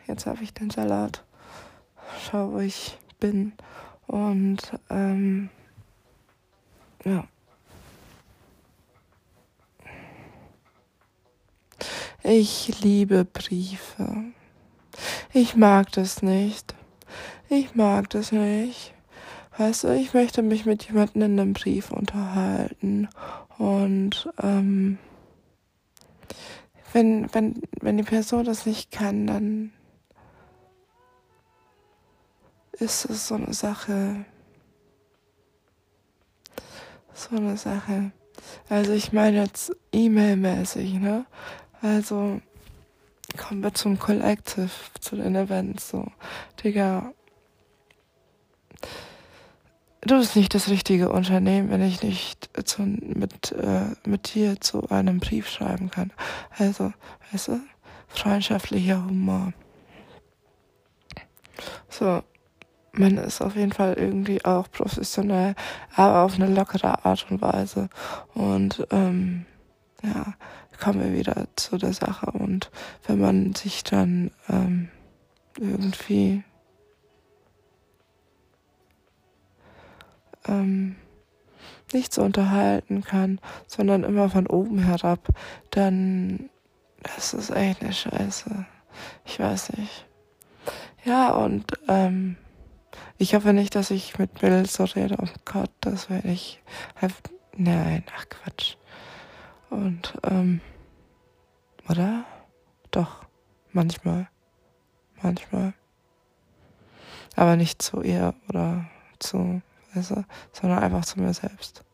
jetzt 0.06 0.26
habe 0.26 0.42
ich 0.42 0.54
den 0.54 0.70
Salat. 0.70 1.22
Schau, 2.24 2.52
wo 2.52 2.58
ich 2.58 2.98
bin. 3.20 3.52
Und 4.06 4.60
ähm, 4.90 5.50
ja. 7.04 7.24
Ich 12.22 12.80
liebe 12.80 13.24
Briefe. 13.24 14.24
Ich 15.32 15.56
mag 15.56 15.92
das 15.92 16.22
nicht. 16.22 16.74
Ich 17.48 17.74
mag 17.74 18.08
das 18.10 18.32
nicht. 18.32 18.94
Weißt 19.58 19.84
du, 19.84 19.94
ich 19.94 20.14
möchte 20.14 20.42
mich 20.42 20.64
mit 20.64 20.84
jemandem 20.84 21.22
in 21.22 21.40
einem 21.40 21.52
Brief 21.52 21.90
unterhalten. 21.90 23.08
Und 23.58 24.30
ähm, 24.42 24.98
wenn, 26.92 27.32
wenn, 27.34 27.60
wenn 27.80 27.96
die 27.96 28.04
Person 28.04 28.44
das 28.44 28.66
nicht 28.66 28.90
kann, 28.90 29.26
dann 29.26 29.72
ist 32.72 33.04
es 33.06 33.28
so 33.28 33.34
eine 33.34 33.52
Sache. 33.52 34.24
So 37.12 37.36
eine 37.36 37.56
Sache. 37.56 38.12
Also 38.68 38.92
ich 38.92 39.12
meine 39.12 39.42
jetzt 39.42 39.72
E-Mail-mäßig, 39.92 40.94
ne? 40.94 41.26
Also 41.80 42.40
kommen 43.36 43.62
wir 43.62 43.74
zum 43.74 43.98
Collective, 43.98 44.70
zu 45.00 45.16
den 45.16 45.34
Events, 45.34 45.90
so. 45.90 46.06
Digga, 46.62 47.12
du 50.06 50.18
bist 50.18 50.36
nicht 50.36 50.54
das 50.54 50.68
richtige 50.68 51.10
Unternehmen, 51.10 51.70
wenn 51.70 51.82
ich 51.82 52.02
nicht 52.02 52.50
zu, 52.64 52.82
mit, 52.82 53.52
äh, 53.52 53.86
mit 54.06 54.34
dir 54.34 54.60
zu 54.60 54.88
einem 54.88 55.20
Brief 55.20 55.48
schreiben 55.48 55.90
kann. 55.90 56.12
Also, 56.58 56.92
weißt 57.32 57.48
du, 57.48 57.60
freundschaftlicher 58.08 59.04
Humor. 59.04 59.52
So, 61.88 62.22
man 62.92 63.18
ist 63.18 63.40
auf 63.40 63.56
jeden 63.56 63.72
Fall 63.72 63.94
irgendwie 63.94 64.44
auch 64.44 64.70
professionell, 64.70 65.54
aber 65.94 66.22
auf 66.22 66.36
eine 66.36 66.52
lockere 66.52 67.04
Art 67.04 67.26
und 67.30 67.42
Weise. 67.42 67.88
Und 68.34 68.86
ähm, 68.90 69.46
ja, 70.02 70.34
kommen 70.80 71.00
wir 71.00 71.12
wieder 71.12 71.46
zu 71.56 71.76
der 71.76 71.92
Sache. 71.92 72.30
Und 72.30 72.70
wenn 73.06 73.20
man 73.20 73.54
sich 73.54 73.84
dann 73.84 74.30
ähm, 74.48 74.88
irgendwie 75.58 76.44
ähm, 80.48 80.96
nicht 81.92 82.12
so 82.12 82.22
unterhalten 82.22 83.02
kann, 83.02 83.40
sondern 83.66 84.04
immer 84.04 84.28
von 84.30 84.46
oben 84.46 84.78
herab, 84.78 85.28
dann 85.70 86.50
ist 87.16 87.34
es 87.34 87.50
echt 87.50 87.82
eine 87.82 87.92
Scheiße. 87.92 88.66
Ich 89.24 89.38
weiß 89.38 89.72
nicht. 89.74 90.06
Ja, 91.04 91.30
und 91.30 91.72
ähm, 91.88 92.36
ich 93.18 93.34
hoffe 93.34 93.52
nicht, 93.52 93.74
dass 93.74 93.90
ich 93.90 94.18
mit 94.18 94.40
Bill 94.40 94.66
so 94.66 94.84
rede. 94.84 95.16
Oh 95.20 95.28
Gott, 95.44 95.70
das 95.80 96.08
werde 96.10 96.28
ich. 96.28 96.62
Nein, 97.56 98.04
ach 98.16 98.28
Quatsch. 98.28 98.76
Und, 99.70 100.14
ähm, 100.24 100.60
oder? 101.88 102.24
Doch, 102.90 103.24
manchmal. 103.72 104.28
Manchmal. 105.22 105.74
Aber 107.36 107.56
nicht 107.56 107.82
zu 107.82 108.02
ihr 108.02 108.34
oder 108.48 108.86
zu, 109.18 109.62
weißt 109.94 110.10
du, 110.10 110.24
sondern 110.52 110.78
einfach 110.80 111.04
zu 111.04 111.20
mir 111.20 111.32
selbst. 111.32 111.84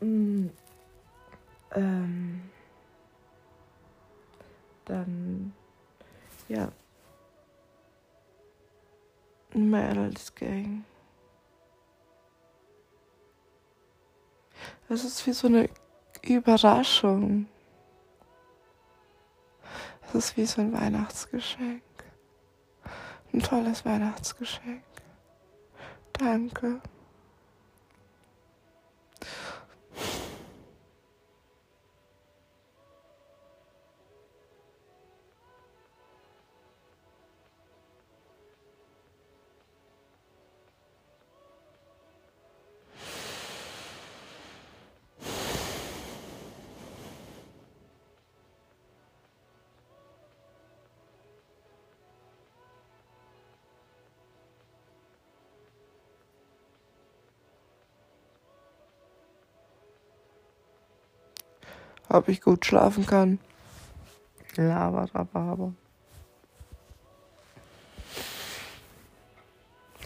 Mm, 0.00 0.46
ähm, 1.74 2.42
dann, 4.84 5.52
ja. 6.48 6.72
Mädels 9.52 10.34
Gang. 10.34 10.84
Es 14.88 15.04
ist 15.04 15.26
wie 15.26 15.32
so 15.32 15.46
eine 15.46 15.68
Überraschung. 16.22 17.46
Es 20.08 20.14
ist 20.14 20.36
wie 20.36 20.46
so 20.46 20.60
ein 20.60 20.72
Weihnachtsgeschenk. 20.72 21.82
Ein 23.32 23.40
tolles 23.42 23.84
Weihnachtsgeschenk. 23.84 24.82
Danke. 26.12 26.80
Ob 62.10 62.28
ich 62.28 62.40
gut 62.42 62.66
schlafen 62.66 63.06
kann. 63.06 63.38
Laber, 64.56 65.08
aber. 65.32 65.72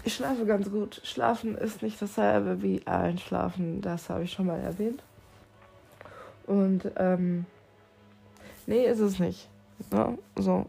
Ich 0.05 0.15
schlafe 0.15 0.45
ganz 0.45 0.71
gut. 0.71 1.01
Schlafen 1.03 1.57
ist 1.57 1.83
nicht 1.83 2.01
dasselbe 2.01 2.63
wie 2.63 2.87
Einschlafen, 2.87 3.81
das 3.81 4.11
habe 4.11 4.25
ich 4.25 4.33
schon 4.33 4.47
mal 4.47 4.61
erwähnt. 4.61 5.03
Und 6.47 6.91
ähm, 6.97 7.47
nee, 8.67 8.85
ist 8.85 9.01
es 9.01 9.19
nicht. 9.19 9.49
Ne? 9.91 10.19
So. 10.37 10.67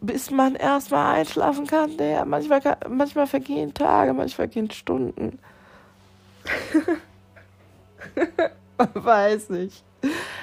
Bis 0.00 0.30
man 0.30 0.54
erstmal 0.54 1.16
einschlafen 1.16 1.66
kann, 1.66 1.98
der 1.98 2.24
manchmal, 2.24 2.62
manchmal 2.88 3.26
vergehen 3.26 3.74
Tage, 3.74 4.14
manchmal 4.14 4.48
vergehen 4.48 4.70
Stunden. 4.70 5.38
Weiß 8.94 9.50
ich. 9.50 9.84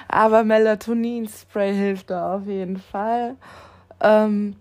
Aber 0.08 0.44
Melatonin-Spray 0.44 1.74
hilft 1.74 2.10
da 2.10 2.36
auf 2.36 2.46
jeden 2.46 2.78
Fall. 2.78 3.38
Ähm, 4.00 4.56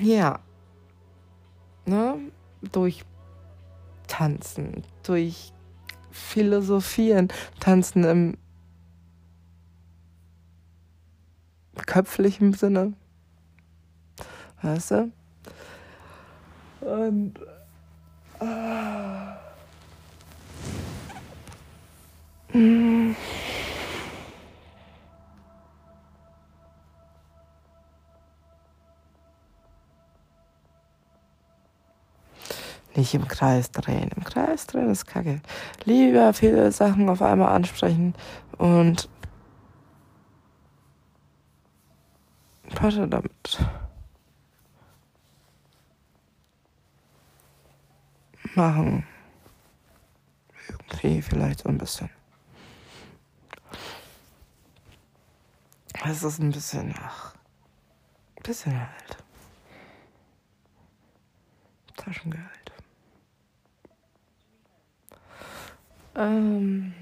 ja. 0.00 0.38
Ne? 1.86 2.18
Durch 2.72 3.04
Tanzen, 4.06 4.84
durch 5.02 5.52
Philosophieren, 6.10 7.28
Tanzen 7.60 8.04
im 8.04 8.36
köpflichen 11.86 12.52
Sinne. 12.52 12.94
Weißt 14.62 14.92
du? 14.92 15.12
Und. 16.80 17.34
Äh, 18.40 18.93
Nicht 22.54 23.16
im 33.12 33.26
Kreis 33.26 33.72
drehen. 33.72 34.10
Im 34.14 34.22
Kreis 34.22 34.68
drehen 34.68 34.88
ist 34.90 35.04
kacke. 35.06 35.40
Lieber 35.84 36.32
viele 36.32 36.70
Sachen 36.70 37.08
auf 37.08 37.22
einmal 37.22 37.48
ansprechen 37.48 38.14
und 38.56 39.08
warte 42.80 43.08
damit. 43.08 43.58
Machen. 48.54 49.04
Irgendwie 50.78 51.20
vielleicht 51.20 51.60
so 51.60 51.68
ein 51.68 51.78
bisschen. 51.78 52.13
Es 56.02 56.22
ist 56.22 56.38
ein 56.38 56.50
bisschen, 56.50 56.94
ach, 56.98 57.34
ein 58.36 58.42
bisschen 58.42 58.78
halt. 58.78 59.16
Taschengeld. 61.96 62.72
Ähm. 66.16 66.94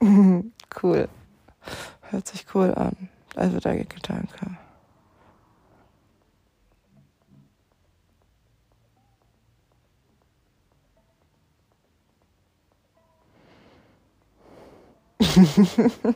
cool. 0.82 1.08
Hört 2.02 2.26
sich 2.28 2.46
cool 2.54 2.74
an. 2.74 3.08
Also 3.36 3.58
der 3.60 3.84
Gedanke. 3.84 4.58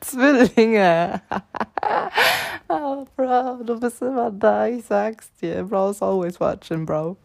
Zwillinge. 0.00 1.20
oh, 2.68 3.06
Bro, 3.16 3.62
du 3.64 3.80
bist 3.80 4.02
immer 4.02 4.30
da, 4.30 4.66
ich 4.66 4.84
sag's 4.84 5.30
dir. 5.40 5.64
Bro's 5.64 6.02
always 6.02 6.38
watching, 6.40 6.86
Bro. 6.86 7.16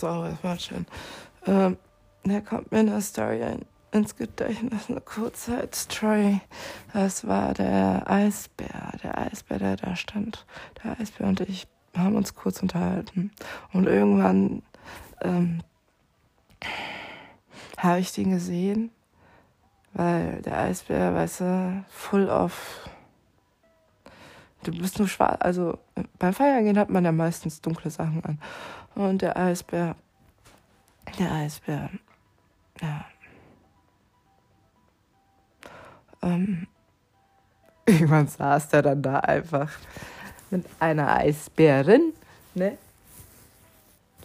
Das 0.00 0.44
war 0.44 0.58
schön. 0.58 0.86
Ähm, 1.46 1.76
da 2.24 2.40
kommt 2.40 2.72
mir 2.72 2.80
eine 2.80 3.00
Story 3.00 3.42
ein, 3.42 3.64
ins 3.92 4.16
Gedächtnis, 4.16 4.88
eine 4.88 5.00
Kurzzeitstory. 5.00 6.40
Das 6.92 7.26
war 7.26 7.54
der 7.54 8.02
Eisbär, 8.06 8.92
der 9.02 9.18
Eisbär, 9.18 9.58
der 9.58 9.76
da 9.76 9.96
stand. 9.96 10.44
Der 10.82 10.98
Eisbär 11.00 11.26
und 11.26 11.40
ich 11.40 11.66
haben 11.96 12.16
uns 12.16 12.34
kurz 12.34 12.62
unterhalten. 12.62 13.30
Und 13.72 13.86
irgendwann 13.86 14.62
ähm, 15.22 15.62
habe 17.78 18.00
ich 18.00 18.12
den 18.12 18.30
gesehen, 18.30 18.90
weil 19.92 20.42
der 20.42 20.58
Eisbär, 20.58 21.14
weißt 21.14 21.40
du, 21.40 21.84
full 21.88 22.28
of. 22.28 22.88
Du 24.62 24.72
bist 24.72 24.98
nur 24.98 25.08
schwarz. 25.08 25.36
Also 25.40 25.78
beim 26.18 26.34
Feiern 26.34 26.64
gehen 26.64 26.78
hat 26.78 26.90
man 26.90 27.04
ja 27.04 27.12
meistens 27.12 27.60
dunkle 27.60 27.90
Sachen 27.90 28.24
an. 28.24 28.38
Und 28.96 29.20
der 29.20 29.36
Eisbär, 29.36 29.94
der 31.18 31.30
Eisbär, 31.30 31.90
ja. 32.80 33.04
Ähm, 36.22 36.66
irgendwann 37.86 38.26
saß 38.26 38.70
der 38.70 38.80
dann 38.80 39.02
da 39.02 39.20
einfach 39.20 39.70
mit 40.50 40.64
einer 40.80 41.14
Eisbärin, 41.14 42.14
ne? 42.54 42.78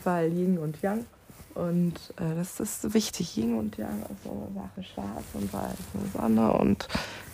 Weil 0.05 0.31
Yin 0.31 0.57
und 0.57 0.81
Yang. 0.81 1.05
Und 1.53 2.13
äh, 2.15 2.33
das 2.33 2.61
ist 2.61 2.93
wichtig, 2.93 3.35
Yin 3.35 3.57
und 3.57 3.77
Yang, 3.77 4.03
also 4.03 4.49
Sache 4.55 4.83
schwarz 4.85 5.25
und 5.33 5.51
weiß, 5.51 5.77
und 5.95 6.13
Sonne 6.13 6.53
und 6.53 6.87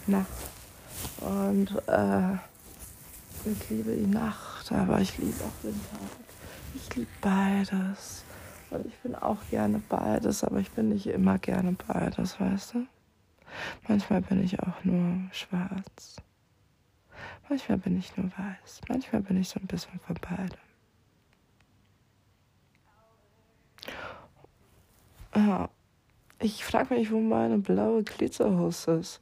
Nacht. 0.07 0.27
Und 1.21 1.69
äh, 1.87 2.33
ich 3.45 3.69
liebe 3.69 3.95
die 3.95 4.07
Nacht, 4.07 4.71
aber 4.71 4.99
ich 5.01 5.15
liebe 5.19 5.35
auch 5.43 5.61
Tag. 5.61 6.26
Ich 6.77 6.95
liebe 6.95 7.09
beides. 7.21 8.23
Und 8.69 8.85
ich 8.85 8.95
bin 8.99 9.15
auch 9.15 9.39
gerne 9.49 9.81
beides, 9.89 10.43
aber 10.43 10.59
ich 10.59 10.69
bin 10.69 10.89
nicht 10.89 11.07
immer 11.07 11.39
gerne 11.39 11.75
beides, 11.87 12.39
weißt 12.39 12.75
du? 12.75 12.85
Manchmal 13.87 14.21
bin 14.21 14.43
ich 14.43 14.59
auch 14.59 14.83
nur 14.83 15.17
schwarz. 15.31 16.17
Manchmal 17.49 17.79
bin 17.79 17.97
ich 17.97 18.15
nur 18.15 18.27
weiß. 18.27 18.81
Manchmal 18.89 19.23
bin 19.23 19.37
ich 19.37 19.49
so 19.49 19.59
ein 19.59 19.65
bisschen 19.65 19.99
von 20.01 20.17
beidem. 20.21 20.59
Ja, 25.35 25.69
ich 26.39 26.63
frage 26.63 26.93
mich, 26.93 27.11
wo 27.11 27.19
meine 27.19 27.57
blaue 27.57 28.03
Glitzerhose 28.03 28.91
ist. 28.97 29.19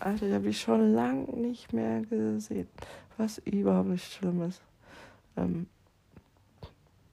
Alter, 0.00 0.26
die 0.26 0.34
habe 0.34 0.48
ich 0.50 0.60
schon 0.60 0.92
lange 0.92 1.24
nicht 1.34 1.72
mehr 1.72 2.02
gesehen. 2.02 2.68
Was 3.16 3.38
überhaupt 3.38 3.88
nicht 3.88 4.12
schlimm 4.12 4.42
ist. 4.42 4.60
Ähm, 5.38 5.66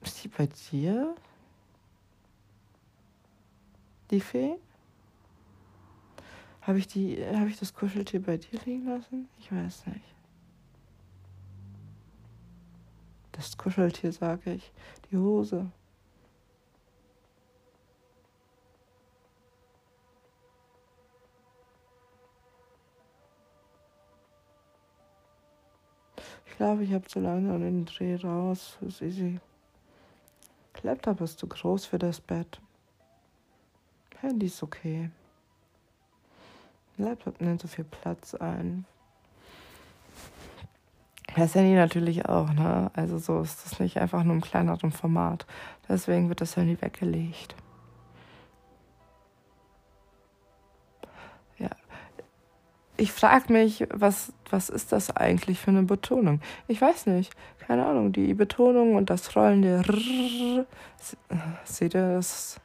ist 0.04 0.24
die 0.24 0.28
bei 0.28 0.48
dir? 0.70 1.14
Die 4.10 4.20
Fee? 4.20 4.56
Habe 6.62 6.78
ich 6.78 6.86
habe 6.86 7.48
ich 7.48 7.58
das 7.58 7.74
Kuscheltier 7.74 8.22
bei 8.22 8.36
dir 8.36 8.60
liegen 8.64 8.86
lassen? 8.86 9.28
Ich 9.38 9.50
weiß 9.50 9.86
nicht. 9.86 10.14
Das 13.32 13.56
Kuscheltier, 13.56 14.12
sage 14.12 14.54
ich. 14.54 14.72
Die 15.10 15.16
Hose. 15.16 15.70
Ich 26.46 26.56
glaube, 26.56 26.84
ich 26.84 26.92
habe 26.92 27.06
zu 27.06 27.18
lange 27.18 27.52
an 27.52 27.62
den 27.62 27.86
Dreh 27.86 28.14
raus. 28.14 28.76
Das 28.80 29.00
ist 29.00 29.02
easy. 29.02 29.40
Laptop 30.82 31.20
ist 31.20 31.38
zu 31.38 31.46
groß 31.46 31.86
für 31.86 31.98
das 31.98 32.20
Bett. 32.20 32.60
Handy 34.20 34.46
ist 34.46 34.62
okay. 34.62 35.10
Laptop 36.98 37.40
nimmt 37.40 37.60
so 37.60 37.68
viel 37.68 37.84
Platz 37.84 38.34
ein. 38.34 38.84
Das 41.34 41.54
Handy 41.54 41.74
natürlich 41.74 42.26
auch, 42.26 42.52
ne? 42.52 42.90
Also 42.94 43.18
so 43.18 43.40
ist 43.40 43.64
das 43.64 43.80
nicht 43.80 43.98
einfach 43.98 44.22
nur 44.22 44.34
im 44.34 44.42
kleineren 44.42 44.92
Format. 44.92 45.46
Deswegen 45.88 46.28
wird 46.28 46.40
das 46.40 46.56
Handy 46.56 46.80
weggelegt. 46.80 47.54
Ich 53.02 53.10
frage 53.10 53.52
mich, 53.52 53.84
was, 53.92 54.32
was 54.48 54.68
ist 54.68 54.92
das 54.92 55.10
eigentlich 55.16 55.58
für 55.58 55.72
eine 55.72 55.82
Betonung? 55.82 56.40
Ich 56.68 56.80
weiß 56.80 57.06
nicht. 57.06 57.32
Keine 57.58 57.84
Ahnung. 57.84 58.12
Die 58.12 58.32
Betonung 58.32 58.94
und 58.94 59.10
das 59.10 59.34
rollende 59.34 59.82
Rrrr. 59.88 60.66
Seht 61.64 61.94
ihr, 61.94 62.14
das 62.14 62.60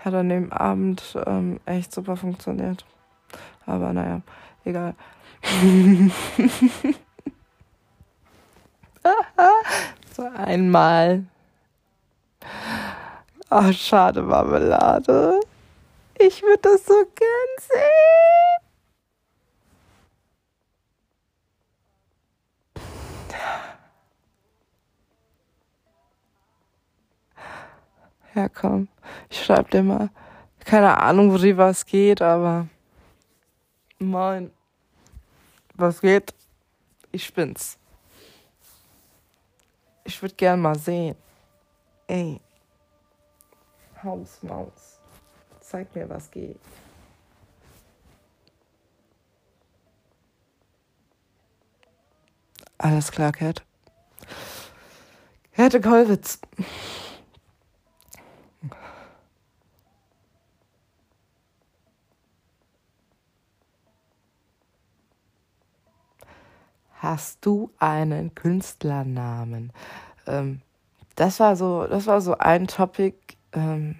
hat 0.00 0.12
an 0.12 0.28
dem 0.28 0.52
Abend 0.52 1.16
ähm, 1.24 1.58
echt 1.64 1.94
super 1.94 2.18
funktioniert. 2.18 2.84
Aber 3.64 3.94
naja, 3.94 4.20
egal. 4.66 4.94
so 10.14 10.22
einmal. 10.36 11.24
Ach, 13.48 13.72
schade, 13.72 14.20
Marmelade. 14.20 15.40
Ich 16.18 16.42
würde 16.42 16.60
das 16.60 16.84
so 16.84 16.92
gern 16.92 17.56
sehen. 17.56 18.27
Komm. 28.54 28.88
Ich 29.28 29.44
schreib 29.44 29.70
dir 29.70 29.82
mal. 29.82 30.10
Keine 30.60 30.98
Ahnung, 30.98 31.32
worüber 31.32 31.68
es 31.68 31.84
geht, 31.84 32.22
aber. 32.22 32.68
Moin. 33.98 34.50
Was 35.74 36.00
geht? 36.00 36.34
Ich 37.10 37.32
bin's. 37.32 37.78
Ich 40.04 40.20
würde 40.22 40.34
gern 40.34 40.60
mal 40.60 40.78
sehen. 40.78 41.16
Ey. 42.06 42.40
Haus, 44.02 44.42
Maus. 44.42 44.98
Zeig 45.60 45.94
mir, 45.94 46.08
was 46.08 46.30
geht. 46.30 46.58
Alles 52.78 53.10
klar, 53.10 53.32
Cat. 53.32 53.64
Käthe 55.52 55.80
Kollwitz. 55.80 56.38
Hast 67.00 67.46
du 67.46 67.70
einen 67.78 68.34
Künstlernamen? 68.34 69.72
Ähm, 70.26 70.62
das 71.14 71.38
war 71.38 71.54
so, 71.54 71.86
das 71.86 72.06
war 72.06 72.20
so 72.20 72.36
ein 72.38 72.66
Topic, 72.66 73.16
ähm, 73.52 73.96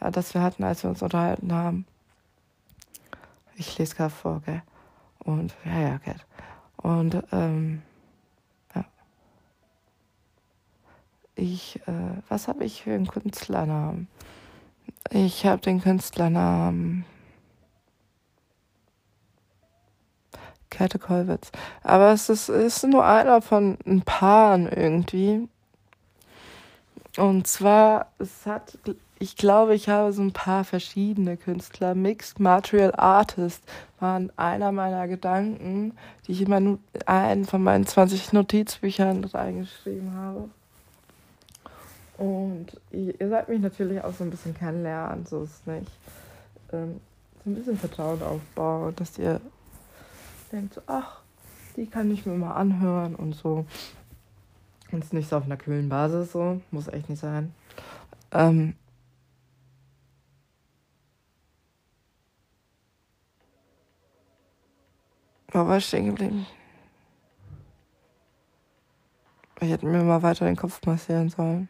das 0.00 0.34
wir 0.34 0.42
hatten, 0.42 0.64
als 0.64 0.82
wir 0.82 0.90
uns 0.90 1.02
unterhalten 1.02 1.52
haben. 1.52 1.86
Ich 3.56 3.78
lese 3.78 3.94
gerade 3.94 4.10
vor, 4.10 4.42
gell? 4.44 4.62
Und 5.20 5.54
ja, 5.64 5.80
ja, 5.80 5.96
gell. 5.98 6.16
Und 6.76 7.22
ähm, 7.32 7.82
ja. 8.74 8.84
Ich, 11.36 11.80
äh, 11.86 12.20
was 12.28 12.48
habe 12.48 12.64
ich 12.64 12.82
für 12.82 12.94
einen 12.94 13.06
Künstlernamen? 13.06 14.08
Ich 15.10 15.46
habe 15.46 15.62
den 15.62 15.80
Künstlernamen 15.80 17.04
Käthe 20.74 20.98
Kollwitz. 20.98 21.50
Aber 21.82 22.12
es 22.12 22.28
ist, 22.28 22.48
ist 22.48 22.84
nur 22.84 23.04
einer 23.04 23.40
von 23.42 23.78
ein 23.86 24.02
paar 24.02 24.58
irgendwie. 24.58 25.48
Und 27.16 27.46
zwar, 27.46 28.08
es 28.18 28.44
hat, 28.44 28.76
ich 29.18 29.36
glaube, 29.36 29.74
ich 29.74 29.88
habe 29.88 30.12
so 30.12 30.22
ein 30.22 30.32
paar 30.32 30.64
verschiedene 30.64 31.36
Künstler. 31.36 31.94
Mixed 31.94 32.40
Material 32.40 32.92
Artist 32.96 33.62
waren 34.00 34.32
einer 34.36 34.72
meiner 34.72 35.06
Gedanken, 35.06 35.96
die 36.26 36.32
ich 36.32 36.42
immer 36.42 36.60
nur 36.60 36.78
einen 37.06 37.44
von 37.44 37.62
meinen 37.62 37.86
20 37.86 38.32
Notizbüchern 38.32 39.24
reingeschrieben 39.24 40.14
habe. 40.14 40.48
Und 42.18 42.66
ihr, 42.90 43.28
sollt 43.28 43.48
mich 43.48 43.60
natürlich 43.60 44.02
auch 44.02 44.12
so 44.12 44.24
ein 44.24 44.30
bisschen 44.30 44.54
kennenlernen, 44.54 45.26
so 45.26 45.44
ist 45.44 45.60
es 45.60 45.66
nicht. 45.66 45.90
Ähm, 46.72 47.00
so 47.44 47.50
ein 47.50 47.54
bisschen 47.54 47.78
Vertrauen 47.78 48.22
aufbauen, 48.22 48.94
dass 48.96 49.18
ihr 49.18 49.40
denkt 50.48 50.74
so, 50.74 50.82
ach, 50.86 51.20
die 51.76 51.86
kann 51.86 52.10
ich 52.12 52.26
mir 52.26 52.34
mal 52.34 52.54
anhören 52.54 53.14
und 53.14 53.34
so. 53.34 53.66
Und 54.92 54.98
es 55.00 55.06
ist 55.06 55.12
nicht 55.12 55.28
so 55.28 55.36
auf 55.36 55.44
einer 55.44 55.56
kühlen 55.56 55.88
Basis 55.88 56.32
so, 56.32 56.60
muss 56.70 56.88
echt 56.88 57.08
nicht 57.08 57.20
sein. 57.20 57.54
Ähm, 58.32 58.74
Wo 65.54 65.64
war 65.68 65.76
ich 65.76 65.86
stehen 65.86 66.06
geblieben? 66.06 66.46
Ich 69.60 69.70
hätte 69.70 69.86
mir 69.86 70.02
mal 70.02 70.20
weiter 70.20 70.46
den 70.46 70.56
Kopf 70.56 70.84
massieren 70.84 71.28
sollen. 71.28 71.68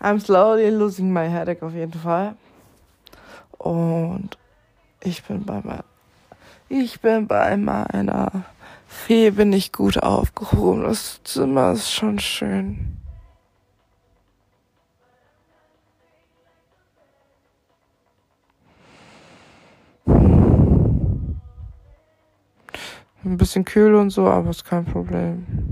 I'm 0.00 0.18
slowly 0.18 0.70
losing 0.70 1.12
my 1.12 1.28
headache 1.28 1.62
auf 1.62 1.74
jeden 1.74 1.92
Fall. 1.92 2.34
Und 3.58 4.38
ich 5.00 5.22
bin 5.24 5.44
bei 5.44 5.60
meiner, 5.62 5.84
ich 6.70 7.00
bin 7.00 7.26
bei 7.26 7.56
meiner 7.58 8.44
Fee, 8.86 9.30
bin 9.30 9.52
ich 9.52 9.72
gut 9.72 10.02
aufgehoben. 10.02 10.84
Das 10.84 11.20
Zimmer 11.24 11.72
ist 11.72 11.92
schon 11.92 12.18
schön. 12.18 12.96
Ein 23.22 23.36
bisschen 23.36 23.66
kühl 23.66 23.94
und 23.94 24.08
so, 24.08 24.26
aber 24.26 24.48
ist 24.48 24.64
kein 24.64 24.86
Problem. 24.86 25.69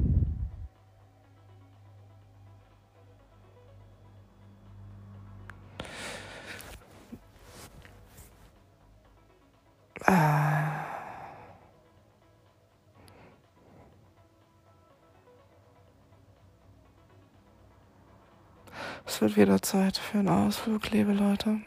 Es 19.19 19.23
wird 19.23 19.37
wieder 19.37 19.61
Zeit 19.61 19.99
für 19.99 20.21
einen 20.21 20.29
Ausflug, 20.29 20.93
liebe 20.93 21.13
Leute. 21.13 21.61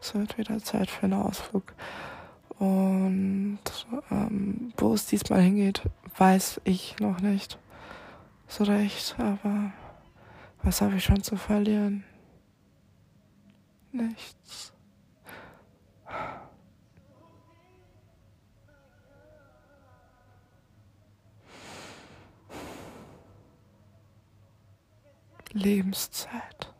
Es 0.00 0.12
wird 0.12 0.36
wieder 0.38 0.58
Zeit 0.58 0.90
für 0.90 1.04
einen 1.04 1.12
Ausflug. 1.12 1.72
Und 2.58 3.60
ähm, 4.10 4.72
wo 4.76 4.92
es 4.92 5.06
diesmal 5.06 5.40
hingeht, 5.40 5.82
weiß 6.18 6.62
ich 6.64 6.98
noch 6.98 7.20
nicht 7.20 7.60
so 8.48 8.64
recht. 8.64 9.14
Aber 9.18 9.72
was 10.64 10.80
habe 10.80 10.96
ich 10.96 11.04
schon 11.04 11.22
zu 11.22 11.36
verlieren? 11.36 12.02
Nichts. 13.92 14.72
Lebenszeit. 25.52 26.72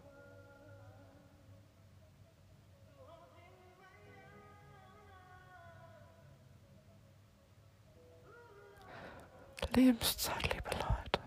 Lebenszeit, 9.74 10.42
liebe 10.54 10.70
Leute. 10.70 11.20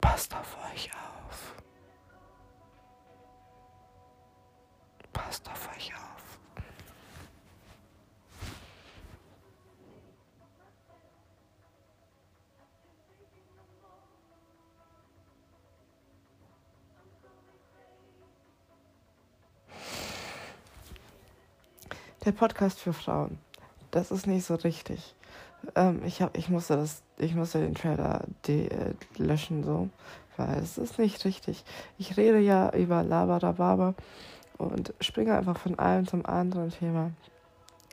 Passt 0.00 0.34
auf 0.34 0.56
euch 0.72 0.90
auf. 0.92 1.54
Passt 5.12 5.48
auf 5.48 5.68
euch 5.76 5.92
auf. 5.94 6.15
Der 22.26 22.32
Podcast 22.32 22.80
für 22.80 22.92
Frauen. 22.92 23.38
Das 23.92 24.10
ist 24.10 24.26
nicht 24.26 24.44
so 24.44 24.56
richtig. 24.56 25.14
Ähm, 25.76 26.02
ich, 26.04 26.20
hab, 26.20 26.36
ich, 26.36 26.48
musste 26.48 26.74
das, 26.74 27.04
ich 27.18 27.36
musste 27.36 27.60
den 27.60 27.76
Trailer 27.76 28.24
de 28.48 28.66
äh, 28.66 28.94
löschen, 29.16 29.62
so, 29.62 29.90
weil 30.36 30.58
es 30.58 30.76
ist 30.76 30.98
nicht 30.98 31.24
richtig. 31.24 31.64
Ich 31.98 32.16
rede 32.16 32.40
ja 32.40 32.74
über 32.74 33.04
Labadababa 33.04 33.94
und 34.58 34.92
springe 35.00 35.38
einfach 35.38 35.56
von 35.56 35.78
einem 35.78 36.08
zum 36.08 36.26
anderen 36.26 36.70
Thema. 36.70 37.12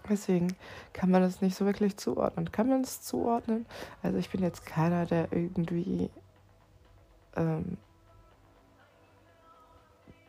Deswegen 0.10 0.56
kann 0.94 1.12
man 1.12 1.22
das 1.22 1.42
nicht 1.42 1.56
so 1.56 1.68
wirklich 1.68 1.98
zuordnen. 1.98 2.52
Kann 2.52 2.68
man 2.68 2.82
es 2.82 3.04
zuordnen? 3.04 3.68
Also 4.02 4.18
ich 4.18 4.32
bin 4.32 4.42
jetzt 4.42 4.66
keiner, 4.66 5.06
der 5.06 5.32
irgendwie 5.32 6.10
ähm, 7.36 7.78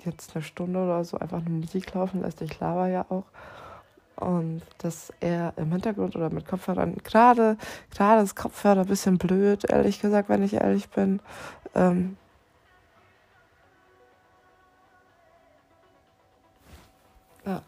jetzt 0.05 0.36
eine 0.36 0.44
Stunde 0.44 0.84
oder 0.84 1.02
so 1.05 1.16
einfach 1.16 1.40
nur 1.40 1.61
Musik 1.61 1.94
laufen 1.94 2.20
lässt. 2.20 2.42
Ich 2.42 2.61
laber 2.61 2.88
ja 2.88 3.07
auch. 3.09 3.24
Und 4.17 4.62
dass 4.79 5.12
er 5.21 5.53
im 5.57 5.73
Hintergrund 5.73 6.15
oder 6.15 6.31
mit 6.31 6.47
Kopfhörern, 6.47 6.97
gerade, 7.03 7.57
gerade 7.91 8.21
das 8.21 8.35
Kopfhörer 8.35 8.83
ein 8.83 8.87
bisschen 8.87 9.19
blöd, 9.19 9.65
ehrlich 9.69 10.01
gesagt, 10.01 10.29
wenn 10.29 10.43
ich 10.43 10.55
ehrlich 10.55 10.89
bin. 10.91 11.21
Ähm, 11.75 12.17
ja. 17.45 17.62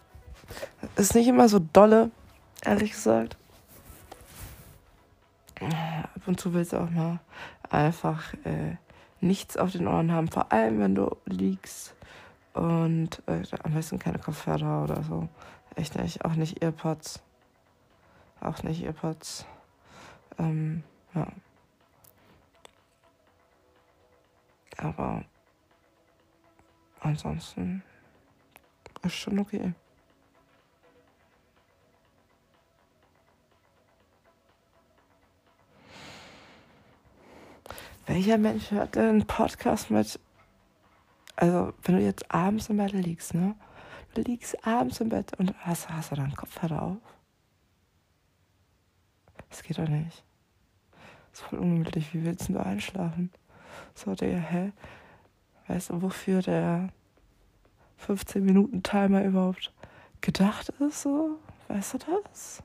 Ist 0.94 1.14
nicht 1.14 1.26
immer 1.26 1.48
so 1.48 1.58
dolle, 1.58 2.10
ehrlich 2.64 2.92
gesagt. 2.92 3.36
Ab 5.60 6.22
und 6.26 6.38
zu 6.38 6.54
willst 6.54 6.72
du 6.72 6.78
auch 6.78 6.90
mal 6.90 7.18
einfach 7.70 8.34
äh, 8.44 8.76
nichts 9.20 9.56
auf 9.56 9.72
den 9.72 9.88
Ohren 9.88 10.12
haben, 10.12 10.28
vor 10.28 10.52
allem 10.52 10.78
wenn 10.78 10.94
du 10.94 11.16
liegst 11.24 11.94
und 12.52 13.22
äh, 13.26 13.42
am 13.62 13.74
besten 13.74 13.98
keine 13.98 14.18
Kopfhörer 14.18 14.84
oder 14.84 15.02
so. 15.02 15.28
Echt 15.76 15.94
nicht. 15.94 16.24
Auch 16.24 16.34
nicht 16.34 16.62
Earpods. 16.62 17.22
Auch 18.40 18.62
nicht 18.62 18.82
Earpods. 18.82 19.46
Ähm, 20.38 20.82
ja. 21.14 21.26
Aber 24.78 25.24
ansonsten 27.00 27.82
ist 29.02 29.14
schon 29.14 29.38
okay. 29.38 29.74
Welcher 38.06 38.38
Mensch 38.38 38.70
hört 38.70 38.94
denn 38.94 39.08
einen 39.08 39.26
Podcast 39.26 39.90
mit, 39.90 40.20
also 41.34 41.72
wenn 41.82 41.96
du 41.96 42.02
jetzt 42.02 42.30
abends 42.30 42.68
im 42.70 42.76
Bett 42.76 42.92
liegst, 42.92 43.34
ne? 43.34 43.56
Liegst 44.16 44.66
abends 44.66 45.00
im 45.00 45.10
Bett 45.10 45.38
und 45.38 45.54
hast, 45.64 45.88
hast 45.90 46.10
du 46.10 46.16
deinen 46.16 46.34
Kopfhörer 46.34 46.82
auf? 46.82 46.96
Das 49.50 49.62
geht 49.62 49.78
doch 49.78 49.88
nicht. 49.88 50.24
Das 51.30 51.40
ist 51.40 51.48
voll 51.48 51.58
ungemütlich. 51.58 52.14
Wie 52.14 52.24
willst 52.24 52.48
du 52.48 52.58
einschlafen? 52.58 53.30
So, 53.94 54.14
der, 54.14 54.40
hä? 54.40 54.72
Weißt 55.68 55.90
du, 55.90 56.02
wofür 56.02 56.42
der 56.42 56.90
15-Minuten-Timer 58.06 59.24
überhaupt 59.24 59.72
gedacht 60.20 60.70
ist? 60.80 61.02
So? 61.02 61.38
Weißt 61.68 61.94
du 61.94 61.98
das? 61.98 62.62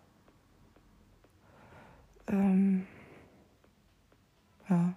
Ähm, 2.28 2.88
ja. 4.70 4.94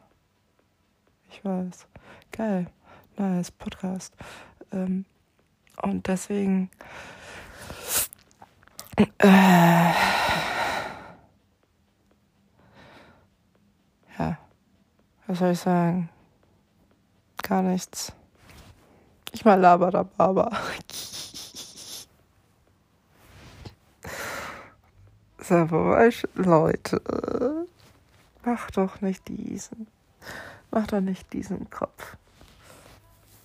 Ich 1.30 1.44
weiß. 1.44 1.86
Geil. 2.30 2.66
Nice. 3.16 3.50
Podcast. 3.50 4.14
Ähm, 4.72 5.04
und 5.82 6.06
deswegen. 6.06 6.70
Äh, 8.96 9.26
ja, 14.18 14.38
was 15.26 15.38
soll 15.38 15.52
ich 15.52 15.58
sagen? 15.60 16.08
Gar 17.42 17.62
nichts. 17.62 18.12
Ich 19.32 19.44
mal 19.44 19.58
Laberababa. 19.60 20.50
Sag 25.38 25.70
mal, 25.72 26.10
Leute, 26.34 27.66
mach 28.44 28.70
doch 28.70 29.00
nicht 29.00 29.26
diesen. 29.28 29.88
Mach 30.70 30.86
doch 30.86 31.00
nicht 31.00 31.32
diesen 31.32 31.68
Kopf. 31.68 32.16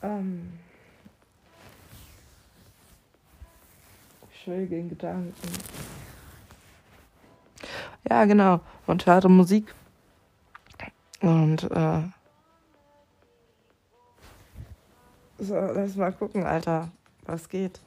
Ähm. 0.02 0.60
Schwierigen 4.44 4.90
Gedanken. 4.90 5.34
Ja, 8.10 8.26
genau. 8.26 8.62
Und 8.88 9.06
höre 9.06 9.30
Musik. 9.30 9.74
Und 11.22 11.64
äh, 11.72 12.02
so, 15.38 15.56
lass 15.56 15.96
mal 15.96 16.12
gucken, 16.14 16.46
Alter, 16.46 16.90
was 17.26 17.48
geht. 17.50 17.80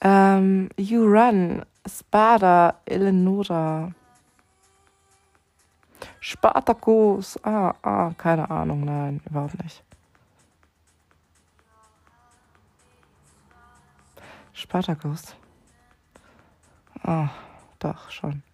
Ähm, 0.00 0.68
you 0.76 1.04
Run, 1.04 1.64
Spada, 1.86 2.74
Eleonora. 2.84 3.92
Spartacus. 6.20 7.38
Ah, 7.44 7.74
ah, 7.82 8.12
keine 8.18 8.50
Ahnung, 8.50 8.84
nein, 8.84 9.20
überhaupt 9.28 9.62
nicht. 9.62 9.82
Spartacus. 14.62 15.34
Ah, 17.02 17.24
oh, 17.24 17.28
doch, 17.80 18.10
schon. 18.10 18.44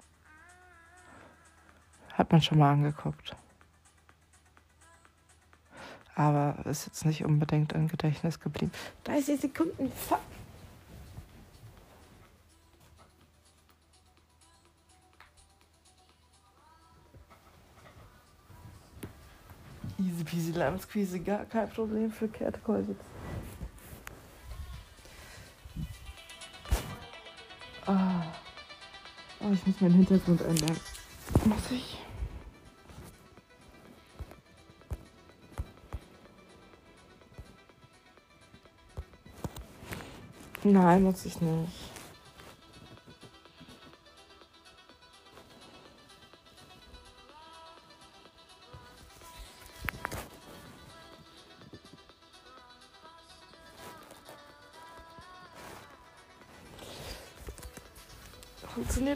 Hat 2.14 2.32
man 2.32 2.40
schon 2.40 2.58
mal 2.58 2.72
angeguckt. 2.72 3.36
Aber 6.14 6.56
ist 6.64 6.86
jetzt 6.86 7.04
nicht 7.04 7.24
unbedingt 7.24 7.74
im 7.74 7.88
Gedächtnis 7.88 8.40
geblieben. 8.40 8.72
30 9.04 9.38
Sekunden. 9.38 9.92
Fuck. 9.92 10.18
Easy 19.98 20.24
peasy 20.24 20.52
lemon 20.52 20.80
squeezy, 20.80 21.18
gar 21.18 21.44
kein 21.44 21.68
Problem 21.68 22.10
für 22.10 22.28
Kehrtekolwitz. 22.28 23.17
Ah. 27.88 28.22
Oh, 29.40 29.50
ich 29.50 29.66
muss 29.66 29.80
meinen 29.80 29.94
Hintergrund 29.94 30.42
ändern. 30.42 30.76
Muss 31.46 31.70
ich? 31.70 31.96
Nein, 40.64 41.02
muss 41.02 41.24
ich 41.24 41.40
nicht. 41.40 41.97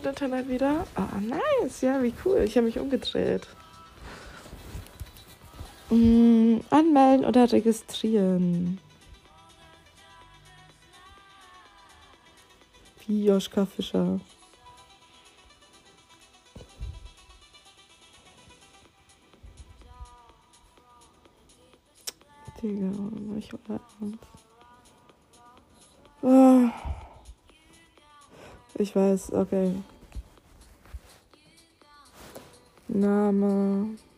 Funktioniert 0.03 0.07
Internet 0.21 0.49
wieder? 0.49 0.87
Ah, 0.95 1.09
oh, 1.17 1.21
nice. 1.21 1.81
Ja, 1.81 2.03
wie 2.03 2.13
cool. 2.25 2.41
Ich 2.41 2.57
habe 2.57 2.67
mich 2.67 2.79
umgedreht. 2.79 3.47
Mm, 5.91 6.59
anmelden 6.71 7.25
oder 7.25 7.51
registrieren? 7.51 8.81
Wie 13.07 13.27
Joschka 13.27 13.67
Fischer. 13.67 14.19
Digga, 22.61 22.93
ich 23.39 23.51
oh. 26.23 26.69
Ich 28.79 28.97
weiß, 28.97 29.33
okay. 29.33 29.75
Name. 32.95 33.97
Ja. 33.97 34.12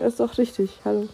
Ist 0.00 0.20
doch 0.20 0.38
richtig. 0.38 0.80
Hallo. 0.84 1.08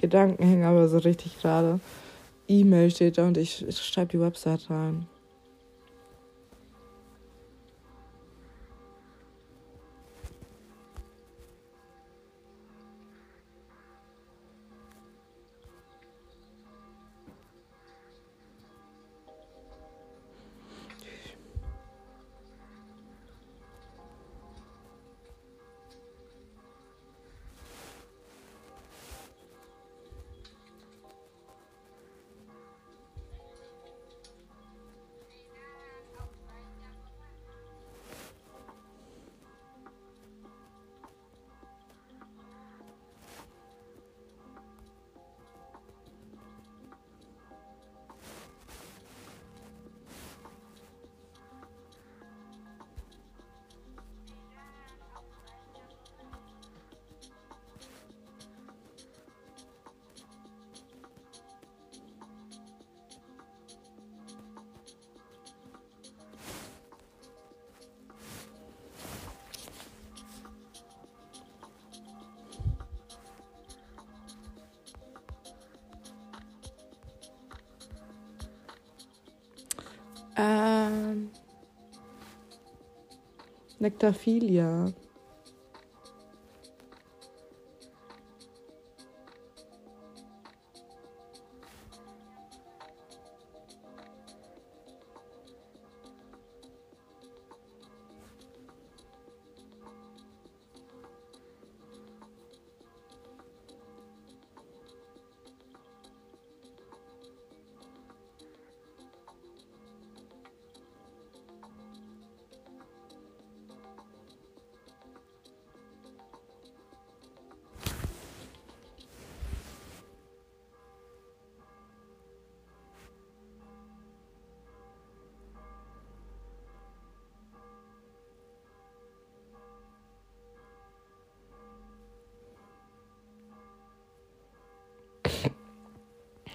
Gedanken 0.00 0.42
hängen 0.42 0.64
aber 0.64 0.88
so 0.88 0.98
richtig 0.98 1.40
gerade. 1.40 1.78
E-Mail 2.48 2.90
steht 2.90 3.18
da 3.18 3.26
und 3.26 3.36
ich, 3.36 3.66
ich 3.66 3.78
schreibe 3.78 4.12
die 4.12 4.20
Website 4.20 4.70
rein. 4.70 5.06
Nektaphilia. 83.80 84.92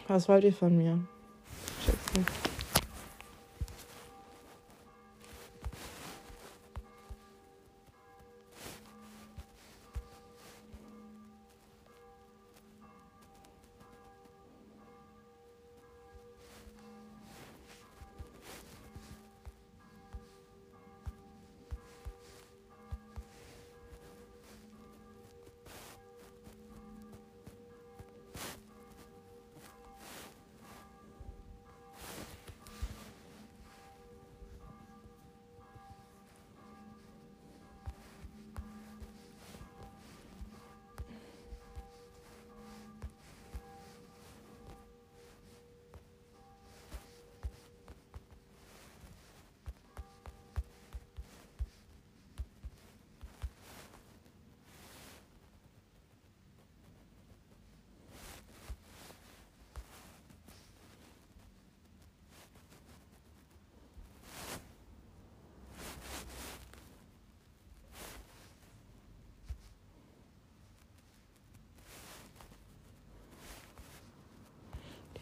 Was 0.08 0.30
wollt 0.30 0.43
ihr 0.43 0.53
von 0.53 0.78
mir? 0.78 0.99
Schätzen. 1.84 2.45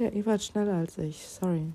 Ja, 0.04 0.10
ihr 0.10 0.26
wart 0.26 0.44
schneller 0.44 0.74
als 0.74 0.98
ich. 0.98 1.26
Sorry. 1.26 1.72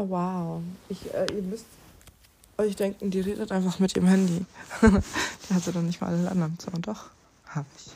Oh, 0.00 0.08
wow. 0.08 0.62
Ich, 0.88 1.12
äh, 1.12 1.26
ihr 1.30 1.42
müsst 1.42 1.66
euch 2.56 2.74
denken, 2.74 3.10
die 3.10 3.20
redet 3.20 3.52
einfach 3.52 3.78
mit 3.80 3.94
ihrem 3.94 4.06
Handy. 4.06 4.46
die 4.80 5.54
hat 5.54 5.62
sie 5.62 5.72
dann 5.72 5.86
nicht 5.86 6.00
mal 6.00 6.08
alle 6.08 6.30
anderen. 6.30 6.56
Und 6.72 6.86
doch, 6.86 7.10
habe 7.44 7.66
ich. 7.76 7.92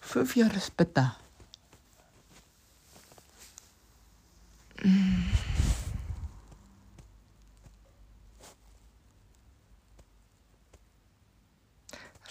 Fünf 0.00 0.34
Jahre 0.34 0.58
später. 0.58 1.16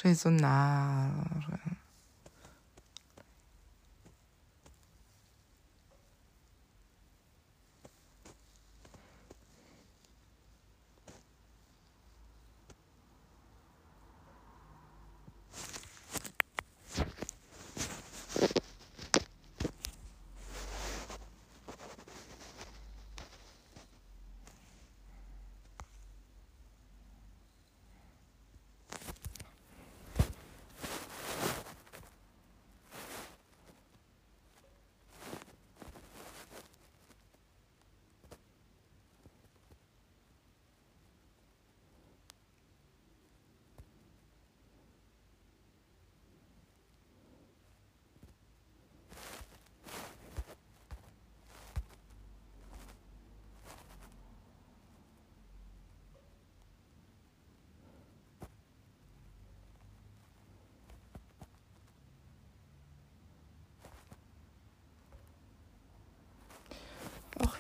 Resonare. 0.04 1.71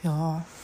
Ach 0.03 0.60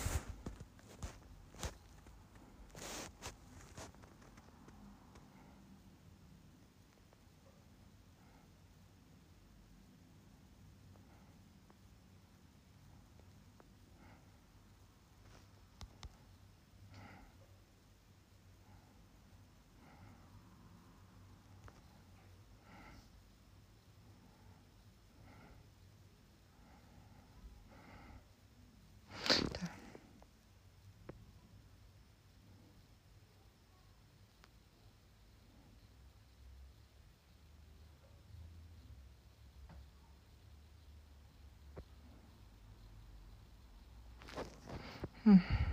ja. 45.28 45.66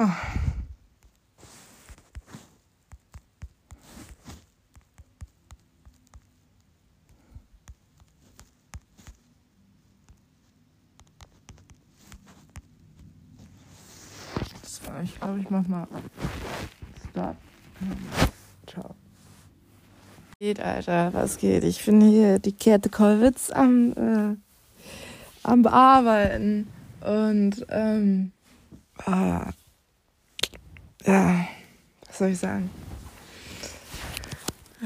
Oh. 0.00 0.08
So, 14.62 14.90
ich 15.02 15.18
glaube, 15.18 15.40
ich 15.40 15.50
mach 15.50 15.66
mal 15.66 15.88
Start. 17.10 17.36
Ciao. 18.68 18.94
Geht, 20.38 20.60
Alter, 20.60 21.12
was 21.12 21.38
geht? 21.38 21.64
Ich 21.64 21.84
bin 21.84 22.00
hier 22.00 22.38
die 22.38 22.52
Kette 22.52 22.88
Kollwitz 22.88 23.50
am, 23.50 23.92
äh, 23.94 24.36
am 25.42 25.62
Bearbeiten 25.62 26.68
und 27.00 27.66
ähm, 27.70 28.30
ah, 29.04 29.50
soll 32.18 32.28
ich 32.30 32.38
sagen? 32.38 32.70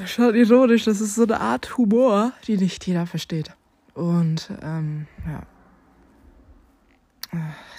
Schon 0.06 0.34
ironisch, 0.34 0.84
das 0.84 1.00
ist 1.00 1.14
so 1.14 1.24
eine 1.24 1.40
Art 1.40 1.76
Humor, 1.76 2.32
die 2.46 2.56
nicht 2.56 2.86
jeder 2.86 3.06
versteht. 3.06 3.52
Und 3.94 4.50
ähm, 4.62 5.06
ja. 5.26 5.42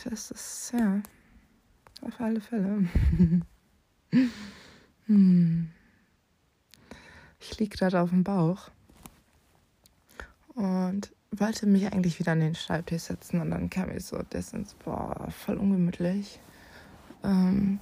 Das 0.04 0.32
ist, 0.32 0.74
ja, 0.78 1.02
auf 2.02 2.20
alle 2.20 2.42
Fälle. 2.42 2.90
hm. 5.06 5.70
Ich 7.40 7.60
liege 7.60 7.78
gerade 7.78 8.02
auf 8.02 8.10
dem 8.10 8.24
Bauch 8.24 8.70
und 10.56 11.12
wollte 11.32 11.66
mich 11.68 11.92
eigentlich 11.92 12.20
wieder 12.20 12.34
an 12.34 12.40
den 12.40 12.56
Schreibtisch 12.56 13.04
setzen 13.04 13.42
und 13.42 13.52
dann 13.52 13.70
kam 13.70 13.90
ich 13.92 14.06
so, 14.06 14.22
das 14.30 14.54
ist 14.54 14.78
boah, 14.80 15.28
voll 15.30 15.58
ungemütlich. 15.58 16.40
Ähm, 17.24 17.80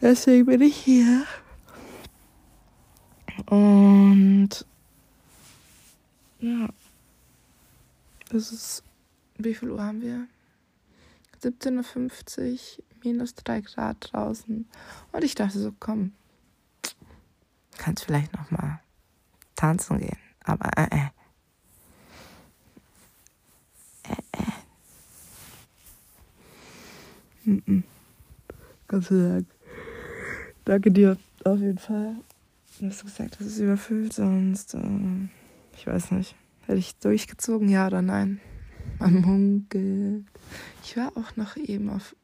Deswegen 0.00 0.46
bin 0.46 0.62
ich 0.62 0.76
hier. 0.76 1.26
Und 3.46 4.64
ja, 6.38 6.68
es 8.30 8.52
ist, 8.52 8.82
wie 9.36 9.54
viel 9.54 9.70
Uhr 9.70 9.82
haben 9.82 10.00
wir? 10.00 10.26
17.50 11.42 12.78
Uhr, 12.78 12.84
minus 13.02 13.34
3 13.34 13.60
Grad 13.60 14.12
draußen. 14.12 14.66
Und 15.12 15.24
ich 15.24 15.34
dachte 15.34 15.58
so, 15.58 15.72
komm, 15.78 16.12
kannst 17.76 18.04
vielleicht 18.04 18.32
noch 18.34 18.50
mal 18.50 18.80
tanzen 19.54 19.98
gehen. 19.98 20.18
Aber 20.44 20.70
äh, 20.76 20.88
äh. 20.90 21.08
Äh, 24.04 24.22
äh. 24.32 24.52
Mm 27.50 27.62
-mm. 27.66 27.82
Gott 28.88 29.04
sei 29.04 29.16
Dank. 29.16 29.59
Danke 30.64 30.90
dir 30.90 31.16
auf 31.44 31.58
jeden 31.58 31.78
Fall. 31.78 32.16
Du 32.78 32.86
hast 32.86 33.02
gesagt, 33.02 33.36
das 33.38 33.46
ist 33.46 33.58
überfüllt, 33.58 34.12
sonst, 34.12 34.74
äh, 34.74 35.28
ich 35.76 35.86
weiß 35.86 36.12
nicht. 36.12 36.34
Hätte 36.66 36.78
ich 36.78 36.94
durchgezogen, 36.96 37.68
ja 37.68 37.86
oder 37.86 38.02
nein? 38.02 38.40
Man 38.98 39.20
munkelt. 39.20 40.24
Ich 40.84 40.96
war 40.96 41.16
auch 41.16 41.36
noch 41.36 41.56
eben 41.56 41.90
auf 41.90 42.14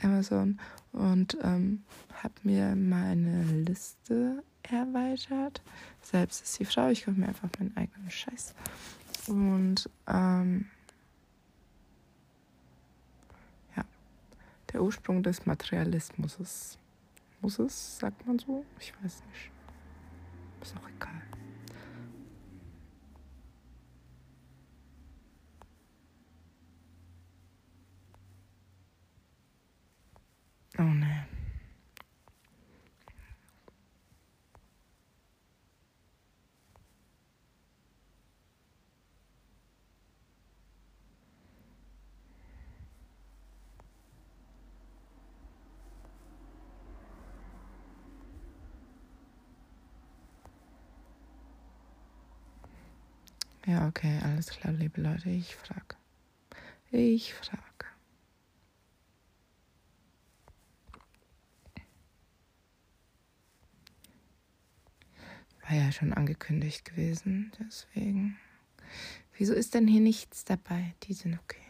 Amazon 0.00 0.58
und 0.92 1.36
ähm, 1.42 1.82
habe 2.22 2.34
mir 2.42 2.74
meine 2.76 3.44
Liste 3.44 4.42
erweitert. 4.62 5.62
Selbst 6.02 6.42
ist 6.42 6.58
die 6.58 6.64
Frau, 6.64 6.88
ich 6.88 7.04
kaufe 7.04 7.18
mir 7.18 7.28
einfach 7.28 7.48
meinen 7.58 7.76
eigenen 7.76 8.10
Scheiß. 8.10 8.54
Und 9.28 9.88
ähm, 10.08 10.66
ja, 13.76 13.84
der 14.72 14.82
Ursprung 14.82 15.22
des 15.22 15.46
Materialismus 15.46 16.36
ist 16.40 16.78
muss 17.44 17.58
es, 17.58 17.98
sagt 17.98 18.26
man 18.26 18.38
so? 18.38 18.64
Ich 18.80 18.94
weiß 19.02 19.22
nicht. 19.28 19.50
Ist 20.62 20.74
auch 20.78 20.88
egal. 20.88 21.22
Oh 30.78 30.82
ne. 30.82 31.33
Ja, 53.74 53.88
okay, 53.88 54.20
alles 54.22 54.50
klar, 54.50 54.72
liebe 54.72 55.00
Leute, 55.00 55.30
ich 55.30 55.56
frage. 55.56 55.96
Ich 56.92 57.34
frage. 57.34 57.60
War 65.62 65.76
ja 65.76 65.90
schon 65.90 66.12
angekündigt 66.12 66.84
gewesen, 66.84 67.50
deswegen. 67.58 68.38
Wieso 69.36 69.54
ist 69.54 69.74
denn 69.74 69.88
hier 69.88 70.00
nichts 70.00 70.44
dabei? 70.44 70.94
Die 71.02 71.14
sind 71.14 71.36
okay. 71.36 71.63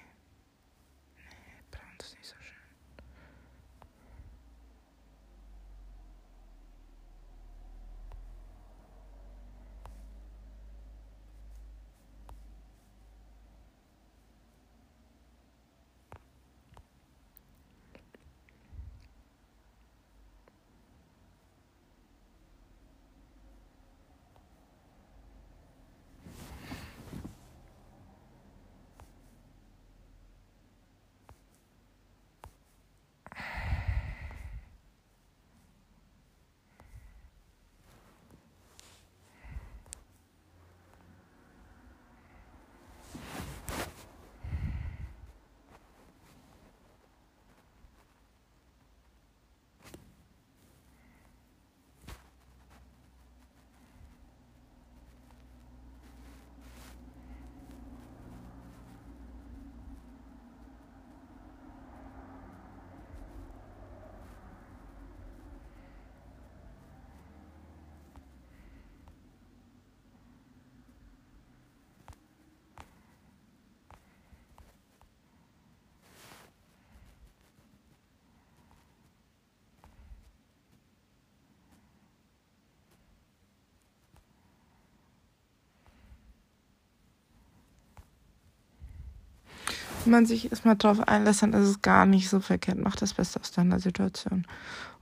Man 90.07 90.26
sich 90.26 90.50
erstmal 90.50 90.76
drauf 90.76 91.00
einlässt, 91.09 91.42
dann 91.42 91.52
ist 91.52 91.68
es 91.68 91.82
gar 91.82 92.07
nicht 92.07 92.28
so 92.28 92.40
verkehrt. 92.40 92.78
Macht 92.78 93.02
das 93.02 93.14
Beste 93.14 93.40
aus 93.40 93.52
deiner 93.52 93.80
Situation. 93.80 94.46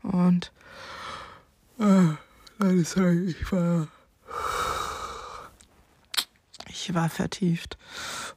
Und 0.03 0.53
äh, 1.79 2.83
sorry, 2.85 3.27
ich 3.27 3.53
war 3.53 3.89
ich 6.69 6.95
war 6.95 7.09
vertieft. 7.09 7.79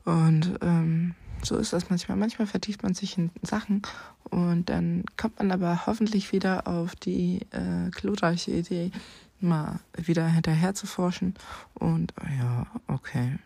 Und 0.04 0.60
ähm, 0.62 1.16
so 1.44 1.58
ist 1.58 1.74
das 1.74 1.90
manchmal. 1.90 2.18
Manchmal 2.18 2.48
vertieft 2.48 2.84
man 2.84 2.94
sich 2.94 3.18
in 3.18 3.32
Sachen 3.42 3.82
und 4.30 4.70
dann 4.70 5.04
kommt 5.18 5.40
man 5.40 5.52
aber 5.52 5.86
hoffentlich 5.86 6.32
wieder 6.32 6.68
auf 6.68 6.96
die 6.96 7.42
äh, 7.52 7.90
glorreiche 7.92 8.52
Idee, 8.52 8.92
mal 9.40 9.80
wieder 9.96 10.28
hinterher 10.28 10.76
zu 10.76 10.88
forschen. 10.88 11.36
Und 11.74 12.14
ja, 12.40 12.68
okay. 12.88 13.38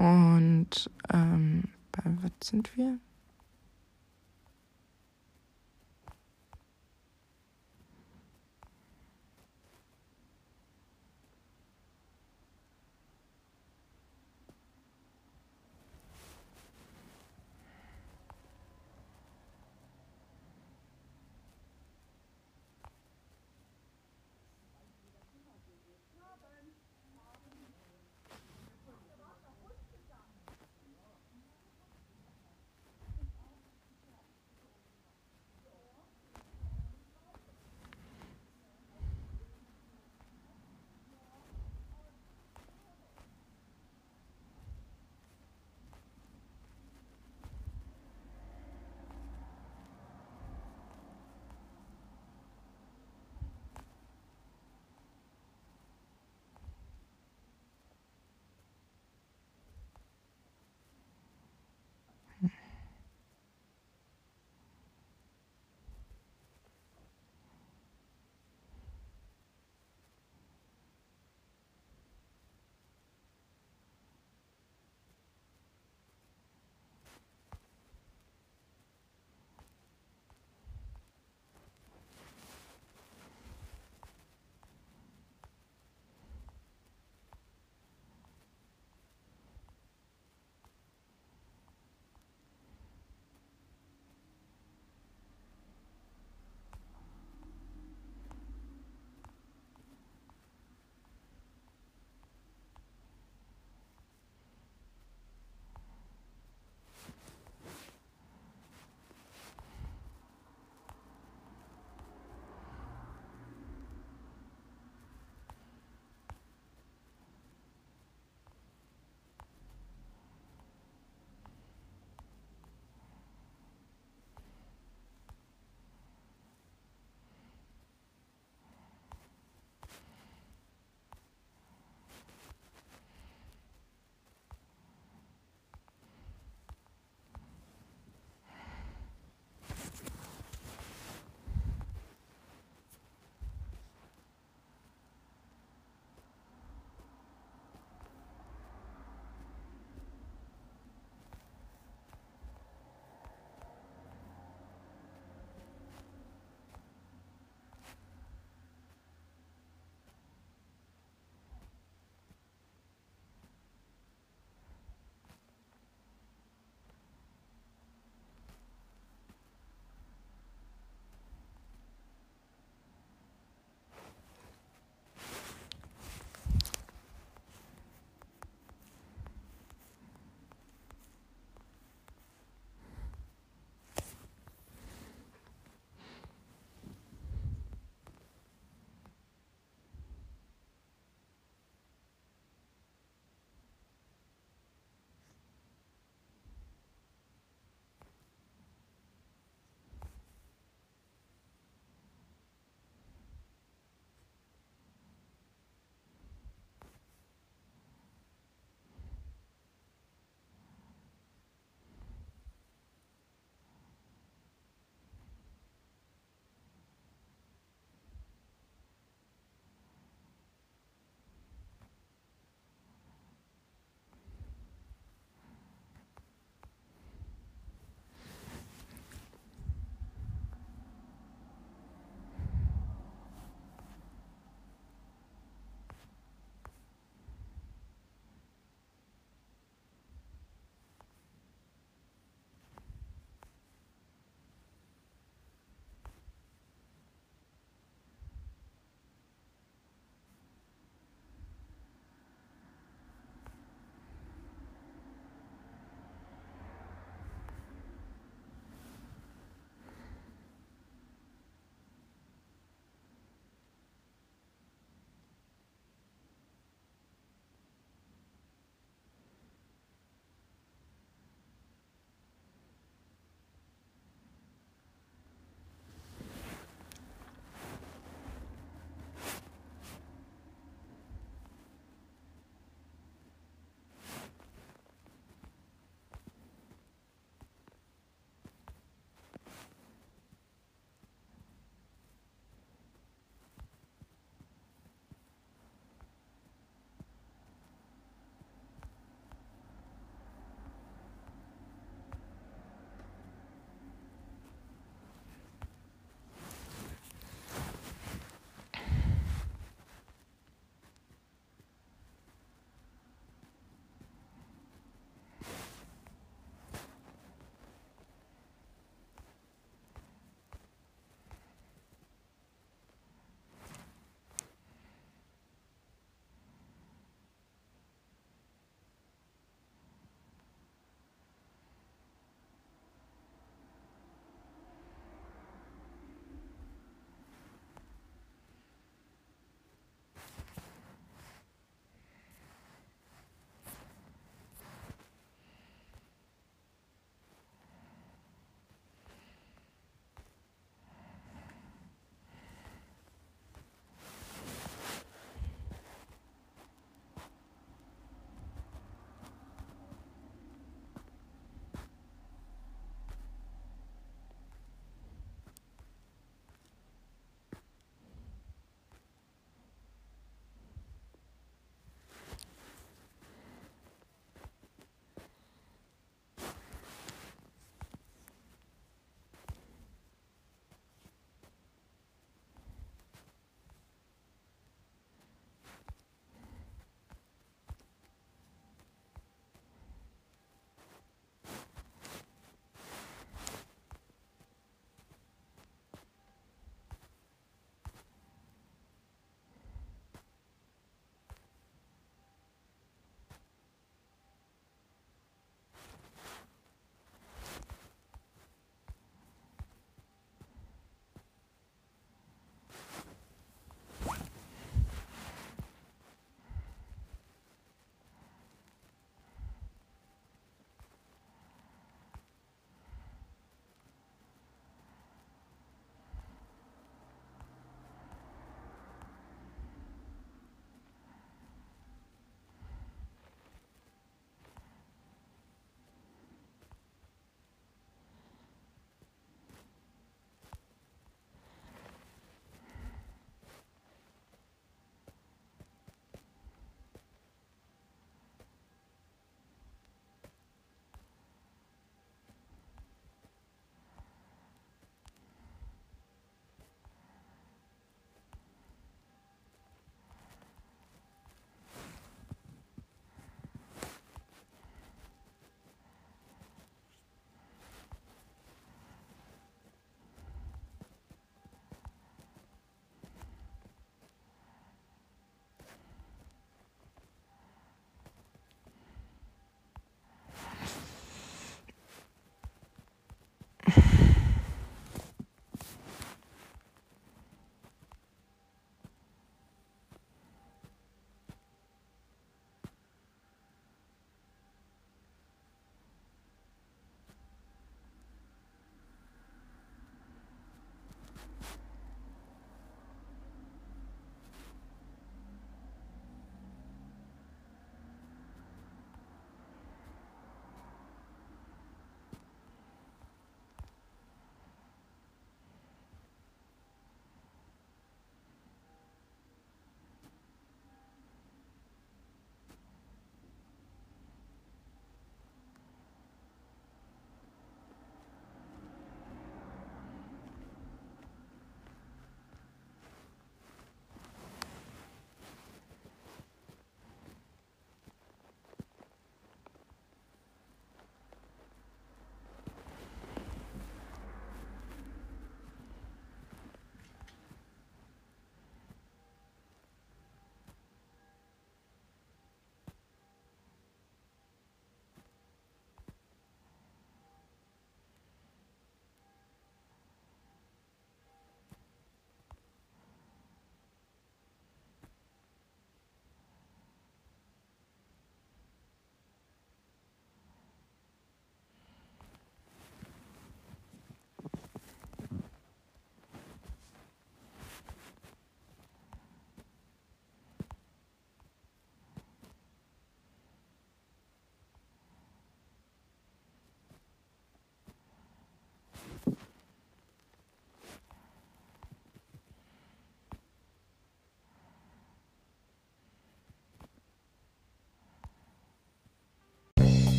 Und 0.00 0.90
ähm, 1.12 1.64
bei 1.92 2.02
was 2.22 2.32
sind 2.42 2.74
wir? 2.74 2.98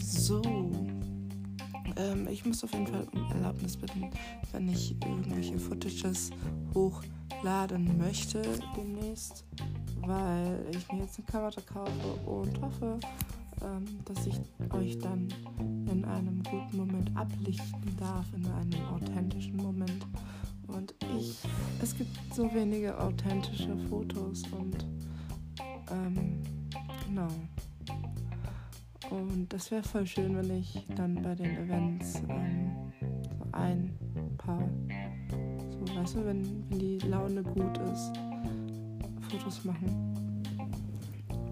So. 0.00 0.40
Ähm, 1.96 2.26
ich 2.30 2.46
muss 2.46 2.64
auf 2.64 2.72
jeden 2.72 2.86
Fall 2.86 3.06
um 3.12 3.30
Erlaubnis 3.32 3.76
bitten, 3.76 4.10
wenn 4.52 4.66
ich 4.70 4.92
irgendwelche 5.04 5.58
Footages 5.58 6.30
hochladen 6.72 7.98
möchte 7.98 8.40
demnächst, 8.74 9.44
weil 10.06 10.64
ich 10.70 10.90
mir 10.90 11.02
jetzt 11.02 11.18
eine 11.18 11.26
Kamera 11.26 11.60
kaufe 11.60 12.14
und 12.24 12.58
hoffe, 12.62 12.98
ähm, 13.62 13.84
dass 14.06 14.26
ich 14.26 14.40
euch 14.72 14.98
dann 15.00 15.28
in 15.90 16.02
einem 16.06 16.42
guten 16.44 16.78
Moment 16.78 17.14
ablichten 17.14 17.94
darf, 17.98 18.24
in 18.34 18.46
einem 18.46 18.86
authentischen 18.94 19.58
Moment. 19.58 20.06
Und 20.66 20.94
ich, 21.14 21.36
es 21.82 21.94
gibt 21.94 22.16
so 22.34 22.50
wenige 22.54 22.98
authentische 22.98 23.76
Fotos 23.90 24.44
und 24.58 24.86
ähm, 25.90 26.42
genau. 27.06 27.28
Und 29.10 29.52
das 29.52 29.70
wäre 29.70 29.82
voll 29.82 30.06
schön, 30.06 30.36
wenn 30.36 30.50
ich 30.58 30.86
dann 30.94 31.22
bei 31.22 31.34
den 31.34 31.56
Events 31.56 32.22
ähm, 32.28 32.92
so 33.22 33.48
ein 33.52 33.96
paar, 34.36 34.68
so 35.70 35.96
weißt 35.96 36.16
du, 36.16 36.26
wenn, 36.26 36.64
wenn 36.68 36.78
die 36.78 36.98
Laune 36.98 37.42
gut 37.42 37.78
ist, 37.78 38.12
Fotos 39.30 39.64
machen. 39.64 40.44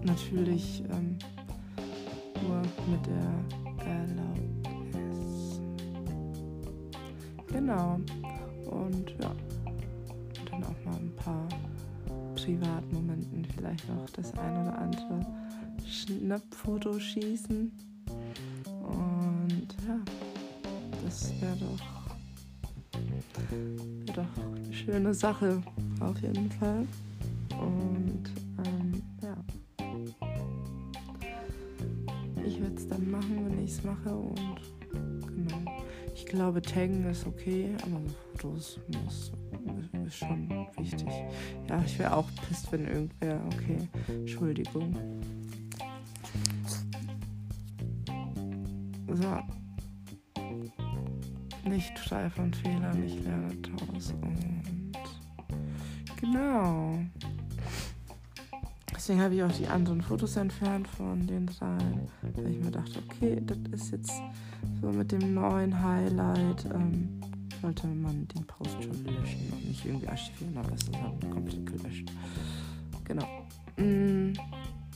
Natürlich 0.03 0.83
ähm, 0.91 1.17
nur 2.43 2.61
mit 2.87 3.05
der 3.05 3.85
Erlaubnis. 3.85 5.59
Genau. 7.47 7.99
Und 8.69 9.09
ja, 9.21 9.31
vielleicht 13.67 13.89
noch 13.89 14.09
das 14.11 14.33
ein 14.37 14.61
oder 14.61 14.77
andere 14.77 15.25
Schnappfoto 15.85 16.99
schießen. 16.99 17.71
Und 18.65 19.67
ja, 19.87 19.99
das 21.03 21.33
wäre 21.41 21.55
doch, 21.57 21.81
wär 23.49 24.13
doch 24.13 24.43
eine 24.55 24.73
schöne 24.73 25.13
Sache 25.13 25.61
auf 25.99 26.19
jeden 26.21 26.49
Fall. 26.51 26.87
Und 27.51 28.23
ähm, 28.65 29.01
ja, 29.21 29.35
ich 32.45 32.61
werde 32.61 32.75
es 32.75 32.87
dann 32.87 33.11
machen, 33.11 33.49
wenn 33.49 33.63
ich 33.63 33.71
es 33.71 33.83
mache. 33.83 34.15
Und 34.15 34.61
genau, 34.91 35.83
ich 36.13 36.25
glaube, 36.25 36.61
taggen 36.61 37.05
ist 37.05 37.25
okay, 37.25 37.75
aber 37.83 37.99
Fotos 38.31 38.79
muss 39.03 39.31
ist 40.07 40.17
schon 40.17 40.67
wichtig. 40.77 41.07
Ja, 41.69 41.81
ich 41.85 41.99
wäre 41.99 42.15
auch 42.15 42.27
pisst, 42.47 42.71
wenn 42.71 42.87
irgendwer. 42.87 43.39
Okay, 43.45 43.77
Entschuldigung. 44.07 44.95
So. 49.09 49.39
Nicht 51.69 51.99
frei 51.99 52.29
von 52.29 52.53
Fehlern, 52.53 53.03
ich 53.03 53.21
lerne 53.23 53.53
daraus. 53.55 54.13
Und 54.13 54.91
genau. 56.19 56.97
Deswegen 58.95 59.21
habe 59.21 59.35
ich 59.35 59.43
auch 59.43 59.51
die 59.51 59.67
anderen 59.67 60.01
Fotos 60.01 60.37
entfernt 60.37 60.87
von 60.87 61.27
den 61.27 61.45
dreien, 61.47 62.07
weil 62.21 62.51
ich 62.51 62.63
mir 62.63 62.71
dachte, 62.71 63.01
okay, 63.07 63.41
das 63.45 63.57
ist 63.71 63.91
jetzt 63.91 64.21
so 64.81 64.91
mit 64.91 65.11
dem 65.11 65.33
neuen 65.33 65.83
Highlight. 65.83 66.65
Ähm, 66.65 67.19
sollte 67.61 67.87
man 67.87 68.27
den 68.27 68.45
Post 68.45 68.83
schon 68.83 69.03
löschen 69.05 69.51
und 69.51 69.67
nicht 69.67 69.85
irgendwie 69.85 70.07
archivieren, 70.07 70.57
aber 70.57 70.73
es 70.73 70.83
ist 70.83 70.91
komplett 71.31 71.65
gelöscht. 71.65 72.11
Genau. 73.03 73.25
Mm, 73.77 74.33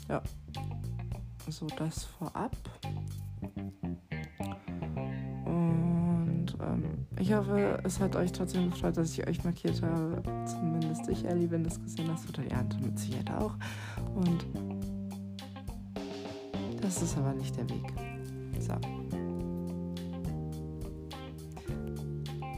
ja. 0.09 0.21
So, 1.49 1.67
das 1.77 2.05
vorab. 2.05 2.55
ähm, 6.61 7.07
ich 7.19 7.33
hoffe, 7.33 7.79
es 7.83 7.99
hat 7.99 8.15
euch 8.15 8.31
trotzdem 8.31 8.69
gefreut, 8.69 8.97
dass 8.97 9.11
ich 9.13 9.27
euch 9.27 9.43
markiert 9.43 9.81
habe. 9.81 10.21
Zumindest 10.45 11.07
ich, 11.09 11.25
Ellie, 11.25 11.49
wenn 11.51 11.63
du 11.63 11.69
es 11.69 11.81
gesehen 11.81 12.09
hast, 12.11 12.29
oder 12.29 12.43
die 12.43 12.53
anderen 12.53 12.85
mit 12.85 12.99
Sicherheit 12.99 13.31
auch. 13.31 13.55
Und 14.15 14.45
das 16.81 17.01
ist 17.01 17.17
aber 17.17 17.33
nicht 17.33 17.55
der 17.57 17.69
Weg. 17.69 17.93
So. 18.59 19.00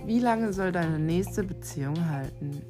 Wie 0.06 0.20
lange 0.20 0.52
soll 0.54 0.72
deine 0.72 1.00
nächste 1.00 1.44
Beziehung 1.44 1.98
halten? 2.10 2.62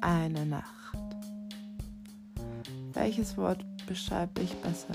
Eine 0.00 0.46
Nacht. 0.46 0.66
Welches 2.92 3.36
Wort 3.36 3.64
beschreibt 3.86 4.38
dich 4.38 4.54
besser? 4.56 4.94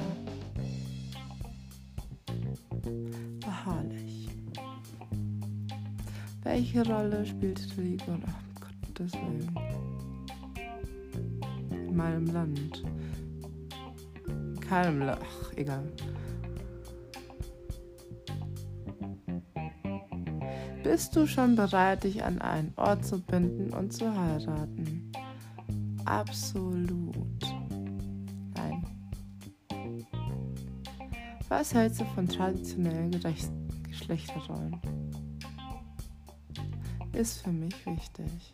Welche 6.47 6.81
Rolle 6.87 7.25
spielt 7.25 7.77
Religion? 7.77 8.23
Ach, 8.25 8.67
Gottes 8.87 9.11
Willen. 9.13 9.53
In 11.69 11.95
meinem 11.95 12.25
Land. 12.27 12.83
In 14.27 14.59
keinem 14.61 14.99
Land. 15.01 15.21
Ach, 15.21 15.53
egal. 15.57 15.91
Bist 20.89 21.17
du 21.17 21.27
schon 21.27 21.57
bereit, 21.57 22.05
dich 22.05 22.23
an 22.23 22.39
einen 22.39 22.71
Ort 22.77 23.05
zu 23.05 23.19
binden 23.19 23.73
und 23.73 23.91
zu 23.91 24.09
heiraten? 24.09 25.11
Absolut. 26.05 27.43
Nein. 28.55 28.85
Was 31.49 31.73
hältst 31.73 31.99
du 31.99 32.05
von 32.05 32.25
traditionellen 32.25 33.11
Geschlechterrollen? 33.89 34.79
ist 37.11 37.41
für 37.41 37.51
mich 37.51 37.75
wichtig. 37.85 38.53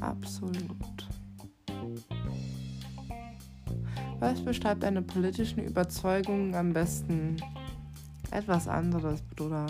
Absolut. 0.00 0.95
Was 4.26 4.40
beschreibt 4.40 4.82
deine 4.82 5.02
politischen 5.02 5.62
Überzeugungen 5.62 6.52
am 6.56 6.72
besten? 6.72 7.36
Etwas 8.32 8.66
anderes, 8.66 9.22
Bruder. 9.22 9.66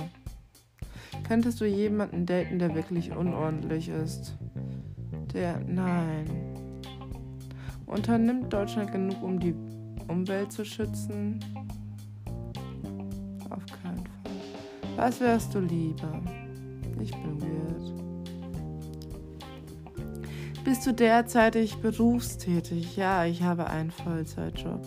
Könntest 1.29 1.61
du 1.61 1.67
jemanden 1.67 2.25
daten, 2.25 2.59
der 2.59 2.75
wirklich 2.75 3.15
unordentlich 3.15 3.91
ist? 3.91 4.35
Der. 5.35 5.61
Nein. 5.61 6.25
Unternimmt 7.85 8.51
Deutschland 8.51 8.93
genug, 8.93 9.23
um 9.23 9.39
die 9.39 9.55
Umwelt 10.09 10.51
zu 10.51 10.65
schützen? 10.65 11.39
Auf 13.51 13.67
keinen 13.83 14.07
Fall. 14.07 14.97
Was 14.97 15.21
wärst 15.21 15.55
du 15.55 15.61
lieber? 15.61 16.19
Ich 16.99 17.11
bin 17.11 17.43
weird. 17.43 18.06
Bist 20.67 20.85
du 20.85 20.93
derzeitig 20.93 21.77
berufstätig? 21.77 22.97
Ja, 22.97 23.25
ich 23.25 23.45
habe 23.45 23.69
einen 23.69 23.93
Vollzeitjob. 23.93 24.85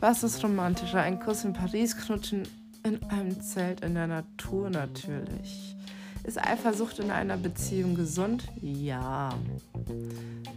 Was 0.00 0.22
ist 0.22 0.42
romantischer? 0.42 1.02
Ein 1.02 1.20
Kuss 1.20 1.44
in 1.44 1.52
Paris, 1.52 1.94
knutschen 1.94 2.44
in 2.82 3.02
einem 3.10 3.38
Zelt 3.42 3.82
in 3.82 3.92
der 3.92 4.06
Natur 4.06 4.70
natürlich. 4.70 5.76
Ist 6.24 6.42
Eifersucht 6.42 7.00
in 7.00 7.10
einer 7.10 7.36
Beziehung 7.36 7.96
gesund? 7.96 8.44
Ja. 8.62 9.34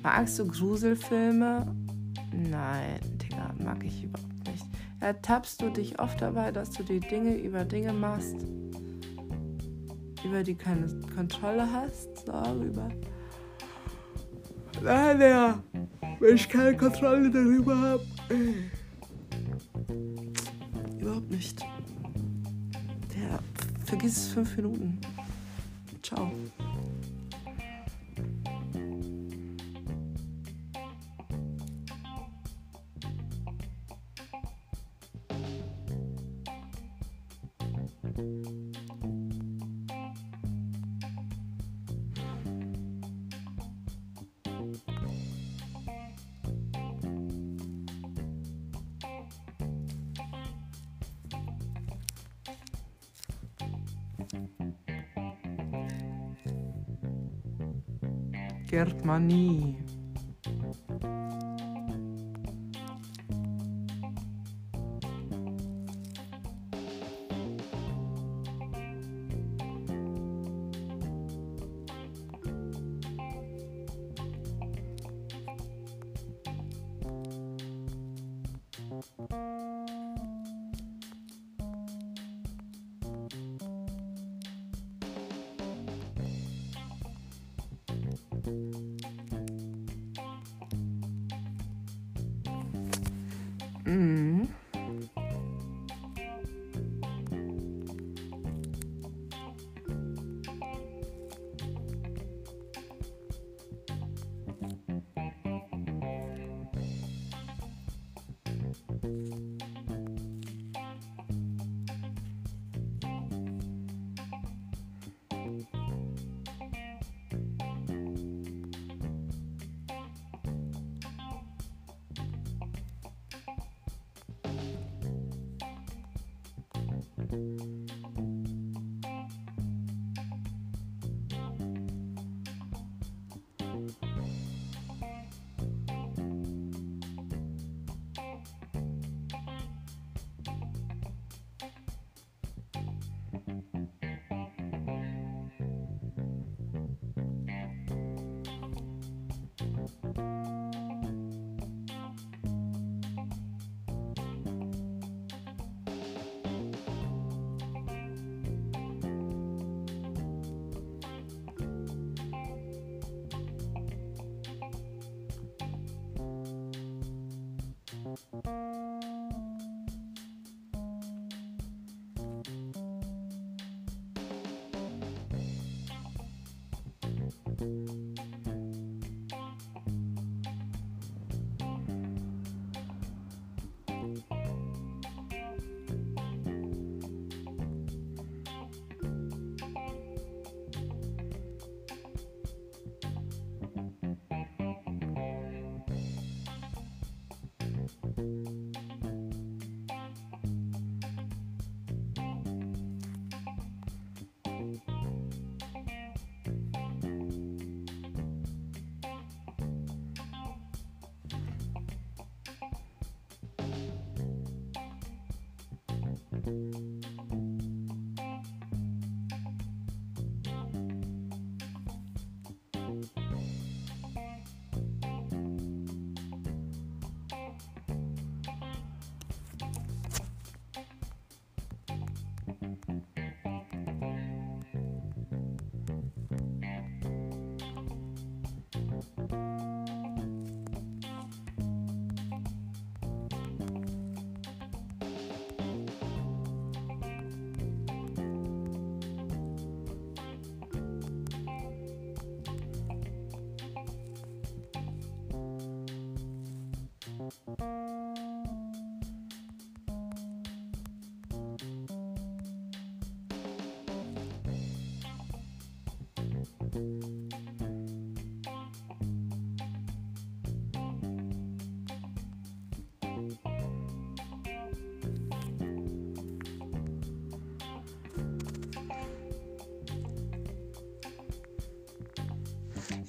Magst 0.02 0.40
du 0.40 0.48
Gruselfilme? 0.48 1.68
Nein, 2.32 3.02
Digga, 3.22 3.54
mag 3.62 3.84
ich 3.84 4.06
überhaupt 4.06 4.48
nicht. 4.48 4.66
Ertappst 5.02 5.62
du 5.62 5.72
dich 5.72 6.00
oft 6.00 6.22
dabei, 6.22 6.54
dass 6.54 6.70
du 6.70 6.84
die 6.84 7.02
Dinge 7.02 7.36
über 7.36 7.66
Dinge 7.66 7.92
machst, 7.92 8.38
über 10.24 10.42
die 10.42 10.56
keine 10.56 10.88
Kontrolle 11.14 11.68
hast? 11.70 12.08
Darüber. 12.26 12.88
Nein, 12.88 13.19
ja. 14.84 15.64
Wenn 16.20 16.36
ich 16.36 16.50
keine 16.50 16.76
Kontrolle 16.76 17.30
darüber 17.30 17.78
habe. 17.78 18.06
Überhaupt 21.00 21.32
nicht. 21.32 21.60
Der 23.16 23.40
vergiss 23.86 24.18
es 24.18 24.28
fünf 24.30 24.56
Minuten. 24.58 25.00
Ciao. 26.02 26.32
my 59.10 59.18
knee. 59.18 59.69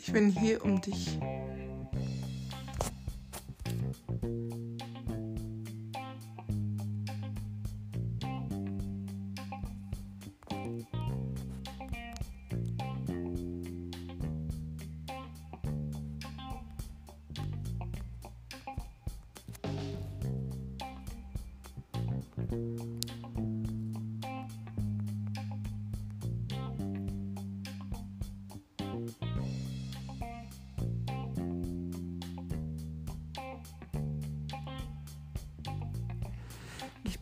Ich 0.02 0.12
bin 0.12 0.30
hier, 0.30 0.64
um 0.64 0.80
dich 0.80 1.20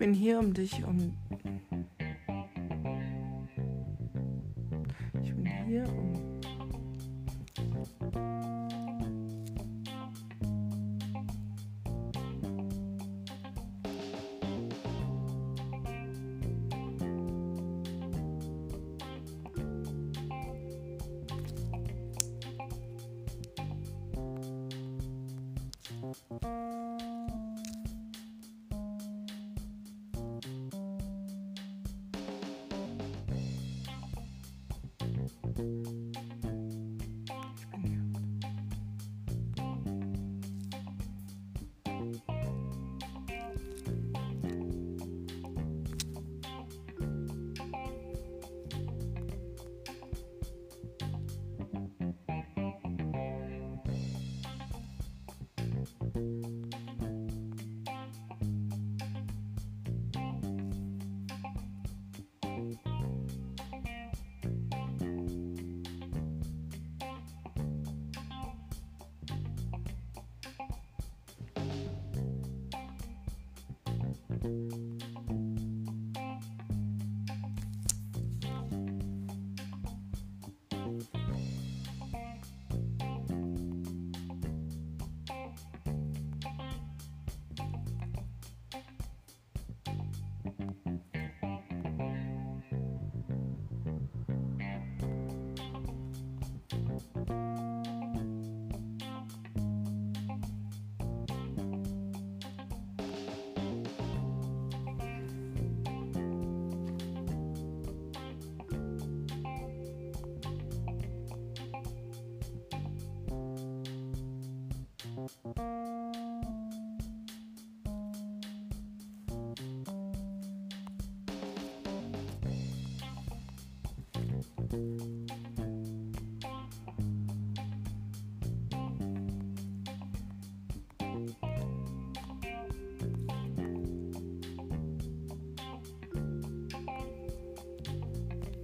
bin 0.08 0.14
hier, 0.14 0.38
um 0.38 0.54
dich, 0.54 0.84
um. 0.84 1.12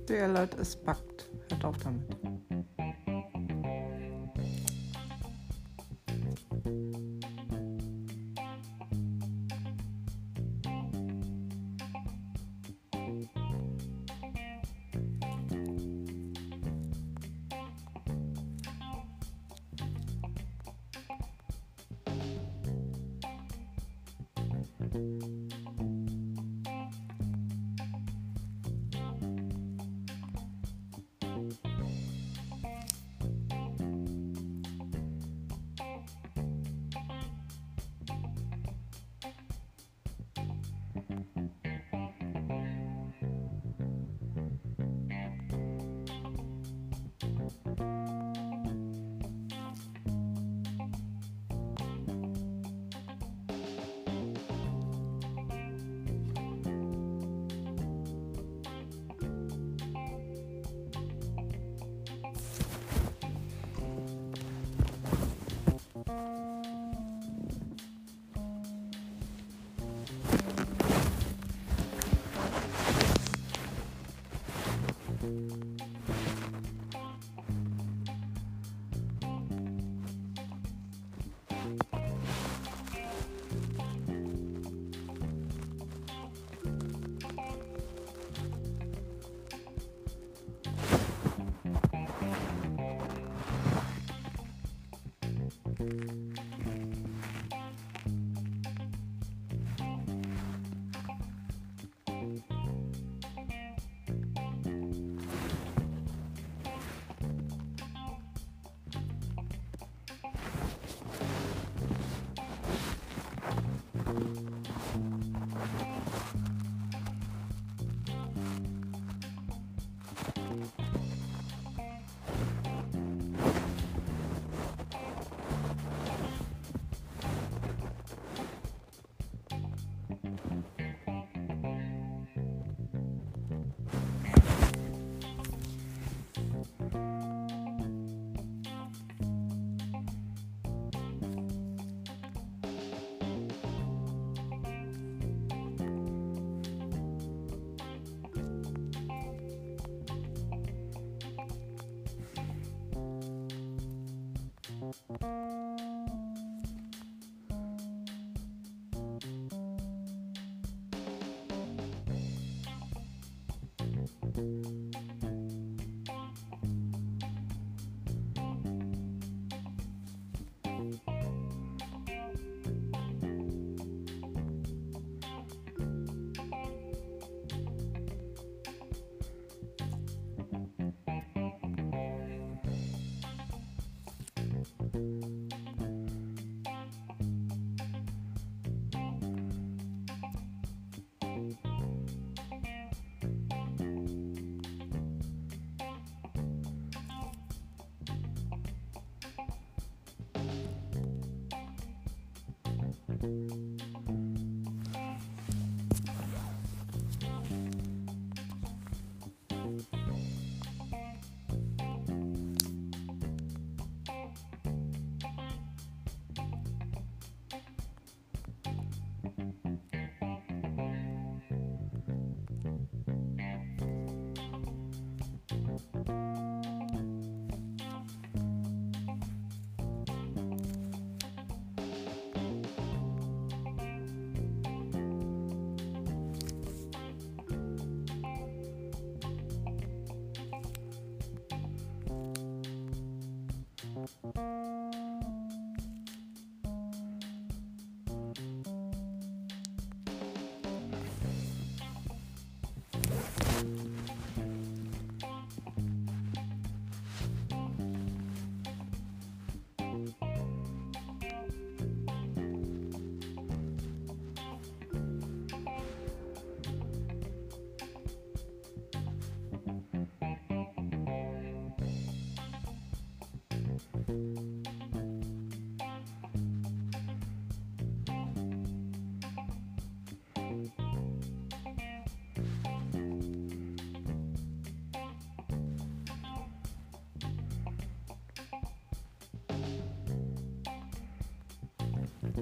Der 0.08 0.28
Leute, 0.28 0.58
es 0.58 0.76
backt. 0.76 1.28
Hört 1.50 1.64
auf 1.64 1.76
damit. 1.78 2.04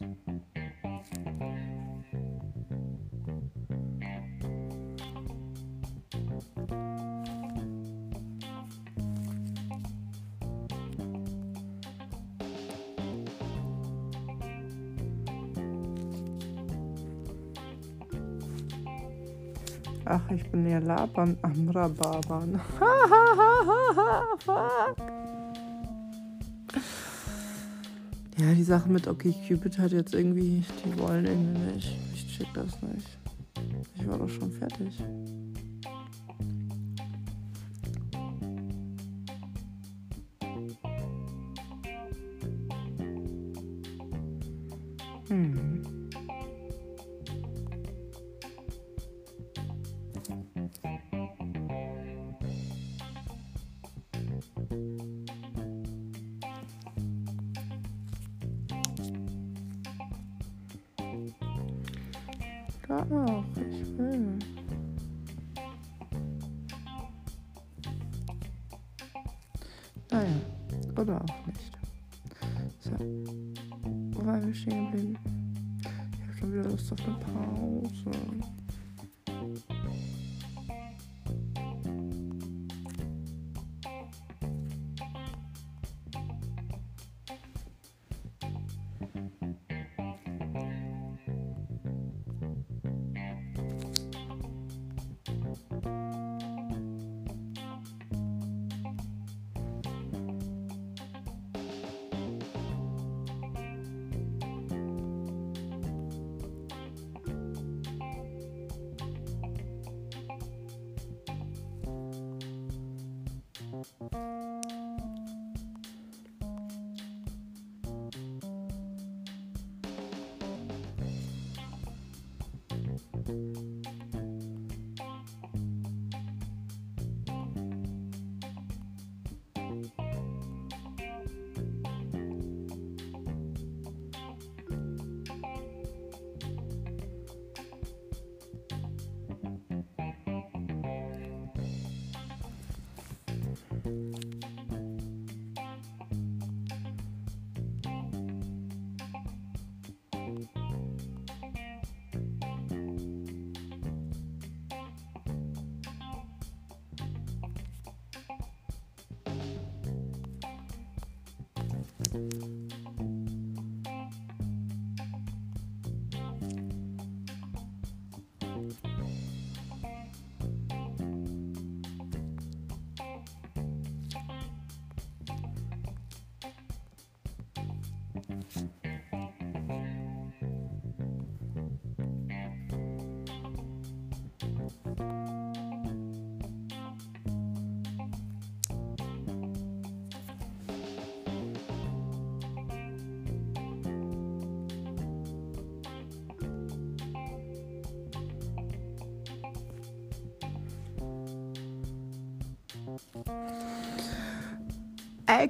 Mm-hmm. 0.00 0.47
Ach, 20.10 20.22
ich 20.30 20.50
bin 20.50 20.66
ja 20.66 20.78
Laban 20.78 21.36
am 21.42 21.68
Rhabarban. 21.68 22.58
Fuck. 24.38 24.96
Ja, 28.38 28.54
die 28.54 28.62
Sache 28.62 28.88
mit 28.88 29.06
Okay 29.06 29.34
Cupid 29.46 29.78
hat 29.78 29.92
jetzt 29.92 30.14
irgendwie, 30.14 30.64
die 30.82 30.98
wollen 30.98 31.26
irgendwie 31.26 31.74
nicht. 31.74 31.98
Ich 32.14 32.38
check 32.38 32.46
das 32.54 32.80
nicht. 32.80 33.18
Ich 33.96 34.08
war 34.08 34.16
doch 34.16 34.30
schon 34.30 34.50
fertig. 34.50 34.98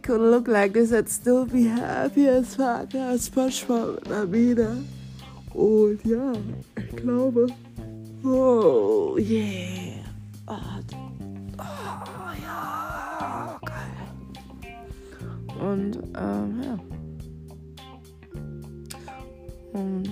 Could 0.09 0.23
look 0.23 0.49
like 0.49 0.73
this 0.73 0.91
and 0.91 1.07
still 1.07 1.45
be 1.45 1.65
happy 1.65 2.27
as 2.29 2.55
fuck 2.55 2.95
as 2.95 3.29
SpongeBob 3.29 3.99
und 4.07 4.11
Amina. 4.11 4.83
Und 5.53 6.03
ja, 6.03 6.33
ich 6.79 6.97
glaube. 6.97 7.47
Oh, 8.25 9.19
yeah. 9.19 10.03
Oh, 10.47 10.55
oh 11.59 12.33
ja, 12.43 13.61
geil. 13.67 13.97
Und, 15.61 15.99
ähm, 16.17 16.63
ja. 16.63 16.79
Und, 19.75 20.08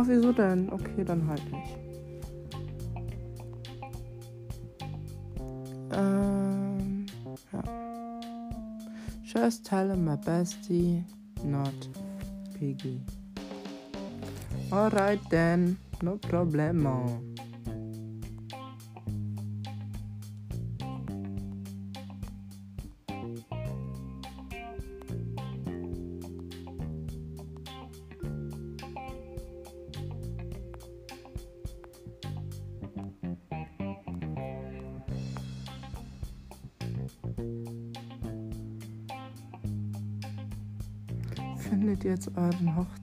Ach, 0.00 0.04
wieso 0.06 0.32
denn? 0.32 0.70
Okay, 0.72 1.02
dann 1.04 1.26
halt 1.26 1.42
nicht. 1.50 1.76
Ähm, 5.92 7.06
ja. 7.52 7.62
Just 9.24 9.66
tell 9.66 9.96
my 9.96 10.16
bestie, 10.16 11.02
not 11.42 11.74
Piggy. 12.56 13.00
Alright 14.70 15.20
then, 15.30 15.76
no 16.00 16.16
problemo. 16.16 17.20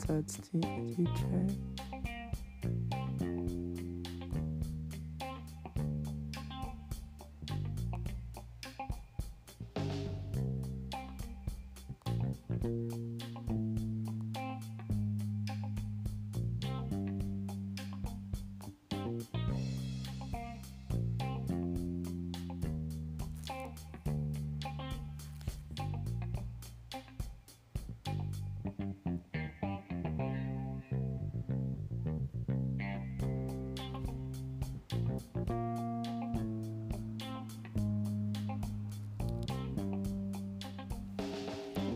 methods 0.08 0.38
do, 0.38 0.60
you 0.98 1.06
try? 1.06 1.86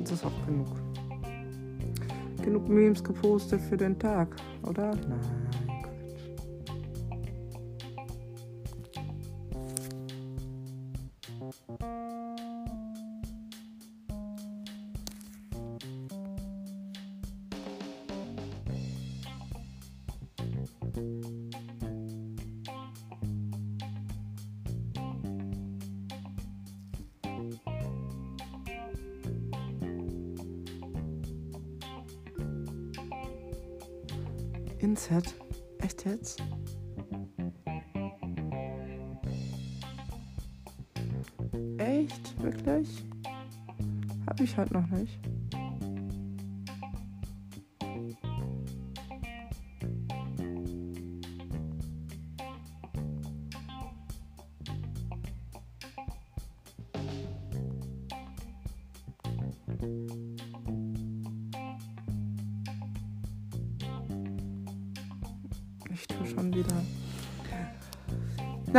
Das 0.09 0.17
ist 0.17 0.25
auch 0.25 0.45
genug. 0.47 0.67
Genug 2.43 2.67
Memes 2.67 3.03
gepostet 3.03 3.61
für 3.61 3.77
den 3.77 3.99
Tag, 3.99 4.35
oder? 4.63 4.95
Nein, 4.95 5.19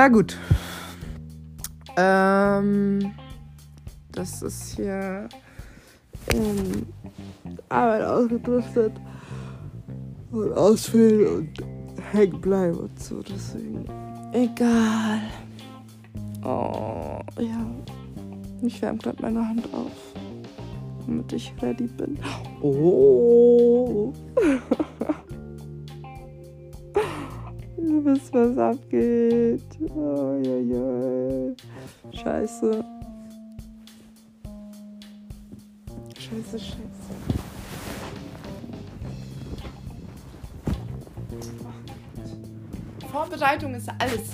Na 0.00 0.08
gut. 0.08 0.34
Ähm, 1.98 3.12
das 4.12 4.40
ist 4.40 4.76
hier 4.76 5.28
in 6.32 6.86
Arbeit 7.68 8.04
ausgedriftet 8.04 8.94
und 10.32 10.54
ausfüllen 10.54 11.36
und 11.36 12.02
hängen 12.12 12.40
bleiben 12.40 12.78
und 12.78 12.98
so. 12.98 13.20
Deswegen 13.20 13.84
egal. 14.32 15.20
Oh, 16.44 17.20
ja. 17.38 17.66
Ich 18.62 18.80
wärme 18.80 19.00
gerade 19.00 19.20
meine 19.20 19.46
Hand 19.46 19.68
auf, 19.74 19.92
damit 21.06 21.30
ich 21.34 21.52
ready 21.60 21.88
bin. 21.88 22.18
Oh. 22.62 24.14
was 28.40 28.58
abgeht. 28.58 29.62
Oh, 29.94 30.40
ja, 30.42 30.56
ja. 30.56 31.54
Scheiße. 32.12 32.84
Scheiße, 36.18 36.58
scheiße. 36.58 36.80
Vorbereitung 43.10 43.74
ist 43.74 43.88
alles. 43.98 44.30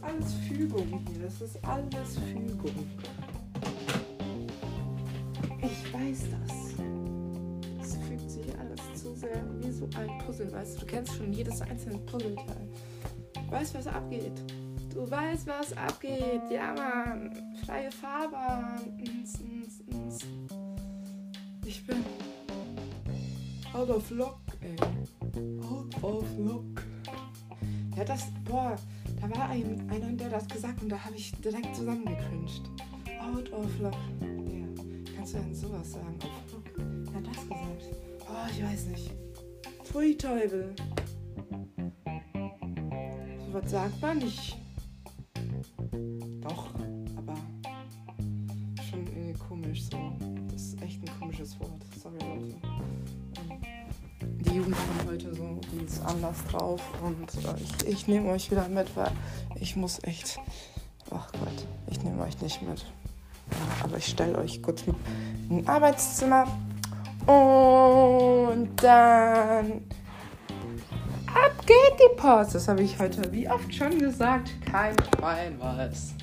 Ist 0.00 0.04
alles 0.04 0.34
Fügung 0.48 1.04
hier. 1.08 1.24
Das 1.24 1.40
ist 1.40 1.58
alles 1.64 2.18
Fügung. 2.18 2.86
Ich 5.62 5.92
weiß 5.92 6.24
das. 6.30 6.74
Es 7.82 7.96
fügt 7.96 8.30
sich 8.30 8.58
alles 8.58 8.80
zu 8.94 9.14
sehr 9.14 9.44
wie 9.60 9.70
so 9.70 9.88
ein 9.96 10.18
Puzzle, 10.24 10.50
weißt 10.52 10.76
du? 10.76 10.80
Du 10.80 10.86
kennst 10.86 11.14
schon 11.14 11.32
jedes 11.32 11.60
einzelne 11.60 11.98
Puzzleteil. 11.98 12.68
Du 13.34 13.50
weißt, 13.50 13.74
was 13.74 13.86
abgeht. 13.86 14.32
Du 14.92 15.10
weißt, 15.10 15.46
was 15.46 15.76
abgeht. 15.76 16.42
Ja, 16.50 16.74
Mann. 16.74 17.30
Freie 17.64 17.90
Fahrbahn. 17.90 18.80
Ich 21.64 21.86
bin 21.86 22.04
out 23.72 23.90
of 23.90 24.10
luck, 24.10 24.40
ey. 24.60 24.76
Out 25.60 26.02
of 26.02 26.24
luck. 26.38 26.82
Ja, 27.96 28.04
das, 28.04 28.26
boah, 28.44 28.76
da 29.20 29.30
war 29.30 29.50
ein, 29.50 29.88
einer, 29.90 30.12
der 30.12 30.30
das 30.30 30.48
gesagt 30.48 30.82
und 30.82 30.88
da 30.88 31.04
habe 31.04 31.16
ich 31.16 31.32
direkt 31.32 31.74
zusammengecringed. 31.76 32.62
Out 33.20 33.52
of 33.52 33.78
luck. 33.80 33.94
Ja, 34.20 35.14
kannst 35.16 35.34
du 35.34 35.38
denn 35.38 35.54
sowas 35.54 35.92
sagen? 35.92 36.18
Auf 36.22 36.52
luck. 36.52 36.64
Wer 36.76 37.14
hat 37.14 37.26
das 37.26 37.42
gesagt? 37.42 37.84
Oh, 38.20 38.50
ich 38.50 38.64
weiß 38.64 38.86
nicht. 38.86 39.10
Pfui 39.84 40.16
Teufel. 40.16 40.74
So 43.46 43.52
was 43.52 43.70
sagt 43.70 44.00
man 44.00 44.18
nicht. 44.18 44.59
Anders 56.30 56.44
drauf 56.50 56.80
und 57.02 57.28
äh, 57.44 57.60
ich, 57.60 57.88
ich 57.88 58.08
nehme 58.08 58.30
euch 58.30 58.50
wieder 58.50 58.68
mit, 58.68 58.94
weil 58.96 59.10
ich 59.56 59.76
muss 59.76 60.02
echt. 60.04 60.38
Ach 61.10 61.30
Gott, 61.32 61.66
ich 61.90 62.02
nehme 62.02 62.22
euch 62.22 62.40
nicht 62.40 62.62
mit. 62.62 62.80
Ja, 63.50 63.84
aber 63.84 63.96
ich 63.96 64.06
stelle 64.06 64.38
euch 64.38 64.62
kurz 64.62 64.82
in 64.86 64.94
ein 65.50 65.68
Arbeitszimmer 65.68 66.46
und 67.26 68.70
dann 68.76 69.72
ab 71.26 71.66
geht 71.66 71.98
die 71.98 72.16
Post. 72.16 72.54
Das 72.54 72.68
habe 72.68 72.82
ich 72.82 72.98
heute 72.98 73.32
wie 73.32 73.48
oft 73.48 73.74
schon 73.74 73.98
gesagt. 73.98 74.50
Kein 74.70 74.94
Schwein 75.16 75.60
weiß. 75.60 76.14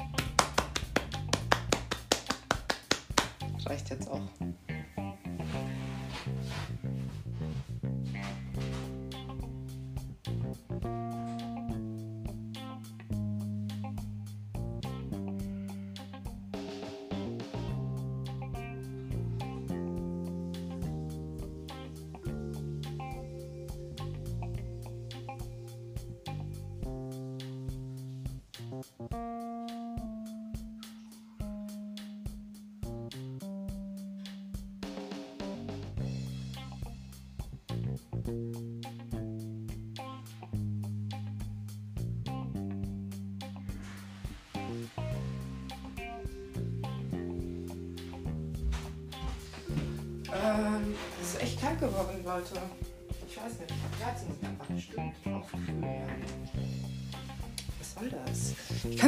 Reicht 3.66 3.90
jetzt 3.90 4.10
auch. 4.10 4.22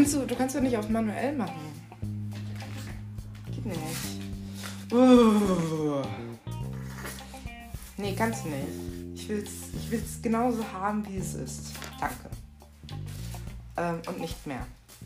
Kannst 0.09 0.23
du, 0.23 0.25
du 0.25 0.35
kannst 0.35 0.55
doch 0.55 0.61
nicht 0.61 0.75
auf 0.77 0.89
manuell 0.89 1.35
machen. 1.35 1.59
Geht 3.45 3.65
nicht. 3.65 3.79
Uh. 4.91 6.01
Nee, 7.97 8.15
kannst 8.15 8.43
du 8.45 8.49
nicht. 8.49 8.67
Ich 9.13 9.29
will's, 9.29 9.51
ich 9.75 9.91
will's 9.91 10.19
genauso 10.21 10.63
haben, 10.73 11.05
wie 11.07 11.17
es 11.17 11.35
ist. 11.35 11.73
Danke. 11.99 12.29
Ähm, 13.77 14.01
und 14.07 14.19
nicht 14.19 14.47
mehr. 14.47 14.65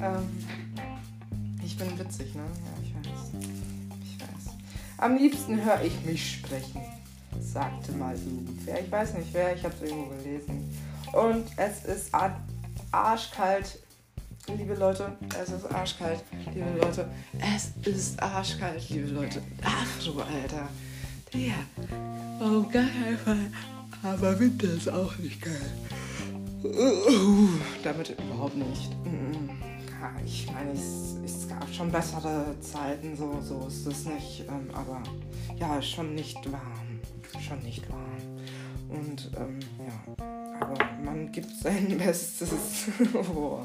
ähm, 0.00 0.28
ich 1.64 1.76
bin 1.76 1.98
witzig, 1.98 2.36
ne? 2.36 2.42
Ja, 2.42 2.72
ich 2.82 2.94
weiß. 2.94 3.32
Ich 4.04 4.20
weiß. 4.20 4.54
Am 4.98 5.16
liebsten 5.16 5.64
höre 5.64 5.82
ich 5.82 6.04
mich 6.04 6.34
sprechen, 6.34 6.82
sagte 7.40 7.90
mal 7.92 8.14
irgendwer. 8.14 8.80
Ich 8.80 8.92
weiß 8.92 9.14
nicht 9.14 9.32
wer, 9.32 9.56
ich 9.56 9.64
habe 9.64 9.74
es 9.74 9.82
irgendwo 9.82 10.14
gelesen. 10.14 10.70
Und 11.12 11.46
es 11.56 11.84
ist 11.84 12.14
ar- 12.14 12.40
arschkalt, 12.92 13.78
liebe 14.56 14.74
Leute. 14.74 15.12
Es 15.40 15.50
ist 15.50 15.66
arschkalt, 15.72 16.22
liebe 16.54 16.70
Leute. 16.80 17.08
Es 17.56 17.72
ist 17.86 18.22
arschkalt, 18.22 18.88
liebe 18.90 19.08
Leute. 19.08 19.42
Ach 19.64 20.04
du 20.04 20.20
Alter. 20.20 20.68
Ja. 21.32 21.54
Oh, 22.40 22.62
gar 22.62 22.86
keinen 22.86 23.18
Fall. 23.18 23.50
Aber 24.02 24.38
Winter 24.38 24.72
ist 24.72 24.88
auch 24.88 25.16
nicht 25.18 25.40
geil. 25.42 25.70
Uh, 26.62 27.48
damit 27.82 28.10
überhaupt 28.10 28.56
nicht. 28.56 28.90
Ja, 30.00 30.12
ich 30.24 30.50
meine, 30.52 30.72
es, 30.72 31.16
es 31.24 31.48
gab 31.48 31.68
schon 31.72 31.90
bessere 31.90 32.54
Zeiten, 32.60 33.16
so, 33.16 33.38
so 33.42 33.66
ist 33.68 33.86
es 33.86 34.06
nicht. 34.06 34.44
Ähm, 34.48 34.68
aber 34.72 35.02
ja, 35.58 35.80
schon 35.82 36.14
nicht 36.14 36.36
warm. 36.50 37.00
Schon 37.46 37.60
nicht 37.62 37.88
warm. 37.90 38.00
Und 38.88 39.30
ähm, 39.36 39.60
ja, 39.78 40.24
aber 40.60 40.76
man 41.04 41.32
gibt 41.32 41.50
sein 41.50 41.98
Bestes. 41.98 42.88
oh. 43.14 43.60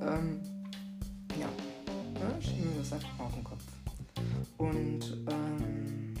ähm, 0.00 0.40
ja, 1.38 1.48
schieben 2.40 2.72
wir 2.72 2.80
das 2.80 2.92
einfach 2.92 3.18
mal 3.18 3.24
auf 3.24 3.34
den 3.34 3.44
Kopf. 3.44 3.62
Und 4.58 5.26
ähm, 5.30 6.14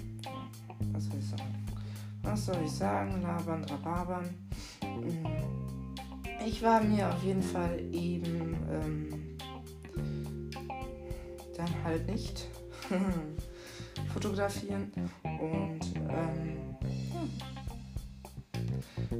was 0.92 1.04
soll 1.04 1.18
ich 1.18 1.28
sagen? 1.28 1.66
Was 2.22 2.46
soll 2.46 2.58
ich 2.64 2.70
sagen? 2.70 3.22
Labern, 3.22 3.64
rababern. 3.64 4.28
Ich 6.46 6.62
war 6.62 6.82
mir 6.82 7.08
auf 7.08 7.22
jeden 7.22 7.42
Fall 7.42 7.78
eben 7.92 8.56
ähm, 8.70 9.36
dann 11.56 11.84
halt 11.84 12.06
nicht 12.08 12.48
fotografieren 14.12 14.90
und 15.22 15.80
ähm. 15.96 16.59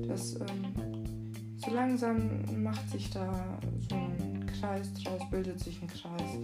Das 0.08 0.34
ähm, 0.36 1.32
so 1.56 1.70
langsam 1.72 2.62
macht 2.62 2.88
sich 2.90 3.10
da 3.10 3.58
so 3.88 3.96
ein 3.96 4.46
Kreis 4.60 4.92
draus, 4.94 5.22
bildet 5.30 5.60
sich 5.60 5.80
ein 5.82 5.88
Kreis 5.88 6.38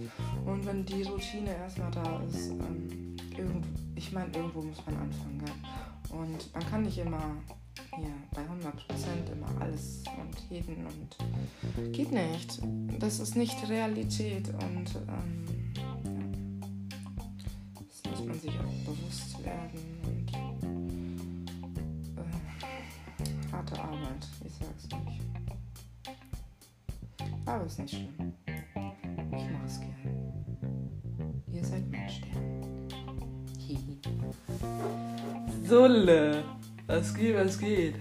und 0.45 0.65
wenn 0.65 0.85
die 0.85 1.03
Routine 1.03 1.55
erstmal 1.55 1.91
da 1.91 2.21
ist, 2.29 2.51
ähm, 2.51 3.15
irgend, 3.37 3.65
ich 3.95 4.11
meine, 4.11 4.35
irgendwo 4.35 4.61
muss 4.61 4.85
man 4.85 4.97
anfangen. 4.97 5.43
Ja? 5.45 6.15
Und 6.15 6.53
man 6.53 6.65
kann 6.69 6.83
nicht 6.83 6.97
immer 6.97 7.37
hier 7.95 8.13
bei 8.33 8.41
100% 8.41 9.31
immer 9.31 9.61
alles 9.61 10.03
und 10.19 10.37
jeden 10.49 10.85
und 10.85 11.93
geht 11.93 12.11
nicht. 12.11 12.59
Das 12.99 13.19
ist 13.19 13.35
nicht 13.35 13.67
Realität 13.69 14.49
und 14.49 14.95
ähm, 15.07 15.73
das 17.73 18.11
muss 18.11 18.27
man 18.27 18.39
sich 18.39 18.51
auch 18.51 18.91
bewusst 18.91 19.43
werden 19.43 19.99
und 20.05 20.56
harte 23.67 23.81
Arbeit, 23.81 24.27
ich 24.45 24.53
sag's 24.53 24.87
nicht. 25.05 25.21
Aber 27.45 27.65
ist 27.65 27.79
nicht 27.79 27.91
schlimm. 27.91 28.33
Ich 29.31 29.43
mach's 29.51 29.79
gern. 29.79 31.43
Ihr 31.51 31.63
seid 31.63 31.89
mein 31.91 32.09
Stern. 32.09 32.87
Hihi. 33.59 33.99
Sulle. 35.63 36.43
Was 36.87 37.13
geht, 37.13 37.35
was 37.35 37.59
geht? 37.59 37.95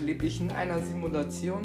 Lebe 0.00 0.26
ich 0.26 0.40
in 0.40 0.50
einer 0.52 0.80
Simulation? 0.80 1.60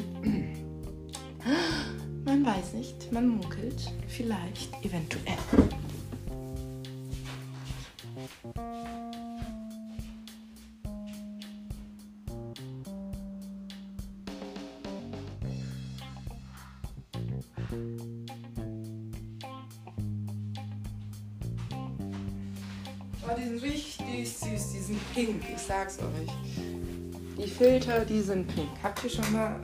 Man 2.26 2.45
weiß 2.45 2.73
nicht, 2.73 3.11
man 3.11 3.27
munkelt, 3.27 3.93
vielleicht, 4.07 4.73
eventuell. 4.84 5.38
Sag's 25.68 25.98
euch. 25.99 26.30
Die 27.38 27.48
Filter, 27.48 28.06
die 28.06 28.22
sind 28.22 28.48
pink. 28.53 28.69
Habt 28.81 29.03
ihr 29.03 29.10
schon 29.10 29.31
mal 29.31 29.60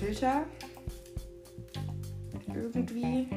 Filter? 0.00 0.44
Irgendwie. 2.54 3.28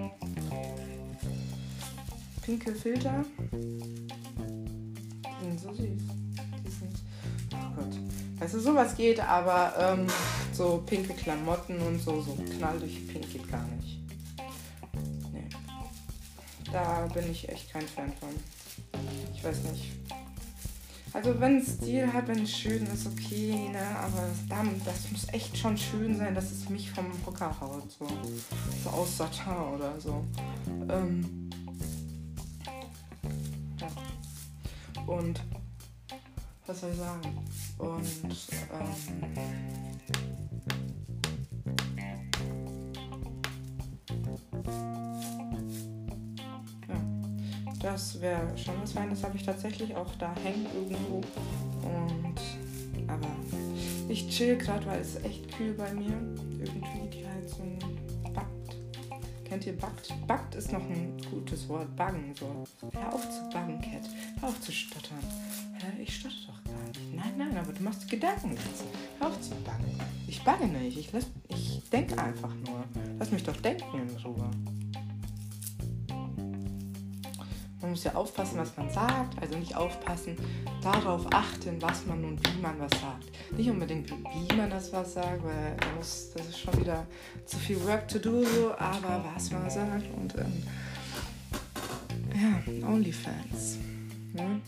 Pinke 2.42 2.74
Filter. 2.74 3.26
Die 3.52 5.46
sind 5.46 5.60
so 5.60 5.74
süß. 5.74 5.80
Die 5.80 6.70
sind. 6.70 6.96
Oh 7.54 7.76
Gott. 7.76 8.52
Du, 8.52 8.60
sowas 8.60 8.96
geht, 8.96 9.20
aber 9.20 9.74
ähm, 9.78 10.08
so 10.54 10.82
pinke 10.86 11.14
Klamotten 11.14 11.80
und 11.82 12.00
so, 12.00 12.22
so 12.22 12.36
knall 12.58 12.80
durch 12.80 13.08
pink 13.08 13.32
geht 13.32 13.52
gar 13.52 13.66
nicht. 13.76 14.00
Nee. 15.34 15.50
Da 16.72 17.08
bin 17.14 17.30
ich 17.30 17.50
echt 17.50 17.72
kein 17.72 17.88
Fan 17.88 18.14
von. 18.20 18.30
Ich 19.34 19.44
weiß 19.44 19.64
nicht. 19.64 20.07
Also 21.18 21.40
wenn 21.40 21.58
es 21.58 21.74
Stil 21.74 22.14
hat, 22.14 22.28
wenn 22.28 22.44
es 22.44 22.56
schön 22.56 22.86
ist, 22.86 23.08
okay, 23.08 23.70
ne? 23.70 23.80
Aber 23.98 24.22
das, 24.48 24.86
das 24.86 25.12
muss 25.12 25.28
echt 25.34 25.58
schon 25.58 25.76
schön 25.76 26.16
sein, 26.16 26.36
dass 26.36 26.52
es 26.52 26.70
mich 26.70 26.92
vom 26.92 27.12
Hocker 27.26 27.60
haut. 27.60 27.92
So, 27.92 28.08
so 28.84 28.90
aus 28.92 29.18
Satin 29.18 29.52
oder 29.76 30.00
so. 30.00 30.24
Ähm, 30.88 31.50
ja. 33.82 33.88
Und 35.08 35.42
was 36.68 36.82
soll 36.82 36.92
ich 36.92 36.98
sagen? 36.98 37.36
Und 37.80 38.06
ähm, 38.72 40.27
Das 47.88 48.20
wäre 48.20 48.42
schon 48.58 48.82
was 48.82 48.92
Feines. 48.92 49.22
Das 49.22 49.30
habe 49.30 49.38
ich 49.38 49.46
tatsächlich 49.46 49.96
auch 49.96 50.14
da 50.20 50.36
hängen 50.44 50.68
irgendwo. 50.76 51.22
Und 51.84 52.36
aber 53.08 53.30
ich 54.10 54.28
chill 54.28 54.58
gerade, 54.58 54.86
weil 54.86 55.00
es 55.00 55.16
echt 55.24 55.50
kühl 55.56 55.72
bei 55.72 55.94
mir. 55.94 56.12
Irgendwie 56.60 57.10
die 57.10 57.26
Heizung 57.26 57.80
backt. 58.34 58.76
Kennt 59.46 59.66
ihr 59.66 59.78
backt? 59.78 60.14
Backt 60.28 60.56
ist 60.56 60.74
noch 60.74 60.82
ein 60.82 61.16
gutes 61.32 61.70
Wort. 61.70 61.96
Baggen 61.96 62.36
so. 62.38 62.66
Hör 62.92 63.14
auf 63.14 63.22
zu 63.22 63.50
baggen, 63.54 63.80
Cat. 63.80 64.10
Hör 64.42 64.50
auf 64.50 64.60
zu 64.60 64.74
stottern. 64.74 65.24
Ich 66.02 66.14
stotter 66.14 66.36
doch 66.46 66.64
gar 66.66 66.88
nicht. 66.88 67.16
Nein, 67.16 67.34
nein, 67.38 67.58
aber 67.58 67.72
du 67.72 67.84
machst 67.84 68.10
Gedanken. 68.10 68.58
Hör 69.20 69.30
auf 69.30 69.40
zu 69.40 69.52
baggen. 69.64 69.98
Ich 70.28 70.44
bagge 70.44 70.68
nicht. 70.68 70.98
Ich, 70.98 71.10
ich 71.48 71.90
denke 71.90 72.18
einfach 72.22 72.54
nur. 72.66 72.84
Lass 73.18 73.32
mich 73.32 73.44
doch 73.44 73.56
denken 73.56 73.98
in 73.98 74.26
Ruhe. 74.26 74.52
Man 77.88 77.94
muss 77.94 78.04
ja 78.04 78.16
aufpassen, 78.16 78.58
was 78.58 78.76
man 78.76 78.90
sagt, 78.90 79.42
also 79.42 79.58
nicht 79.58 79.74
aufpassen, 79.74 80.36
darauf 80.82 81.26
achten, 81.32 81.82
was 81.82 82.06
man 82.06 82.22
und 82.26 82.46
wie 82.46 82.62
man 82.62 82.78
was 82.82 82.92
sagt. 83.00 83.32
Nicht 83.58 83.70
unbedingt, 83.70 84.12
wie 84.12 84.56
man 84.58 84.70
das 84.70 84.92
was 84.92 85.14
sagt, 85.14 85.42
weil 85.42 85.78
das, 85.98 86.34
das 86.36 86.48
ist 86.50 86.60
schon 86.60 86.78
wieder 86.82 87.08
zu 87.46 87.56
viel 87.56 87.82
Work 87.86 88.10
to 88.10 88.20
do, 88.20 88.44
so, 88.44 88.74
aber 88.78 89.24
was 89.34 89.52
man 89.52 89.70
sagt 89.70 90.04
und 90.18 90.36
ähm, 90.36 90.64
ja, 92.36 92.90
Onlyfans. 92.90 93.78
Ne? 94.34 94.60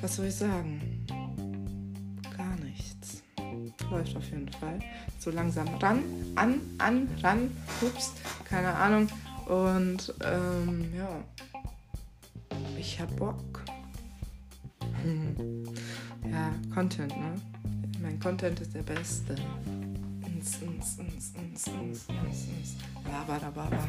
Was 0.00 0.14
soll 0.14 0.26
ich 0.26 0.36
sagen? 0.36 1.04
Gar 2.36 2.54
nichts. 2.64 3.24
Läuft 3.90 4.16
auf 4.16 4.30
jeden 4.30 4.52
Fall. 4.52 4.78
So 5.18 5.32
langsam 5.32 5.66
ran, 5.80 6.04
an, 6.36 6.60
an, 6.78 7.08
ran, 7.24 7.50
ups, 7.82 8.12
keine 8.44 8.72
Ahnung. 8.72 9.08
Und 9.48 10.14
ähm, 10.22 10.92
ja 10.96 11.08
ich 12.80 12.98
hab 12.98 13.14
Bock. 13.16 13.62
Ja, 16.30 16.50
Content, 16.74 17.14
ne? 17.16 17.34
Mein 18.00 18.18
Content 18.18 18.58
ist 18.60 18.74
der 18.74 18.82
beste. 18.82 19.34
Ins, 20.26 20.62
ins, 20.62 20.98
ins, 20.98 21.32
ins, 21.34 21.66
ins, 21.66 22.06
ins, 22.08 22.46
ins. 22.48 22.76
Labada, 23.04 23.50
baba. 23.50 23.86